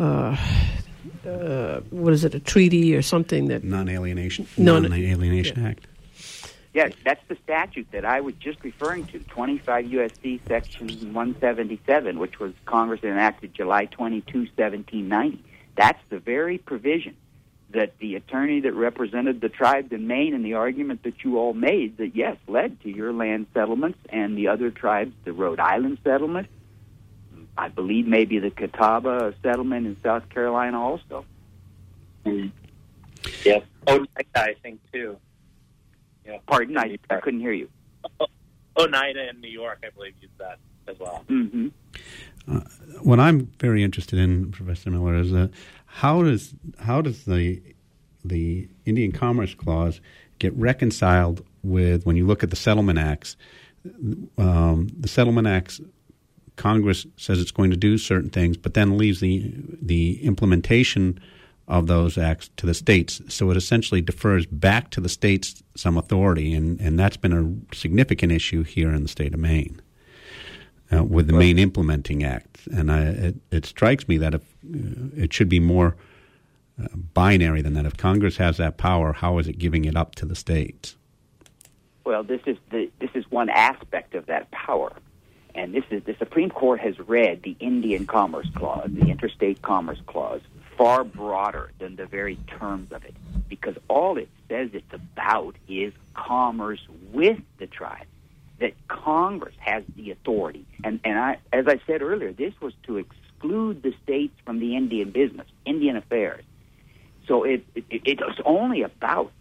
Uh, 0.00 0.34
uh, 1.26 1.80
what 1.90 2.14
is 2.14 2.24
it? 2.24 2.34
A 2.34 2.40
treaty 2.40 2.96
or 2.96 3.02
something 3.02 3.48
that 3.48 3.64
non-alienation, 3.64 4.48
Non- 4.56 4.82
non-alienation 4.82 5.66
Act. 5.66 5.86
Yes, 6.72 6.94
that's 7.04 7.22
the 7.28 7.36
statute 7.44 7.88
that 7.90 8.06
I 8.06 8.20
was 8.22 8.34
just 8.36 8.64
referring 8.64 9.04
to, 9.08 9.18
25 9.18 9.92
U.S.C. 9.92 10.40
Section 10.48 10.88
177, 11.12 12.18
which 12.18 12.38
was 12.38 12.54
Congress 12.64 13.02
enacted 13.02 13.52
July 13.52 13.86
22, 13.86 14.38
1790. 14.56 15.44
That's 15.76 16.00
the 16.08 16.18
very 16.18 16.56
provision 16.56 17.16
that 17.72 17.98
the 17.98 18.14
attorney 18.14 18.60
that 18.60 18.72
represented 18.72 19.40
the 19.40 19.48
tribes 19.48 19.92
in 19.92 20.06
Maine 20.06 20.32
and 20.32 20.44
the 20.44 20.54
argument 20.54 21.02
that 21.02 21.24
you 21.24 21.38
all 21.38 21.52
made 21.52 21.98
that 21.98 22.16
yes 22.16 22.36
led 22.48 22.80
to 22.82 22.90
your 22.90 23.12
land 23.12 23.46
settlements 23.52 23.98
and 24.08 24.36
the 24.38 24.48
other 24.48 24.70
tribes, 24.70 25.12
the 25.24 25.32
Rhode 25.32 25.60
Island 25.60 25.98
settlement, 26.02 26.48
I 27.56 27.68
believe 27.68 28.06
maybe 28.06 28.38
the 28.38 28.50
Catawba 28.50 29.34
settlement 29.42 29.86
in 29.86 29.96
South 30.02 30.28
Carolina 30.28 30.80
also. 30.80 31.24
Mm. 32.24 32.52
Yes. 33.44 33.62
Oneida, 33.86 34.08
I 34.34 34.54
think 34.62 34.80
too. 34.92 35.16
Yeah. 36.24 36.38
Pardon, 36.46 36.78
I, 36.78 36.98
I 37.08 37.20
couldn't 37.20 37.40
hear 37.40 37.52
you. 37.52 37.68
Oneida 38.76 39.28
in 39.30 39.40
New 39.40 39.48
York, 39.50 39.82
I 39.84 39.90
believe, 39.90 40.14
used 40.20 40.38
that 40.38 40.58
as 40.86 40.98
well. 40.98 41.24
Mm-hmm. 41.28 41.68
Uh, 42.48 42.60
what 43.02 43.20
I'm 43.20 43.46
very 43.58 43.84
interested 43.84 44.18
in, 44.18 44.50
Professor 44.50 44.90
Miller, 44.90 45.14
is 45.14 45.32
uh, 45.32 45.48
how 45.86 46.22
does 46.22 46.54
how 46.78 47.00
does 47.02 47.24
the 47.24 47.62
the 48.24 48.68
Indian 48.86 49.12
Commerce 49.12 49.54
Clause 49.54 50.00
get 50.38 50.54
reconciled 50.56 51.44
with 51.62 52.06
when 52.06 52.16
you 52.16 52.26
look 52.26 52.42
at 52.42 52.50
the 52.50 52.56
settlement 52.56 52.98
acts? 52.98 53.36
Um, 54.38 54.88
the 54.98 55.08
settlement 55.08 55.46
acts, 55.46 55.80
Congress 56.60 57.06
says 57.16 57.40
it's 57.40 57.50
going 57.50 57.70
to 57.70 57.76
do 57.76 57.96
certain 57.96 58.28
things, 58.28 58.58
but 58.58 58.74
then 58.74 58.98
leaves 58.98 59.20
the 59.20 59.50
the 59.80 60.22
implementation 60.22 61.18
of 61.66 61.86
those 61.86 62.18
acts 62.18 62.50
to 62.56 62.66
the 62.66 62.74
states. 62.74 63.22
So 63.28 63.50
it 63.50 63.56
essentially 63.56 64.02
defers 64.02 64.44
back 64.44 64.90
to 64.90 65.00
the 65.00 65.08
states 65.08 65.62
some 65.74 65.96
authority, 65.96 66.52
and, 66.52 66.78
and 66.78 66.98
that's 66.98 67.16
been 67.16 67.32
a 67.32 67.74
significant 67.74 68.32
issue 68.32 68.62
here 68.62 68.92
in 68.92 69.04
the 69.04 69.08
state 69.08 69.32
of 69.32 69.40
Maine 69.40 69.80
uh, 70.92 71.02
with 71.02 71.28
the 71.28 71.32
Maine 71.32 71.58
Implementing 71.58 72.24
Act. 72.24 72.66
And 72.70 72.90
I, 72.92 73.02
it, 73.04 73.36
it, 73.50 73.64
strikes 73.64 74.06
me 74.06 74.18
that 74.18 74.34
if 74.34 74.42
uh, 74.42 75.16
it 75.16 75.32
should 75.32 75.48
be 75.48 75.60
more 75.60 75.96
uh, 76.82 76.88
binary 77.14 77.62
than 77.62 77.74
that. 77.74 77.86
If 77.86 77.96
Congress 77.96 78.36
has 78.36 78.58
that 78.58 78.76
power, 78.76 79.12
how 79.12 79.38
is 79.38 79.48
it 79.48 79.58
giving 79.58 79.86
it 79.86 79.96
up 79.96 80.14
to 80.16 80.26
the 80.26 80.36
states? 80.36 80.96
Well, 82.04 82.22
this 82.22 82.40
is 82.44 82.58
the 82.70 82.90
this 82.98 83.10
is 83.14 83.24
one 83.30 83.48
aspect 83.48 84.14
of 84.14 84.26
that 84.26 84.50
power, 84.50 84.92
and 85.54 85.74
this 85.74 85.84
is 85.90 86.02
the 86.04 86.14
Supreme 86.18 86.50
Court 86.50 86.80
has 86.80 86.98
read 86.98 87.42
the 87.42 87.56
Indian 87.60 88.06
Commerce 88.06 88.48
Clause, 88.54 88.90
the 88.92 89.08
Interstate 89.08 89.62
Commerce 89.62 90.00
Clause, 90.06 90.40
far 90.76 91.04
broader 91.04 91.72
than 91.78 91.96
the 91.96 92.06
very 92.06 92.36
terms 92.58 92.92
of 92.92 93.04
it, 93.04 93.14
because 93.48 93.76
all 93.88 94.16
it 94.16 94.28
says 94.48 94.70
it's 94.72 94.92
about 94.92 95.54
is 95.68 95.92
commerce 96.14 96.80
with 97.12 97.38
the 97.58 97.66
tribes 97.66 98.06
that 98.60 98.72
Congress 98.88 99.54
has 99.58 99.82
the 99.96 100.10
authority. 100.10 100.66
And, 100.84 101.00
and 101.04 101.18
I, 101.18 101.38
as 101.52 101.66
I 101.66 101.80
said 101.86 102.02
earlier, 102.02 102.32
this 102.32 102.54
was 102.60 102.74
to 102.84 102.98
exclude 102.98 103.82
the 103.82 103.94
states 104.02 104.34
from 104.44 104.60
the 104.60 104.76
Indian 104.76 105.10
business, 105.10 105.46
Indian 105.64 105.96
affairs. 105.96 106.44
So 107.26 107.44
it, 107.44 107.64
it, 107.74 107.84
it's 107.90 108.40
only 108.44 108.82
about 108.82 109.32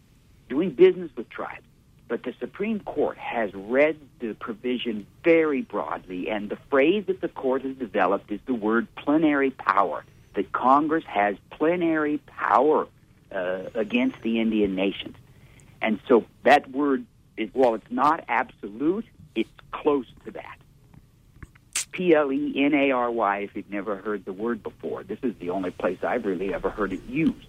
doing 0.48 0.72
business 0.72 1.12
with 1.16 1.30
tribes, 1.30 1.66
But 2.10 2.24
the 2.24 2.34
Supreme 2.40 2.80
Court 2.80 3.20
has 3.20 3.54
read 3.54 3.96
the 4.20 4.34
provision 4.34 5.06
very 5.24 5.62
broadly, 5.62 6.28
and 6.28 6.50
the 6.50 6.58
phrase 6.70 7.06
that 7.06 7.22
the 7.22 7.30
court 7.30 7.62
has 7.62 7.76
developed 7.76 8.32
is 8.32 8.40
the 8.48 8.56
word 8.56 8.88
plenary 8.96 9.52
power. 9.52 10.04
That 10.34 10.52
Congress 10.52 11.04
has 11.06 11.38
plenary 11.52 12.18
power 12.26 12.88
uh, 13.32 13.62
against 13.76 14.22
the 14.24 14.40
Indian 14.40 14.76
nations. 14.76 15.16
And 15.82 16.00
so 16.08 16.26
that 16.44 16.70
word, 16.72 17.06
is, 17.38 17.50
while 17.54 17.76
it's 17.76 17.92
not 17.92 18.26
absolute, 18.28 19.06
it's 19.36 19.50
close 19.72 20.08
to 20.26 20.32
that. 20.32 20.58
P 21.92 22.16
L 22.16 22.32
E 22.32 22.54
N 22.56 22.74
A 22.74 22.92
R 22.92 23.12
Y, 23.12 23.38
if 23.40 23.56
you've 23.56 23.70
never 23.70 23.98
heard 23.98 24.26
the 24.26 24.34
word 24.34 24.64
before. 24.64 25.04
This 25.04 25.20
is 25.22 25.36
the 25.40 25.52
only 25.52 25.72
place 25.72 26.00
I've 26.04 26.26
really 26.26 26.54
ever 26.54 26.72
heard 26.72 26.92
it 26.92 27.04
used. 27.08 27.48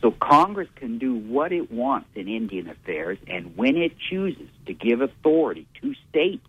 So 0.00 0.12
Congress 0.12 0.68
can 0.76 0.98
do 0.98 1.14
what 1.14 1.52
it 1.52 1.72
wants 1.72 2.08
in 2.14 2.28
Indian 2.28 2.68
affairs, 2.68 3.18
and 3.26 3.56
when 3.56 3.76
it 3.76 3.98
chooses 3.98 4.48
to 4.66 4.74
give 4.74 5.00
authority 5.00 5.66
to 5.82 5.94
states 6.08 6.46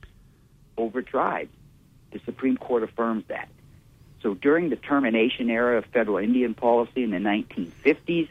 over 0.77 1.01
tribes, 1.01 1.51
the 2.11 2.19
Supreme 2.25 2.57
Court 2.57 2.83
affirms 2.83 3.25
that. 3.27 3.49
So 4.21 4.33
during 4.35 4.69
the 4.69 4.75
termination 4.75 5.49
era 5.49 5.77
of 5.77 5.85
federal 5.85 6.17
Indian 6.17 6.53
policy 6.53 7.03
in 7.03 7.11
the 7.11 7.17
1950s, 7.17 8.27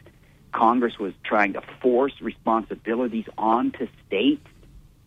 Congress 0.51 0.97
was 0.97 1.13
trying 1.23 1.53
to 1.53 1.61
force 1.81 2.13
responsibilities 2.21 3.25
onto 3.37 3.87
states 4.07 4.45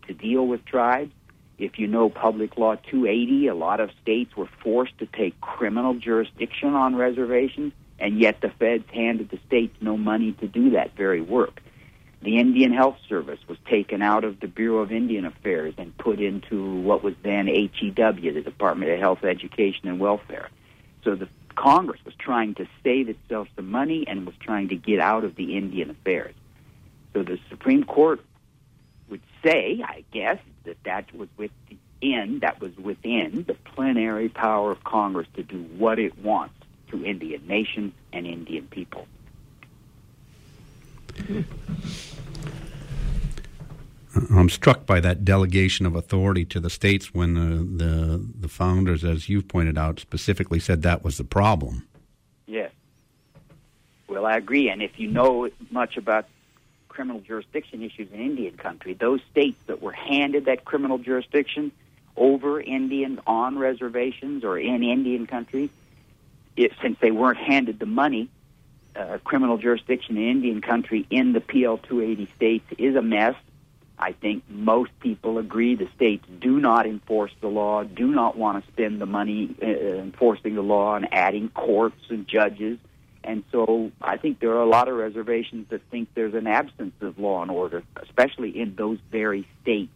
to 0.07 0.13
deal 0.13 0.45
with 0.45 0.63
tribes. 0.65 1.11
If 1.57 1.79
you 1.79 1.87
know 1.87 2.09
Public 2.09 2.57
Law 2.57 2.75
280, 2.75 3.47
a 3.47 3.55
lot 3.55 3.79
of 3.79 3.89
states 4.01 4.35
were 4.35 4.49
forced 4.61 4.97
to 4.99 5.05
take 5.05 5.39
criminal 5.41 5.93
jurisdiction 5.95 6.73
on 6.73 6.95
reservations 6.95 7.73
and 8.03 8.19
yet 8.19 8.41
the 8.41 8.49
feds 8.59 8.83
handed 8.93 9.29
the 9.29 9.39
states 9.47 9.73
no 9.79 9.95
money 9.95 10.33
to 10.33 10.45
do 10.45 10.71
that 10.71 10.93
very 10.97 11.21
work. 11.21 11.61
The 12.21 12.37
Indian 12.37 12.73
Health 12.73 12.97
Service 13.07 13.39
was 13.47 13.57
taken 13.69 14.01
out 14.01 14.25
of 14.25 14.41
the 14.41 14.47
Bureau 14.47 14.79
of 14.79 14.91
Indian 14.91 15.23
Affairs 15.25 15.73
and 15.77 15.97
put 15.97 16.19
into 16.19 16.81
what 16.81 17.01
was 17.01 17.13
then 17.23 17.47
HEW, 17.47 17.93
the 18.33 18.41
Department 18.41 18.91
of 18.91 18.99
Health, 18.99 19.23
Education, 19.23 19.87
and 19.87 20.01
Welfare. 20.01 20.49
So 21.05 21.15
the 21.15 21.29
Congress 21.55 22.01
was 22.03 22.13
trying 22.15 22.55
to 22.55 22.67
save 22.83 23.07
itself 23.07 23.47
some 23.55 23.71
money 23.71 24.05
and 24.05 24.25
was 24.25 24.35
trying 24.37 24.67
to 24.69 24.75
get 24.75 24.99
out 24.99 25.23
of 25.23 25.37
the 25.37 25.55
Indian 25.55 25.89
affairs. 25.89 26.35
So 27.13 27.23
the 27.23 27.39
Supreme 27.49 27.85
Court 27.85 28.19
would 29.09 29.21
say, 29.45 29.81
I 29.81 30.03
guess, 30.11 30.39
that 30.65 30.77
that 30.83 31.15
was 31.15 31.29
within 31.37 32.39
that 32.41 32.59
was 32.59 32.75
within 32.75 33.45
the 33.47 33.53
plenary 33.53 34.27
power 34.27 34.71
of 34.71 34.83
Congress 34.83 35.27
to 35.35 35.43
do 35.43 35.63
what 35.77 35.99
it 35.99 36.19
wants 36.19 36.55
to 36.93 37.03
Indian 37.03 37.45
nations 37.47 37.93
and 38.13 38.25
Indian 38.25 38.67
people. 38.67 39.07
I'm 44.15 44.49
struck 44.49 44.85
by 44.85 44.99
that 44.99 45.25
delegation 45.25 45.85
of 45.87 45.95
authority 45.95 46.45
to 46.45 46.59
the 46.59 46.69
states 46.69 47.13
when 47.13 47.33
the, 47.33 47.83
the, 47.85 48.29
the 48.41 48.47
founders, 48.47 49.03
as 49.03 49.27
you've 49.27 49.47
pointed 49.47 49.77
out, 49.77 49.99
specifically 49.99 50.59
said 50.59 50.83
that 50.83 51.03
was 51.03 51.17
the 51.17 51.23
problem. 51.23 51.87
Yes. 52.45 52.71
Well, 54.07 54.25
I 54.27 54.37
agree. 54.37 54.69
And 54.69 54.83
if 54.83 54.99
you 54.99 55.07
know 55.07 55.49
much 55.71 55.97
about 55.97 56.27
criminal 56.89 57.21
jurisdiction 57.21 57.81
issues 57.81 58.11
in 58.11 58.19
Indian 58.19 58.55
country, 58.55 58.93
those 58.93 59.21
states 59.31 59.57
that 59.65 59.81
were 59.81 59.91
handed 59.91 60.45
that 60.45 60.63
criminal 60.63 60.99
jurisdiction 60.99 61.71
over 62.15 62.61
Indians 62.61 63.19
on 63.25 63.57
reservations 63.57 64.43
or 64.43 64.59
in 64.59 64.83
Indian 64.83 65.25
country 65.25 65.71
if, 66.55 66.71
since 66.81 66.97
they 67.01 67.11
weren't 67.11 67.37
handed 67.37 67.79
the 67.79 67.85
money, 67.85 68.29
uh, 68.95 69.17
criminal 69.23 69.57
jurisdiction 69.57 70.17
in 70.17 70.29
Indian 70.29 70.61
country 70.61 71.05
in 71.09 71.33
the 71.33 71.41
PL 71.41 71.79
280 71.79 72.31
states 72.35 72.65
is 72.77 72.95
a 72.95 73.01
mess. 73.01 73.35
I 73.97 74.11
think 74.11 74.43
most 74.49 74.91
people 74.99 75.37
agree 75.37 75.75
the 75.75 75.87
states 75.95 76.25
do 76.39 76.59
not 76.59 76.85
enforce 76.85 77.31
the 77.41 77.47
law, 77.47 77.83
do 77.83 78.07
not 78.07 78.37
want 78.37 78.63
to 78.63 78.71
spend 78.71 78.99
the 78.99 79.05
money 79.05 79.55
uh, 79.61 79.65
enforcing 79.65 80.55
the 80.55 80.61
law 80.61 80.95
and 80.95 81.11
adding 81.13 81.49
courts 81.49 82.01
and 82.09 82.27
judges. 82.27 82.77
And 83.23 83.43
so 83.51 83.91
I 84.01 84.17
think 84.17 84.39
there 84.39 84.51
are 84.51 84.61
a 84.61 84.67
lot 84.67 84.89
of 84.89 84.95
reservations 84.95 85.67
that 85.69 85.81
think 85.89 86.09
there's 86.13 86.33
an 86.33 86.47
absence 86.47 86.93
of 87.01 87.17
law 87.17 87.41
and 87.41 87.49
order, 87.49 87.83
especially 87.95 88.59
in 88.59 88.75
those 88.75 88.97
very 89.11 89.47
states 89.61 89.93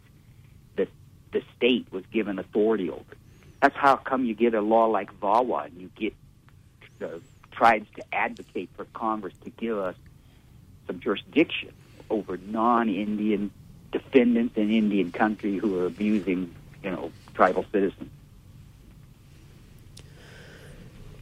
that 0.77 0.87
the 1.33 1.41
state 1.57 1.87
was 1.91 2.05
given 2.13 2.39
authority 2.39 2.89
over. 2.89 3.03
That's 3.61 3.75
how 3.75 3.97
come 3.97 4.23
you 4.23 4.35
get 4.35 4.53
a 4.53 4.61
law 4.61 4.85
like 4.85 5.19
VAWA 5.19 5.65
and 5.65 5.81
you 5.81 5.89
get 5.95 6.13
uh, 7.01 7.19
tribes 7.51 7.87
to 7.95 8.03
advocate 8.13 8.69
for 8.75 8.85
Congress 8.93 9.33
to 9.43 9.49
give 9.51 9.77
us 9.77 9.95
some 10.85 10.99
jurisdiction 10.99 11.73
over 12.09 12.37
non-Indian 12.37 13.51
defendants 13.91 14.55
in 14.57 14.71
Indian 14.71 15.11
country 15.11 15.57
who 15.57 15.79
are 15.79 15.85
abusing, 15.85 16.53
you 16.83 16.91
know, 16.91 17.11
tribal 17.33 17.65
citizens. 17.71 18.09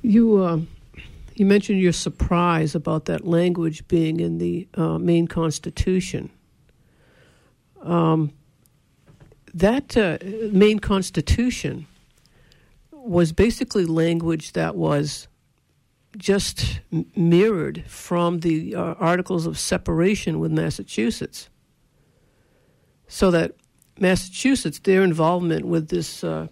You 0.02 0.38
uh, 0.38 0.60
you 1.36 1.46
mentioned 1.46 1.82
your 1.82 1.94
surprise 1.94 2.76
about 2.76 3.06
that 3.06 3.26
language 3.26 3.88
being 3.88 4.20
in 4.20 4.38
the 4.38 4.68
uh, 4.76 5.00
Maine 5.00 5.28
Constitution. 5.28 6.30
Um, 7.82 8.32
that 9.54 9.96
uh, 9.98 10.18
Maine 10.52 10.80
Constitution 10.80 11.88
was 12.92 13.32
basically 13.32 13.86
language 13.86 14.54
that 14.54 14.76
was 14.76 15.28
just 16.18 16.80
mirrored 17.16 17.84
from 17.88 18.40
the 18.40 18.76
uh, 18.76 18.96
Articles 19.00 19.46
of 19.46 19.58
Separation 19.58 20.40
with 20.40 20.52
Massachusetts. 20.52 21.50
So 23.08 23.32
that 23.32 23.56
Massachusetts, 24.00 24.80
their 24.80 25.04
involvement 25.04 25.66
with 25.66 25.90
this, 25.90 26.24
uh, 26.24 26.48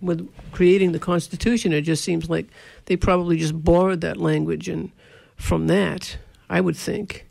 with 0.00 0.28
creating 0.52 0.92
the 0.92 0.98
Constitution, 0.98 1.72
it 1.72 1.82
just 1.82 2.04
seems 2.04 2.30
like 2.30 2.46
they 2.86 2.96
probably 2.96 3.36
just 3.36 3.62
borrowed 3.62 4.00
that 4.02 4.16
language 4.16 4.68
and 4.68 4.92
from 5.36 5.66
that, 5.66 6.18
I 6.48 6.60
would 6.60 6.76
think. 6.76 7.26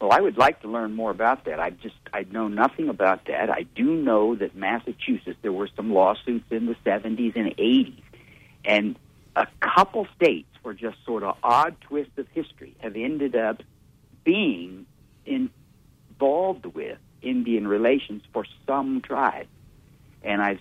Well, 0.00 0.12
I 0.12 0.20
would 0.20 0.36
like 0.36 0.60
to 0.62 0.68
learn 0.68 0.94
more 0.94 1.10
about 1.10 1.44
that. 1.46 1.60
I 1.60 1.70
just 1.70 1.94
I 2.12 2.26
know 2.30 2.48
nothing 2.48 2.88
about 2.88 3.26
that. 3.26 3.48
I 3.48 3.62
do 3.74 3.94
know 3.94 4.34
that 4.34 4.54
Massachusetts 4.54 5.38
there 5.42 5.52
were 5.52 5.68
some 5.76 5.94
lawsuits 5.94 6.44
in 6.50 6.66
the 6.66 6.76
70s 6.84 7.36
and 7.36 7.56
80s, 7.56 8.02
and 8.64 8.96
a 9.36 9.46
couple 9.60 10.06
states 10.16 10.48
for 10.64 10.74
just 10.74 10.96
sort 11.04 11.22
of 11.22 11.36
odd 11.44 11.76
twist 11.82 12.10
of 12.16 12.26
history 12.34 12.74
have 12.78 12.96
ended 12.96 13.36
up 13.36 13.62
being 14.24 14.86
involved 15.26 16.66
with 16.66 16.98
Indian 17.22 17.68
relations 17.68 18.22
for 18.32 18.44
some 18.66 19.00
tribe. 19.00 19.46
And 20.24 20.42
I've 20.42 20.60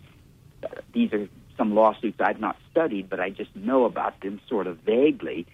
these 0.94 1.12
are 1.14 1.28
some 1.58 1.76
lawsuits 1.76 2.20
I've 2.22 2.40
not 2.40 2.58
studied, 2.72 3.10
but 3.10 3.20
I 3.20 3.30
just 3.30 3.56
know 3.56 3.86
about 3.86 4.20
them 4.22 4.40
sort 4.48 4.68
of 4.68 4.78
vaguely. 4.80 5.46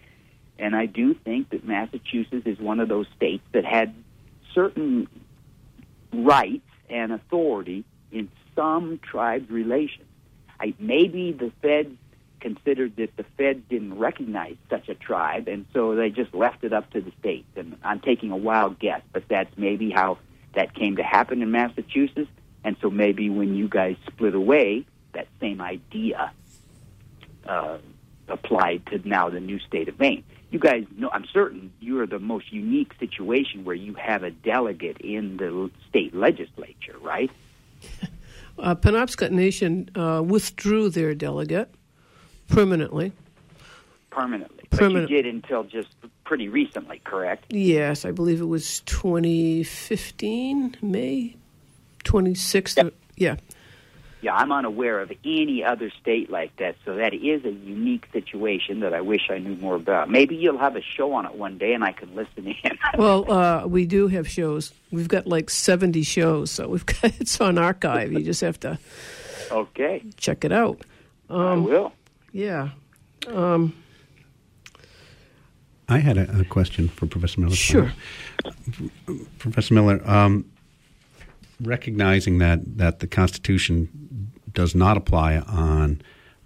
And 0.58 0.76
I 0.76 0.86
do 0.86 1.14
think 1.14 1.50
that 1.50 1.66
Massachusetts 1.66 2.46
is 2.46 2.60
one 2.60 2.80
of 2.80 2.90
those 2.90 3.08
states 3.16 3.44
that 3.54 3.66
had 3.66 3.94
certain 4.54 5.08
rights 6.14 6.68
and 6.90 7.12
authority 7.12 7.86
in 8.12 8.30
some 8.56 9.00
tribes' 9.00 9.50
relations. 9.50 10.08
I, 10.60 10.74
maybe 10.80 11.32
the 11.32 11.52
feds 11.62 11.96
considered 12.40 12.96
that 12.98 13.16
the 13.18 13.26
Fed 13.38 13.68
didn't 13.70 13.98
recognize 13.98 14.56
such 14.70 14.90
a 14.90 14.96
tribe, 14.96 15.48
and 15.48 15.66
so 15.74 15.96
they 15.96 16.10
just 16.10 16.34
left 16.34 16.64
it 16.64 16.74
up 16.74 16.92
to 16.92 17.02
the 17.02 17.12
states. 17.20 17.48
And 17.56 17.78
I'm 17.84 18.00
taking 18.00 18.32
a 18.32 18.38
wild 18.38 18.80
guess, 18.80 19.02
but 19.14 19.24
that's 19.30 19.56
maybe 19.58 19.92
how 19.92 20.18
that 20.56 20.74
came 20.74 20.96
to 20.98 21.04
happen 21.04 21.42
in 21.42 21.52
Massachusetts. 21.52 22.30
And 22.64 22.76
so 22.82 22.90
maybe 22.90 23.30
when 23.30 23.56
you 23.56 23.70
guys 23.70 23.96
split 24.08 24.36
away, 24.36 24.86
that 25.14 25.28
same 25.40 25.62
idea 25.62 26.32
uh, 27.46 27.78
applied 28.28 28.86
to 28.88 29.08
now 29.08 29.30
the 29.30 29.40
new 29.40 29.60
state 29.60 29.90
of 29.90 30.00
Maine. 30.00 30.24
You 30.52 30.60
guys 30.60 30.86
know, 30.98 31.10
I'm 31.12 31.26
certain 31.32 31.72
you 31.80 32.00
are 32.02 32.08
the 32.08 32.20
most 32.20 32.52
unique 32.52 32.94
situation 33.00 33.66
where 33.66 33.76
you 33.76 33.94
have 33.94 34.24
a 34.24 34.32
delegate 34.32 34.98
in 35.00 35.38
the 35.38 35.70
state 35.90 36.16
legislature, 36.16 36.98
right? 37.02 37.32
Uh, 38.58 38.76
Penobscot 38.76 39.32
Nation 39.32 39.90
uh, 39.96 40.22
withdrew 40.22 40.90
their 40.90 41.16
delegate 41.16 41.74
permanently. 42.50 43.14
Permanently. 44.10 44.66
Permanent. 44.72 45.08
But 45.08 45.12
you 45.12 45.22
did 45.22 45.34
until 45.34 45.64
just 45.64 45.90
pretty 46.24 46.50
recently, 46.50 47.00
correct? 47.04 47.46
Yes, 47.50 48.06
I 48.06 48.12
believe 48.12 48.42
it 48.42 48.46
was 48.46 48.82
2015, 48.82 50.76
May 50.82 51.36
26th. 52.04 52.78
Yep. 52.78 52.94
Yeah. 53.16 53.36
Yeah, 54.22 54.36
I'm 54.36 54.52
unaware 54.52 55.00
of 55.00 55.14
any 55.24 55.64
other 55.64 55.90
state 55.92 56.30
like 56.30 56.54
that, 56.58 56.76
so 56.84 56.96
that 56.96 57.14
is 57.14 57.46
a 57.46 57.52
unique 57.52 58.06
situation 58.12 58.82
that 58.82 58.94
I 58.94 59.00
wish 59.00 59.30
I 59.30 59.38
knew 59.38 59.56
more 59.56 59.76
about. 59.76 60.10
Maybe 60.10 60.36
you'll 60.36 60.58
have 60.58 60.76
a 60.76 60.82
show 60.82 61.14
on 61.14 61.26
it 61.26 61.36
one 61.36 61.58
day 61.58 61.74
and 61.74 61.86
I 61.86 61.94
can 61.94 62.14
listen 62.16 62.48
in. 62.48 62.78
Well, 62.98 63.32
uh, 63.32 63.66
we 63.66 63.86
do 63.86 64.08
have 64.10 64.28
shows. 64.28 64.74
We've 64.92 65.08
got 65.08 65.26
like 65.26 65.50
70 65.50 66.04
shows, 66.04 66.52
so 66.52 66.68
we've 66.68 66.86
got 66.86 67.04
it's 67.22 67.40
on 67.40 67.58
archive. 67.58 68.12
You 68.12 68.22
just 68.22 68.42
have 68.42 68.60
to 68.62 68.78
okay, 69.52 70.04
check 70.18 70.44
it 70.44 70.52
out. 70.52 70.82
I 71.30 71.54
will. 71.54 71.94
Yeah. 72.32 72.70
Um, 73.28 73.74
I 75.88 75.98
had 75.98 76.18
a, 76.18 76.42
a 76.42 76.46
question 76.46 76.88
for 76.88 77.08
Professor 77.08 77.42
Miller. 77.42 77.56
Sure. 77.56 77.92
Professor 79.40 79.74
Miller, 79.74 80.02
um, 80.10 80.46
recognizing 81.62 82.38
that, 82.38 82.78
that 82.78 83.00
the 83.00 83.08
Constitution 83.08 84.32
does 84.54 84.76
not 84.76 84.98
apply 84.98 85.38
on 85.40 86.02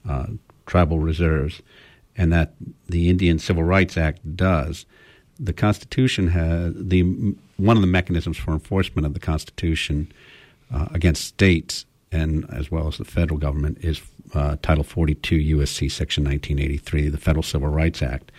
uh, 0.07 0.27
tribal 0.65 0.99
reserves 0.99 1.61
and 2.15 2.31
that 2.31 2.53
the 2.87 3.09
Indian 3.09 3.39
Civil 3.39 3.63
Rights 3.63 3.97
Act 3.97 4.35
does, 4.35 4.85
the 5.39 5.53
Constitution 5.53 6.27
has 6.27 6.73
the 6.75 7.35
one 7.57 7.77
of 7.77 7.81
the 7.81 7.87
mechanisms 7.87 8.37
for 8.37 8.51
enforcement 8.51 9.05
of 9.05 9.13
the 9.13 9.19
Constitution 9.19 10.11
uh, 10.73 10.87
against 10.91 11.23
states 11.23 11.85
and 12.13 12.45
as 12.53 12.69
well 12.69 12.87
as 12.87 12.97
the 12.97 13.05
federal 13.05 13.39
government 13.39 13.79
is 13.81 14.01
uh, 14.33 14.55
Title 14.61 14.83
42 14.83 15.57
USC 15.57 15.91
Section 15.91 16.23
1983, 16.23 17.09
the 17.09 17.17
Federal 17.17 17.43
Civil 17.43 17.69
Rights 17.69 18.01
Act. 18.01 18.31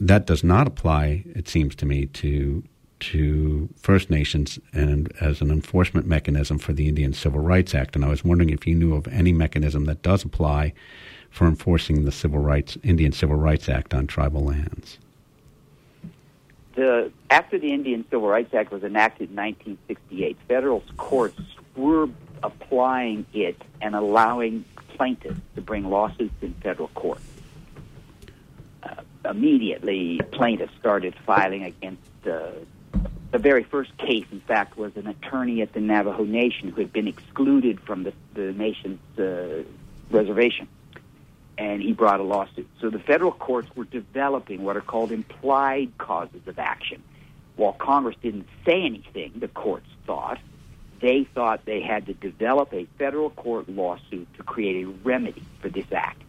That 0.00 0.26
does 0.26 0.42
not 0.42 0.66
apply, 0.66 1.24
it 1.34 1.48
seems 1.48 1.74
to 1.76 1.86
me, 1.86 2.06
to 2.06 2.64
to 3.00 3.68
First 3.76 4.08
Nations 4.08 4.58
and 4.72 5.12
as 5.20 5.42
an 5.42 5.50
enforcement 5.50 6.06
mechanism 6.06 6.58
for 6.58 6.72
the 6.72 6.88
Indian 6.88 7.12
Civil 7.12 7.40
Rights 7.40 7.74
Act. 7.74 7.96
And 7.96 8.04
I 8.04 8.08
was 8.08 8.24
wondering 8.24 8.48
if 8.48 8.66
you 8.66 8.74
knew 8.74 8.94
of 8.94 9.06
any 9.08 9.32
mechanism 9.32 9.84
that 9.86 10.00
does 10.02 10.24
apply 10.24 10.72
for 11.28 11.46
enforcing 11.46 12.04
the 12.04 12.12
Civil 12.12 12.38
Rights 12.38 12.78
Indian 12.82 13.12
Civil 13.12 13.36
Rights 13.36 13.68
Act 13.68 13.92
on 13.92 14.06
tribal 14.06 14.44
lands. 14.44 14.98
The 16.76 17.12
after 17.30 17.58
the 17.58 17.72
Indian 17.72 18.04
Civil 18.10 18.28
Rights 18.28 18.54
Act 18.54 18.72
was 18.72 18.82
enacted 18.82 19.30
in 19.30 19.36
1968, 19.36 20.38
federal 20.48 20.82
courts 20.96 21.40
were 21.76 22.08
applying 22.44 23.26
it 23.32 23.60
and 23.80 23.94
allowing 23.94 24.64
plaintiffs 24.96 25.40
to 25.54 25.60
bring 25.60 25.88
lawsuits 25.88 26.34
in 26.42 26.54
federal 26.54 26.88
court. 26.88 27.20
Uh, 28.82 28.94
immediately, 29.28 30.20
plaintiffs 30.30 30.74
started 30.78 31.14
filing 31.26 31.64
against 31.64 32.02
uh, 32.26 32.50
the 33.34 33.38
very 33.38 33.64
first 33.64 33.96
case, 33.98 34.26
in 34.30 34.40
fact, 34.40 34.76
was 34.76 34.96
an 34.96 35.08
attorney 35.08 35.60
at 35.60 35.72
the 35.72 35.80
Navajo 35.80 36.24
Nation 36.24 36.68
who 36.68 36.80
had 36.80 36.92
been 36.92 37.08
excluded 37.08 37.80
from 37.80 38.04
the, 38.04 38.12
the 38.34 38.52
nation's 38.52 39.00
uh, 39.18 39.64
reservation. 40.10 40.68
And 41.58 41.82
he 41.82 41.92
brought 41.92 42.20
a 42.20 42.22
lawsuit. 42.22 42.68
So 42.80 42.90
the 42.90 43.00
federal 43.00 43.32
courts 43.32 43.68
were 43.74 43.84
developing 43.86 44.62
what 44.62 44.76
are 44.76 44.80
called 44.80 45.10
implied 45.10 45.98
causes 45.98 46.46
of 46.46 46.60
action. 46.60 47.02
While 47.56 47.72
Congress 47.72 48.16
didn't 48.22 48.48
say 48.64 48.82
anything, 48.82 49.32
the 49.36 49.48
courts 49.48 49.88
thought, 50.06 50.38
they 51.04 51.28
thought 51.34 51.66
they 51.66 51.82
had 51.82 52.06
to 52.06 52.14
develop 52.14 52.72
a 52.72 52.86
federal 52.96 53.28
court 53.28 53.68
lawsuit 53.68 54.26
to 54.38 54.42
create 54.42 54.86
a 54.86 54.88
remedy 54.88 55.42
for 55.60 55.68
this 55.68 55.84
act. 55.92 56.22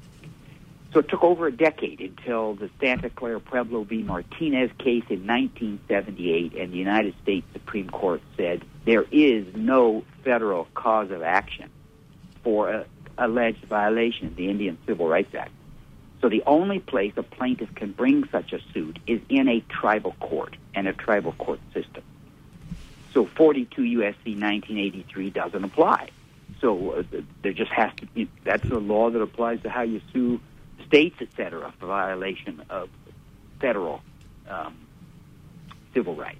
So 0.91 0.99
it 0.99 1.07
took 1.07 1.23
over 1.23 1.47
a 1.47 1.51
decade 1.51 2.01
until 2.01 2.55
the 2.55 2.69
Santa 2.81 3.09
Clara 3.09 3.39
Pueblo 3.39 3.85
v. 3.85 4.03
Martinez 4.03 4.69
case 4.77 5.05
in 5.09 5.25
1978, 5.25 6.55
and 6.57 6.73
the 6.73 6.77
United 6.77 7.15
States 7.23 7.47
Supreme 7.53 7.89
Court 7.89 8.21
said 8.35 8.65
there 8.83 9.05
is 9.13 9.45
no 9.55 10.03
federal 10.25 10.67
cause 10.73 11.09
of 11.09 11.21
action 11.21 11.69
for 12.43 12.69
an 12.69 12.85
alleged 13.17 13.63
violation 13.63 14.27
of 14.27 14.35
the 14.35 14.49
Indian 14.49 14.77
Civil 14.85 15.07
Rights 15.07 15.33
Act. 15.35 15.53
So 16.19 16.27
the 16.27 16.43
only 16.45 16.79
place 16.79 17.13
a 17.15 17.23
plaintiff 17.23 17.73
can 17.75 17.93
bring 17.93 18.27
such 18.29 18.51
a 18.51 18.59
suit 18.73 18.99
is 19.07 19.21
in 19.29 19.47
a 19.47 19.61
tribal 19.69 20.17
court 20.19 20.57
and 20.73 20.85
a 20.85 20.93
tribal 20.93 21.31
court 21.31 21.61
system. 21.73 22.03
So 23.15 23.25
42 23.25 23.81
USC 23.81 24.37
1983 24.37 25.29
doesn't 25.29 25.63
apply. 25.63 26.09
So 26.59 26.91
uh, 26.91 27.03
there 27.41 27.53
just 27.53 27.71
has 27.71 27.91
to 27.95 28.05
be 28.07 28.29
that's 28.43 28.69
a 28.69 28.77
law 28.77 29.09
that 29.09 29.21
applies 29.21 29.61
to 29.61 29.69
how 29.69 29.83
you 29.83 30.01
sue 30.11 30.41
states, 30.85 31.15
etc., 31.21 31.73
for 31.79 31.87
violation 31.87 32.61
of 32.69 32.89
federal 33.61 34.01
um, 34.49 34.75
civil 35.93 36.13
rights. 36.13 36.39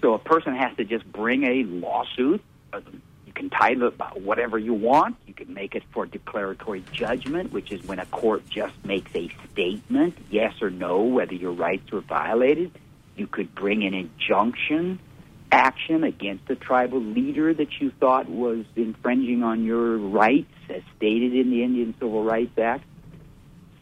So 0.00 0.14
a 0.14 0.18
person 0.20 0.54
has 0.54 0.76
to 0.76 0.84
just 0.84 1.10
bring 1.10 1.42
a 1.42 1.64
lawsuit. 1.64 2.40
Uh, 2.72 2.82
you 3.26 3.32
can 3.32 3.50
title 3.50 3.88
it 3.88 3.94
whatever 4.20 4.58
you 4.58 4.74
want. 4.74 5.16
You 5.26 5.34
can 5.34 5.52
make 5.52 5.74
it 5.74 5.82
for 5.90 6.06
declaratory 6.06 6.84
judgment, 6.92 7.50
which 7.50 7.72
is 7.72 7.82
when 7.82 7.98
a 7.98 8.06
court 8.06 8.48
just 8.48 8.76
makes 8.84 9.10
a 9.16 9.28
statement, 9.52 10.16
yes 10.30 10.62
or 10.62 10.70
no, 10.70 11.02
whether 11.02 11.34
your 11.34 11.52
rights 11.52 11.90
were 11.90 12.00
violated. 12.00 12.70
You 13.16 13.26
could 13.26 13.56
bring 13.56 13.82
an 13.82 13.94
injunction 13.94 15.00
action 15.50 16.04
against 16.04 16.48
a 16.50 16.56
tribal 16.56 17.00
leader 17.00 17.52
that 17.54 17.80
you 17.80 17.90
thought 18.00 18.28
was 18.28 18.64
infringing 18.74 19.42
on 19.42 19.64
your 19.64 19.96
rights 19.98 20.52
as 20.68 20.82
stated 20.96 21.34
in 21.34 21.50
the 21.50 21.62
Indian 21.62 21.94
Civil 21.98 22.24
Rights 22.24 22.58
Act. 22.58 22.84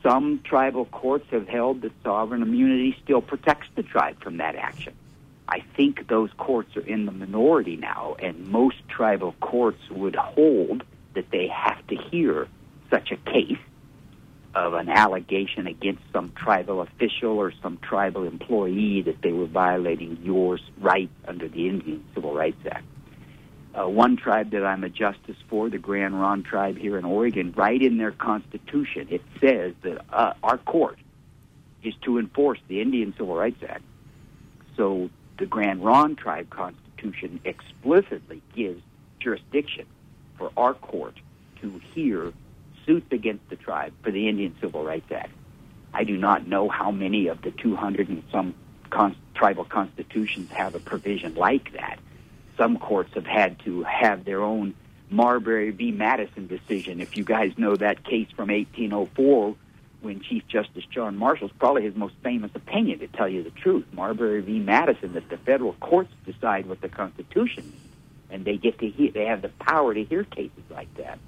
Some 0.03 0.41
tribal 0.45 0.85
courts 0.85 1.27
have 1.31 1.49
held 1.49 1.83
that 1.83 1.93
sovereign 2.03 2.43
immunity 2.43 2.97
still 3.03 3.23
protects 3.23 3.69
the 3.75 3.83
tribe 3.83 4.23
from 4.23 4.37
that 4.37 4.55
action. 4.55 4.95
I 5.49 5.61
think 5.77 6.09
those 6.09 6.31
courts 6.37 6.77
are 6.77 6.87
in 6.87 7.07
the 7.07 7.13
minority 7.13 7.77
now, 7.77 8.17
and 8.19 8.49
most 8.49 8.77
tribal 8.89 9.35
courts 9.41 9.81
would 9.91 10.17
hold 10.17 10.85
that 11.15 11.31
they 11.31 11.49
have 11.49 11.87
to 11.89 11.97
hear 11.97 12.49
such 12.91 13.13
a 13.13 13.17
case 13.17 13.59
of 14.55 14.75
an 14.75 14.89
allegation 14.89 15.67
against 15.67 16.03
some 16.13 16.33
tribal 16.37 16.81
official 16.81 17.39
or 17.39 17.53
some 17.63 17.79
tribal 17.79 18.25
employee 18.25 19.03
that 19.03 19.21
they 19.23 19.33
were 19.33 19.47
violating 19.47 20.19
your 20.23 20.59
rights 20.79 21.13
under 21.27 21.49
the 21.49 21.69
Indian 21.69 22.05
Civil 22.15 22.35
Rights 22.35 22.65
Act 22.71 22.85
uh, 23.75 23.89
one 23.89 24.17
tribe 24.17 24.51
that 24.51 24.65
I'm 24.65 24.85
a 24.85 24.89
justice 24.89 25.37
for, 25.49 25.69
the 25.69 25.79
Grand 25.79 26.19
Ronde 26.21 26.45
tribe 26.45 26.79
here 26.79 26.97
in 26.97 27.05
Oregon, 27.05 27.53
right 27.57 27.81
in 27.81 27.99
their 27.99 28.13
constitution, 28.13 29.09
it 29.11 29.23
says 29.41 29.75
that 29.83 30.05
uh, 30.13 30.35
our 30.43 30.59
court 30.59 30.99
is 31.83 31.95
to 32.03 32.19
enforce 32.19 32.61
the 32.69 32.81
Indian 32.81 33.13
Civil 33.17 33.35
Rights 33.35 33.63
Act. 33.69 33.83
So 34.77 35.11
the 35.39 35.47
Grand 35.47 35.85
Ronde 35.85 36.19
tribe 36.19 36.51
constitution 36.51 37.41
explicitly 37.45 38.41
gives 38.55 38.81
jurisdiction 39.19 39.87
for 40.39 40.53
our 40.57 40.75
court 40.75 41.15
to 41.61 41.81
hear 41.93 42.33
suits 42.87 43.13
against 43.13 43.49
the 43.49 43.57
tribe 43.57 43.93
for 44.03 44.11
the 44.11 44.29
Indian 44.29 44.55
Civil 44.61 44.85
Rights 44.85 45.11
Act. 45.13 45.33
I 45.93 46.05
do 46.05 46.17
not 46.17 46.47
know 46.47 46.69
how 46.69 46.91
many 46.91 47.29
of 47.29 47.43
the 47.43 47.51
200 47.51 48.09
and 48.09 48.23
some 48.33 48.55
con- 48.91 49.17
tribal 49.35 49.65
constitutions 49.65 50.51
have 50.51 50.75
a 50.75 50.81
provision 50.81 51.35
like 51.35 51.73
that 51.73 51.99
some 52.57 52.79
courts 52.79 53.15
have 53.15 53.27
had 53.27 53.59
to 53.61 53.83
have 53.83 54.25
their 54.25 54.43
own 54.43 54.75
Marbury 55.11 55.71
v. 55.71 55.93
Madison 55.93 56.47
decision. 56.47 57.01
If 57.01 57.17
you 57.17 57.25
guys 57.25 57.53
know 57.57 57.77
that 57.77 58.05
case 58.05 58.29
from 58.35 58.49
1804, 58.49 59.57
when 60.01 60.21
Chief 60.21 60.47
Justice 60.49 60.85
John 60.91 61.17
Marshall's 61.17 61.53
probably 61.59 61.83
his 61.83 61.95
most 61.95 62.15
famous 62.23 62.51
opinion, 62.55 62.99
to 63.01 63.09
tell 63.09 63.29
you 63.29 63.43
the 63.43 63.51
truth, 63.51 63.87
Marbury 63.93 64.41
v. 64.41 64.59
Madison, 64.59 65.15
that 65.15 65.29
the 65.29 65.39
federal 65.39 65.73
courts 65.75 66.13
decide 66.27 66.67
what 66.67 66.81
the 66.81 66.89
Constitution 66.89 67.65
means, 67.65 67.93
and 68.31 68.45
they 68.45 68.57
get 68.57 68.79
to 68.81 68.89
hear, 68.89 69.11
they 69.13 69.27
have 69.27 69.43
the 69.43 69.49
power 69.49 69.95
to 69.95 70.05
hear 70.05 70.25
cases 70.25 70.63
like 70.71 70.93
that. 70.97 71.19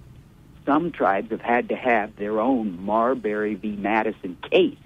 Some 0.67 0.91
tribes 0.91 1.31
have 1.31 1.41
had 1.41 1.69
to 1.69 1.77
have 1.77 2.17
their 2.17 2.41
own 2.41 2.85
Marbury 2.85 3.55
v. 3.55 3.77
Madison 3.77 4.37
case 4.51 4.77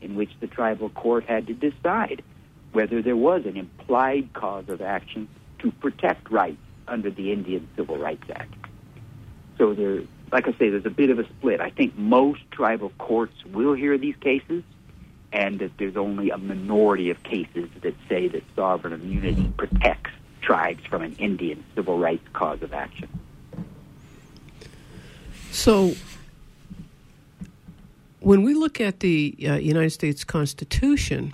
in 0.00 0.16
which 0.16 0.30
the 0.40 0.46
tribal 0.46 0.88
court 0.88 1.24
had 1.24 1.46
to 1.46 1.52
decide 1.52 2.22
whether 2.72 3.02
there 3.02 3.16
was 3.16 3.44
an 3.44 3.56
implied 3.56 4.32
cause 4.32 4.68
of 4.68 4.80
action 4.80 5.28
to 5.58 5.70
protect 5.72 6.30
rights 6.30 6.58
under 6.88 7.10
the 7.10 7.32
Indian 7.32 7.68
Civil 7.76 7.98
Rights 7.98 8.28
Act. 8.34 8.54
So 9.58 9.74
there, 9.74 10.02
like 10.32 10.48
I 10.48 10.52
say, 10.52 10.70
there's 10.70 10.86
a 10.86 10.90
bit 10.90 11.10
of 11.10 11.18
a 11.18 11.24
split. 11.24 11.60
I 11.60 11.70
think 11.70 11.96
most 11.96 12.40
tribal 12.50 12.92
courts 12.98 13.44
will 13.44 13.74
hear 13.74 13.96
these 13.98 14.16
cases, 14.16 14.62
and 15.32 15.58
that 15.58 15.72
there's 15.78 15.96
only 15.96 16.30
a 16.30 16.38
minority 16.38 17.10
of 17.10 17.22
cases 17.22 17.68
that 17.82 17.94
say 18.08 18.28
that 18.28 18.42
sovereign 18.54 18.92
immunity 18.92 19.52
protects 19.56 20.10
tribes 20.40 20.84
from 20.86 21.02
an 21.02 21.14
Indian 21.18 21.64
civil 21.74 21.98
rights 21.98 22.26
cause 22.32 22.62
of 22.62 22.72
action. 22.72 23.08
So, 25.56 25.94
when 28.20 28.42
we 28.42 28.54
look 28.54 28.80
at 28.80 29.00
the 29.00 29.34
uh, 29.48 29.54
United 29.54 29.90
States 29.90 30.22
Constitution, 30.22 31.32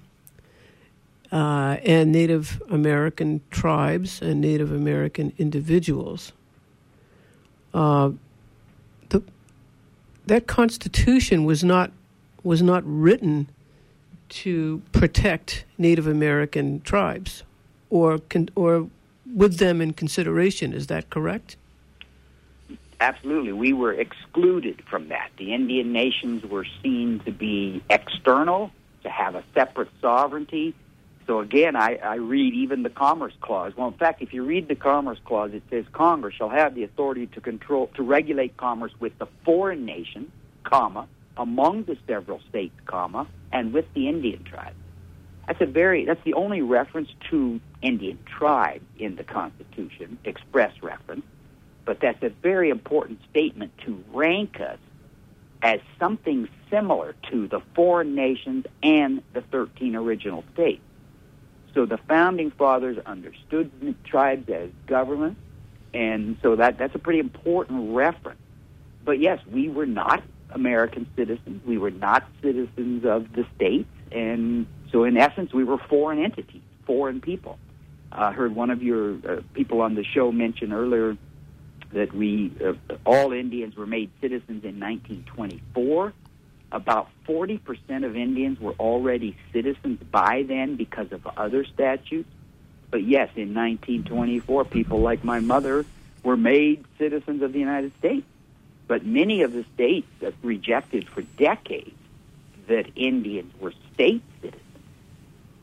uh, 1.33 1.79
and 1.85 2.13
Native 2.13 2.63
American 2.71 3.41
tribes 3.51 4.21
and 4.21 4.41
Native 4.41 4.71
American 4.71 5.33
individuals. 5.39 6.33
Uh, 7.73 8.11
the, 9.09 9.23
that 10.27 10.47
Constitution 10.47 11.45
was 11.45 11.65
not 11.65 11.91
was 12.43 12.61
not 12.61 12.83
written 12.85 13.49
to 14.29 14.83
protect 14.93 15.65
Native 15.79 16.07
American 16.07 16.83
tribes 16.83 17.45
or 17.89 18.19
con, 18.19 18.51
or 18.55 18.89
with 19.35 19.57
them 19.57 19.81
in 19.81 19.95
consideration. 19.95 20.75
Is 20.75 20.89
that 20.89 21.09
correct? 21.09 21.57
Absolutely. 23.03 23.53
We 23.53 23.73
were 23.73 23.93
excluded 23.93 24.83
from 24.89 25.09
that. 25.09 25.31
The 25.37 25.53
Indian 25.53 25.93
nations 25.93 26.45
were 26.45 26.67
seen 26.83 27.21
to 27.25 27.33
be 27.33 27.83
external, 27.91 28.71
to 29.03 29.11
have 29.11 29.35
a 29.35 29.43
separate 29.55 29.89
sovereignty, 30.01 30.75
so 31.27 31.41
again, 31.41 31.77
I, 31.77 31.97
I 32.03 32.17
read 32.17 32.55
even 32.55 32.83
the 32.83 32.91
Commerce 32.91 33.35
Clause. 33.41 33.73
Well, 33.77 33.89
in 33.89 33.95
fact, 33.95 34.23
if 34.23 34.33
you 34.33 34.45
read 34.45 34.69
the 34.69 34.75
Commerce 34.75 35.19
Clause, 35.25 35.53
it 35.53 35.63
says 35.71 35.85
Congress 35.93 36.35
shall 36.35 36.49
have 36.49 36.75
the 36.75 36.83
authority 36.83 37.27
to 37.29 37.41
control 37.41 37.89
to 37.95 38.03
regulate 38.03 38.57
commerce 38.57 38.93
with 38.99 39.17
the 39.19 39.27
foreign 39.45 39.85
nation, 39.85 40.31
comma, 40.65 41.07
among 41.37 41.85
the 41.85 41.97
several 42.07 42.41
states, 42.49 42.75
comma, 42.87 43.27
and 43.53 43.73
with 43.73 43.87
the 43.95 44.09
Indian 44.09 44.43
tribes. 44.45 44.77
That's 45.47 45.61
a 45.61 45.67
very 45.67 46.05
that's 46.05 46.23
the 46.25 46.35
only 46.35 46.63
reference 46.63 47.09
to 47.31 47.61
Indian 47.83 48.19
tribe 48.27 48.83
in 48.99 49.17
the 49.17 49.25
Constitution, 49.25 50.19
express 50.25 50.73
reference. 50.83 51.25
But 51.85 52.01
that's 52.01 52.23
a 52.23 52.29
very 52.29 52.71
important 52.71 53.21
statement 53.31 53.73
to 53.85 54.03
rank 54.13 54.61
us 54.61 54.79
as 55.63 55.81
something 55.99 56.49
similar 56.71 57.15
to 57.31 57.47
the 57.47 57.61
foreign 57.75 58.15
nations 58.15 58.67
and 58.83 59.23
the 59.33 59.43
13 59.43 59.95
original 59.95 60.45
states. 60.53 60.83
So 61.75 61.87
the 61.87 61.99
founding 62.09 62.51
fathers 62.51 62.99
understood 63.07 63.71
the 63.81 63.95
tribes 64.05 64.49
as 64.51 64.71
government, 64.87 65.39
and 65.95 66.37
so 66.43 66.57
that 66.57 66.79
that's 66.79 66.95
a 66.95 66.99
pretty 66.99 67.21
important 67.21 67.95
reference. 67.95 68.41
But 69.05 69.21
yes, 69.21 69.41
we 69.51 69.69
were 69.69 69.87
not 69.87 70.23
American 70.51 71.07
citizens. 71.17 71.65
We 71.67 71.79
were 71.79 71.91
not 71.91 72.27
citizens 72.43 73.05
of 73.05 73.33
the 73.33 73.47
states, 73.57 73.89
and 74.11 74.67
so 74.91 75.05
in 75.05 75.17
essence, 75.17 75.55
we 75.55 75.65
were 75.65 75.79
foreign 75.79 76.23
entities, 76.23 76.63
foreign 76.87 77.21
people. 77.21 77.59
I 78.11 78.29
uh, 78.29 78.33
heard 78.33 78.55
one 78.55 78.69
of 78.69 78.83
your 78.83 79.15
uh, 79.27 79.41
people 79.55 79.81
on 79.81 79.95
the 79.95 80.05
show 80.05 80.31
mention 80.31 80.75
earlier 80.75 81.17
that 81.93 82.15
we 82.15 82.53
uh, 82.65 82.75
all 83.05 83.33
Indians 83.33 83.77
were 83.77 83.87
made 83.87 84.11
citizens 84.21 84.65
in 84.65 84.81
1924. 84.81 86.13
About 86.71 87.09
40% 87.27 88.05
of 88.05 88.17
Indians 88.17 88.59
were 88.59 88.73
already 88.81 89.37
citizens 89.53 90.03
by 90.11 90.43
then 90.43 90.77
because 90.77 91.13
of 91.13 91.27
other 91.37 91.65
statutes. 91.65 92.31
But 92.91 93.03
yes, 93.03 93.29
in 93.37 93.55
1924, 93.55 94.65
people 94.67 95.01
like 95.01 95.23
my 95.23 95.41
mother 95.41 95.85
were 96.23 96.37
made 96.37 96.85
citizens 96.99 97.43
of 97.43 97.53
the 97.53 97.59
United 97.59 97.93
States. 97.99 98.27
But 98.87 99.05
many 99.05 99.43
of 99.43 99.53
the 99.53 99.65
states 99.75 100.09
rejected 100.43 101.09
for 101.09 101.23
decades 101.23 101.97
that 102.69 102.87
Indians 102.97 103.53
were 103.61 103.73
state 103.93 104.23
citizens. 104.41 104.63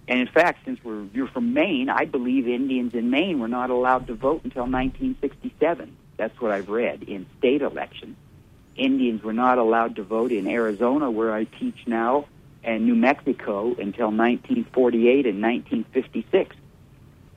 And 0.08 0.20
in 0.20 0.28
fact, 0.28 0.66
since 0.66 0.84
we're, 0.84 1.04
you're 1.14 1.28
from 1.28 1.54
Maine, 1.54 1.90
I 1.90 2.06
believe 2.06 2.48
Indians 2.48 2.96
in 2.96 3.12
Maine 3.12 3.40
were 3.40 3.48
not 3.48 3.70
allowed 3.70 4.08
to 4.08 4.16
vote 4.16 4.42
until 4.44 4.64
1967. 4.64 5.96
That's 6.20 6.40
what 6.42 6.52
I've 6.52 6.68
read 6.68 7.04
in 7.04 7.26
state 7.38 7.62
elections. 7.62 8.18
Indians 8.76 9.24
were 9.24 9.34
not 9.34 9.58
allowed 9.58 9.96
to 9.96 10.04
vote 10.04 10.34
in 10.34 10.48
Arizona, 10.48 11.10
where 11.10 11.34
I 11.34 11.46
teach 11.46 11.78
now, 11.88 12.26
and 12.62 12.86
New 12.86 12.96
Mexico 12.96 13.68
until 13.68 14.12
1948 14.12 15.26
and 15.26 15.42
1956. 15.42 16.58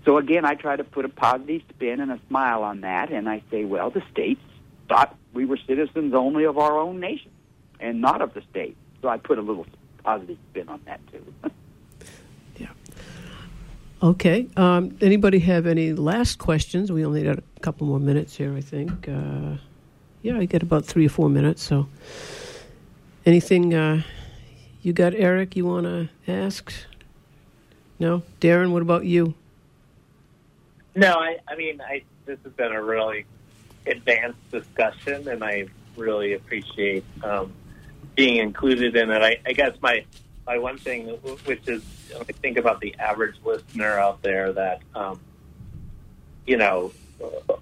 So 0.04 0.18
again, 0.18 0.44
I 0.44 0.56
try 0.56 0.74
to 0.74 0.82
put 0.82 1.04
a 1.04 1.08
positive 1.08 1.62
spin 1.70 2.00
and 2.00 2.10
a 2.10 2.18
smile 2.26 2.64
on 2.64 2.80
that, 2.80 3.12
and 3.12 3.28
I 3.28 3.44
say, 3.52 3.64
well, 3.64 3.90
the 3.90 4.02
states 4.10 4.42
thought 4.88 5.16
we 5.32 5.44
were 5.44 5.58
citizens 5.64 6.12
only 6.12 6.42
of 6.42 6.58
our 6.58 6.76
own 6.76 6.98
nation 6.98 7.30
and 7.78 8.00
not 8.00 8.20
of 8.20 8.34
the 8.34 8.42
state. 8.50 8.76
So 9.00 9.08
I 9.08 9.16
put 9.16 9.38
a 9.38 9.42
little 9.42 9.66
positive 10.02 10.38
spin 10.50 10.68
on 10.68 10.80
that 10.86 11.00
too. 11.12 11.24
Okay. 14.02 14.48
Um, 14.56 14.96
anybody 15.00 15.38
have 15.40 15.66
any 15.66 15.92
last 15.92 16.38
questions? 16.38 16.90
We 16.90 17.06
only 17.06 17.22
got 17.22 17.38
a 17.38 17.60
couple 17.60 17.86
more 17.86 18.00
minutes 18.00 18.36
here, 18.36 18.52
I 18.56 18.60
think. 18.60 19.08
Uh, 19.08 19.58
yeah, 20.22 20.38
I 20.38 20.44
get 20.44 20.62
about 20.62 20.84
three 20.84 21.06
or 21.06 21.08
four 21.08 21.28
minutes. 21.28 21.62
So, 21.62 21.86
anything 23.24 23.74
uh, 23.74 24.02
you 24.82 24.92
got, 24.92 25.14
Eric? 25.14 25.54
You 25.54 25.66
want 25.66 25.86
to 25.86 26.08
ask? 26.26 26.72
No, 28.00 28.22
Darren. 28.40 28.72
What 28.72 28.82
about 28.82 29.04
you? 29.04 29.34
No, 30.96 31.14
I. 31.14 31.38
I 31.46 31.54
mean, 31.54 31.80
I. 31.80 32.02
This 32.24 32.38
has 32.44 32.52
been 32.52 32.72
a 32.72 32.82
really 32.82 33.24
advanced 33.86 34.50
discussion, 34.50 35.28
and 35.28 35.44
I 35.44 35.66
really 35.96 36.34
appreciate 36.34 37.04
um, 37.22 37.52
being 38.16 38.36
included 38.36 38.96
in 38.96 39.10
it. 39.10 39.22
I, 39.22 39.40
I 39.46 39.52
guess 39.52 39.76
my 39.80 40.04
my 40.46 40.58
one 40.58 40.78
thing, 40.78 41.08
which 41.44 41.68
is 41.68 41.82
I 42.18 42.24
think 42.24 42.58
about 42.58 42.80
the 42.80 42.94
average 42.98 43.36
listener 43.44 43.98
out 43.98 44.22
there, 44.22 44.52
that 44.52 44.82
um, 44.94 45.20
you 46.46 46.56
know 46.56 46.92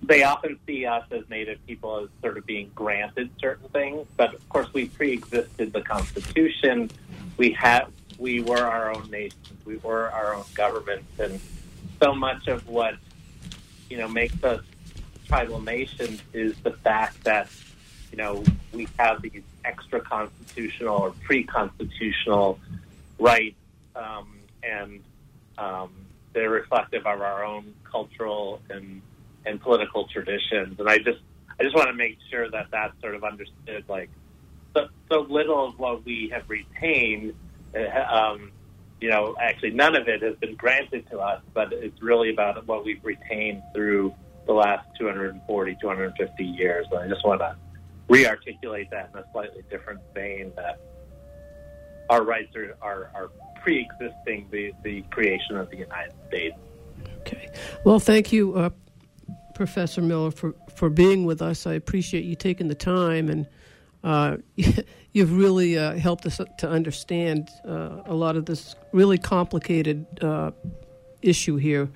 they 0.03 0.23
often 0.23 0.59
see 0.67 0.87
us 0.87 1.05
as 1.11 1.29
Native 1.29 1.65
people 1.67 1.99
as 1.99 2.09
sort 2.23 2.39
of 2.39 2.47
being 2.47 2.71
granted 2.75 3.31
certain 3.39 3.69
things, 3.69 4.07
but 4.17 4.35
of 4.35 4.49
course 4.49 4.73
we 4.73 4.87
pre-existed 4.87 5.73
the 5.73 5.83
Constitution. 5.83 6.91
We 7.37 7.53
have 7.53 7.91
we 8.19 8.41
were 8.41 8.59
our 8.63 8.95
own 8.95 9.11
nation. 9.11 9.39
We 9.65 9.77
were 9.79 10.11
our 10.11 10.35
own 10.35 10.45
government, 10.55 11.05
and 11.19 11.41
so 12.03 12.15
much 12.15 12.49
of 12.49 12.67
what 12.69 12.95
you 13.89 13.99
know 13.99 14.09
makes 14.09 14.43
us 14.43 14.63
tribal 15.27 15.61
nations 15.61 16.23
is 16.33 16.57
the 16.59 16.73
fact 16.73 17.23
that 17.25 17.49
you 18.11 18.17
know 18.17 18.43
we 18.73 18.89
have 18.99 19.23
these 19.23 19.43
extra 19.65 20.01
constitutional 20.01 20.97
or 20.97 21.11
pre-constitutional 21.25 22.59
rights, 23.19 23.57
um, 23.95 24.39
and 24.63 25.01
um, 25.59 25.91
they're 26.33 26.51
reflective 26.51 27.07
of 27.07 27.21
our 27.21 27.45
own 27.45 27.75
cultural 27.85 28.61
and 28.71 29.03
and 29.47 29.61
political 29.61 30.07
traditions. 30.09 30.79
And 30.79 30.89
I 30.89 30.99
just 30.99 31.21
I 31.59 31.63
just 31.63 31.75
want 31.75 31.89
to 31.89 31.95
make 31.95 32.19
sure 32.31 32.51
that 32.51 32.67
that's 32.71 32.99
sort 33.01 33.15
of 33.15 33.25
understood. 33.25 33.85
Like 33.89 34.11
so, 34.75 34.89
so 35.11 35.21
little 35.21 35.69
of 35.69 35.79
what 35.79 36.05
we 36.05 36.31
have 36.33 36.49
retained, 36.49 37.35
uh, 37.75 38.15
um, 38.15 38.53
you 39.01 39.11
know, 39.11 39.37
actually 39.41 39.71
none 39.71 39.97
of 39.97 40.09
it 40.09 40.23
has 40.23 40.37
been 40.37 40.55
granted 40.55 41.09
to 41.11 41.19
us, 41.19 41.43
but 41.55 41.73
it's 41.73 42.01
really 42.03 42.31
about 42.31 42.67
what 42.67 42.85
we've 42.85 43.05
retained 43.05 43.63
through 43.75 44.15
the 44.47 44.53
last 44.53 44.87
240, 44.99 45.77
250 45.81 46.45
years. 46.45 46.87
And 46.91 47.01
I 47.01 47.09
just 47.09 47.25
want 47.25 47.41
to 47.41 47.57
re-articulate 48.11 48.91
that 48.91 49.09
in 49.15 49.21
a 49.21 49.25
slightly 49.33 49.63
different 49.71 50.01
vein 50.13 50.53
that 50.57 50.81
our 52.11 52.25
rights 52.25 52.55
are, 52.57 52.77
are, 52.83 53.11
are 53.15 53.31
pre-existing 53.63 54.49
the, 54.51 54.73
the 54.83 55.03
creation 55.11 55.57
of 55.57 55.71
the 55.71 55.77
United 55.77 56.13
States. 56.27 56.57
Okay. 57.21 57.49
Well, 57.85 58.01
thank 58.01 58.33
you, 58.33 58.55
uh, 58.55 58.71
Professor 59.55 60.03
Miller, 60.03 60.33
for, 60.33 60.55
for 60.75 60.91
being 60.91 61.25
with 61.25 61.41
us. 61.41 61.67
I 61.67 61.75
appreciate 61.75 62.25
you 62.25 62.35
taking 62.35 62.67
the 62.67 62.75
time, 62.75 63.29
and 63.29 63.47
uh, 64.03 64.39
you've 65.13 65.37
really 65.39 65.79
uh, 65.79 65.95
helped 65.95 66.27
us 66.27 66.41
to 66.59 66.69
understand 66.69 67.49
uh, 67.65 68.01
a 68.07 68.15
lot 68.15 68.37
of 68.37 68.45
this 68.45 68.75
really 68.93 69.19
complicated 69.19 70.05
uh, 70.21 70.51
issue 71.23 71.57
here. 71.57 71.89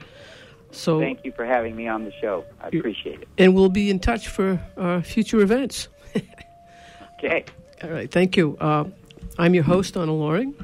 So 0.70 1.00
thank 1.00 1.24
you 1.24 1.32
for 1.32 1.44
having 1.44 1.74
me 1.76 1.88
on 1.88 2.04
the 2.04 2.12
show. 2.20 2.44
I 2.60 2.68
appreciate 2.68 3.22
it. 3.22 3.28
And 3.38 3.54
we'll 3.54 3.68
be 3.68 3.90
in 3.90 4.00
touch 4.00 4.28
for 4.28 4.60
uh, 4.76 5.00
future 5.02 5.40
events. 5.40 5.88
okay. 7.18 7.44
All 7.82 7.90
right. 7.90 8.10
Thank 8.10 8.36
you. 8.36 8.56
Uh, 8.60 8.84
I'm 9.38 9.54
your 9.54 9.64
host, 9.64 9.96
Anna 9.96 10.14
Loring. 10.14 10.54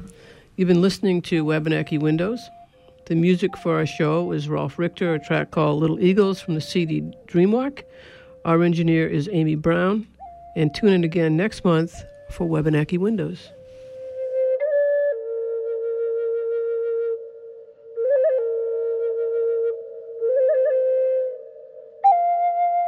You've 0.55 0.67
been 0.67 0.81
listening 0.81 1.21
to 1.23 1.43
Wabanaki 1.43 1.97
Windows. 1.97 2.39
The 3.05 3.15
music 3.15 3.57
for 3.57 3.75
our 3.75 3.85
show 3.85 4.31
is 4.31 4.47
Rolf 4.47 4.79
Richter, 4.79 5.13
a 5.13 5.19
track 5.19 5.51
called 5.51 5.81
Little 5.81 5.99
Eagles 5.99 6.39
from 6.39 6.55
the 6.55 6.61
CD 6.61 7.01
Dreamwalk. 7.27 7.83
Our 8.45 8.63
engineer 8.63 9.07
is 9.07 9.29
Amy 9.31 9.55
Brown. 9.55 10.07
And 10.55 10.73
tune 10.73 10.93
in 10.93 11.03
again 11.03 11.37
next 11.37 11.63
month 11.63 12.03
for 12.29 12.47
Wabanaki 12.47 12.97
Windows. 12.97 13.49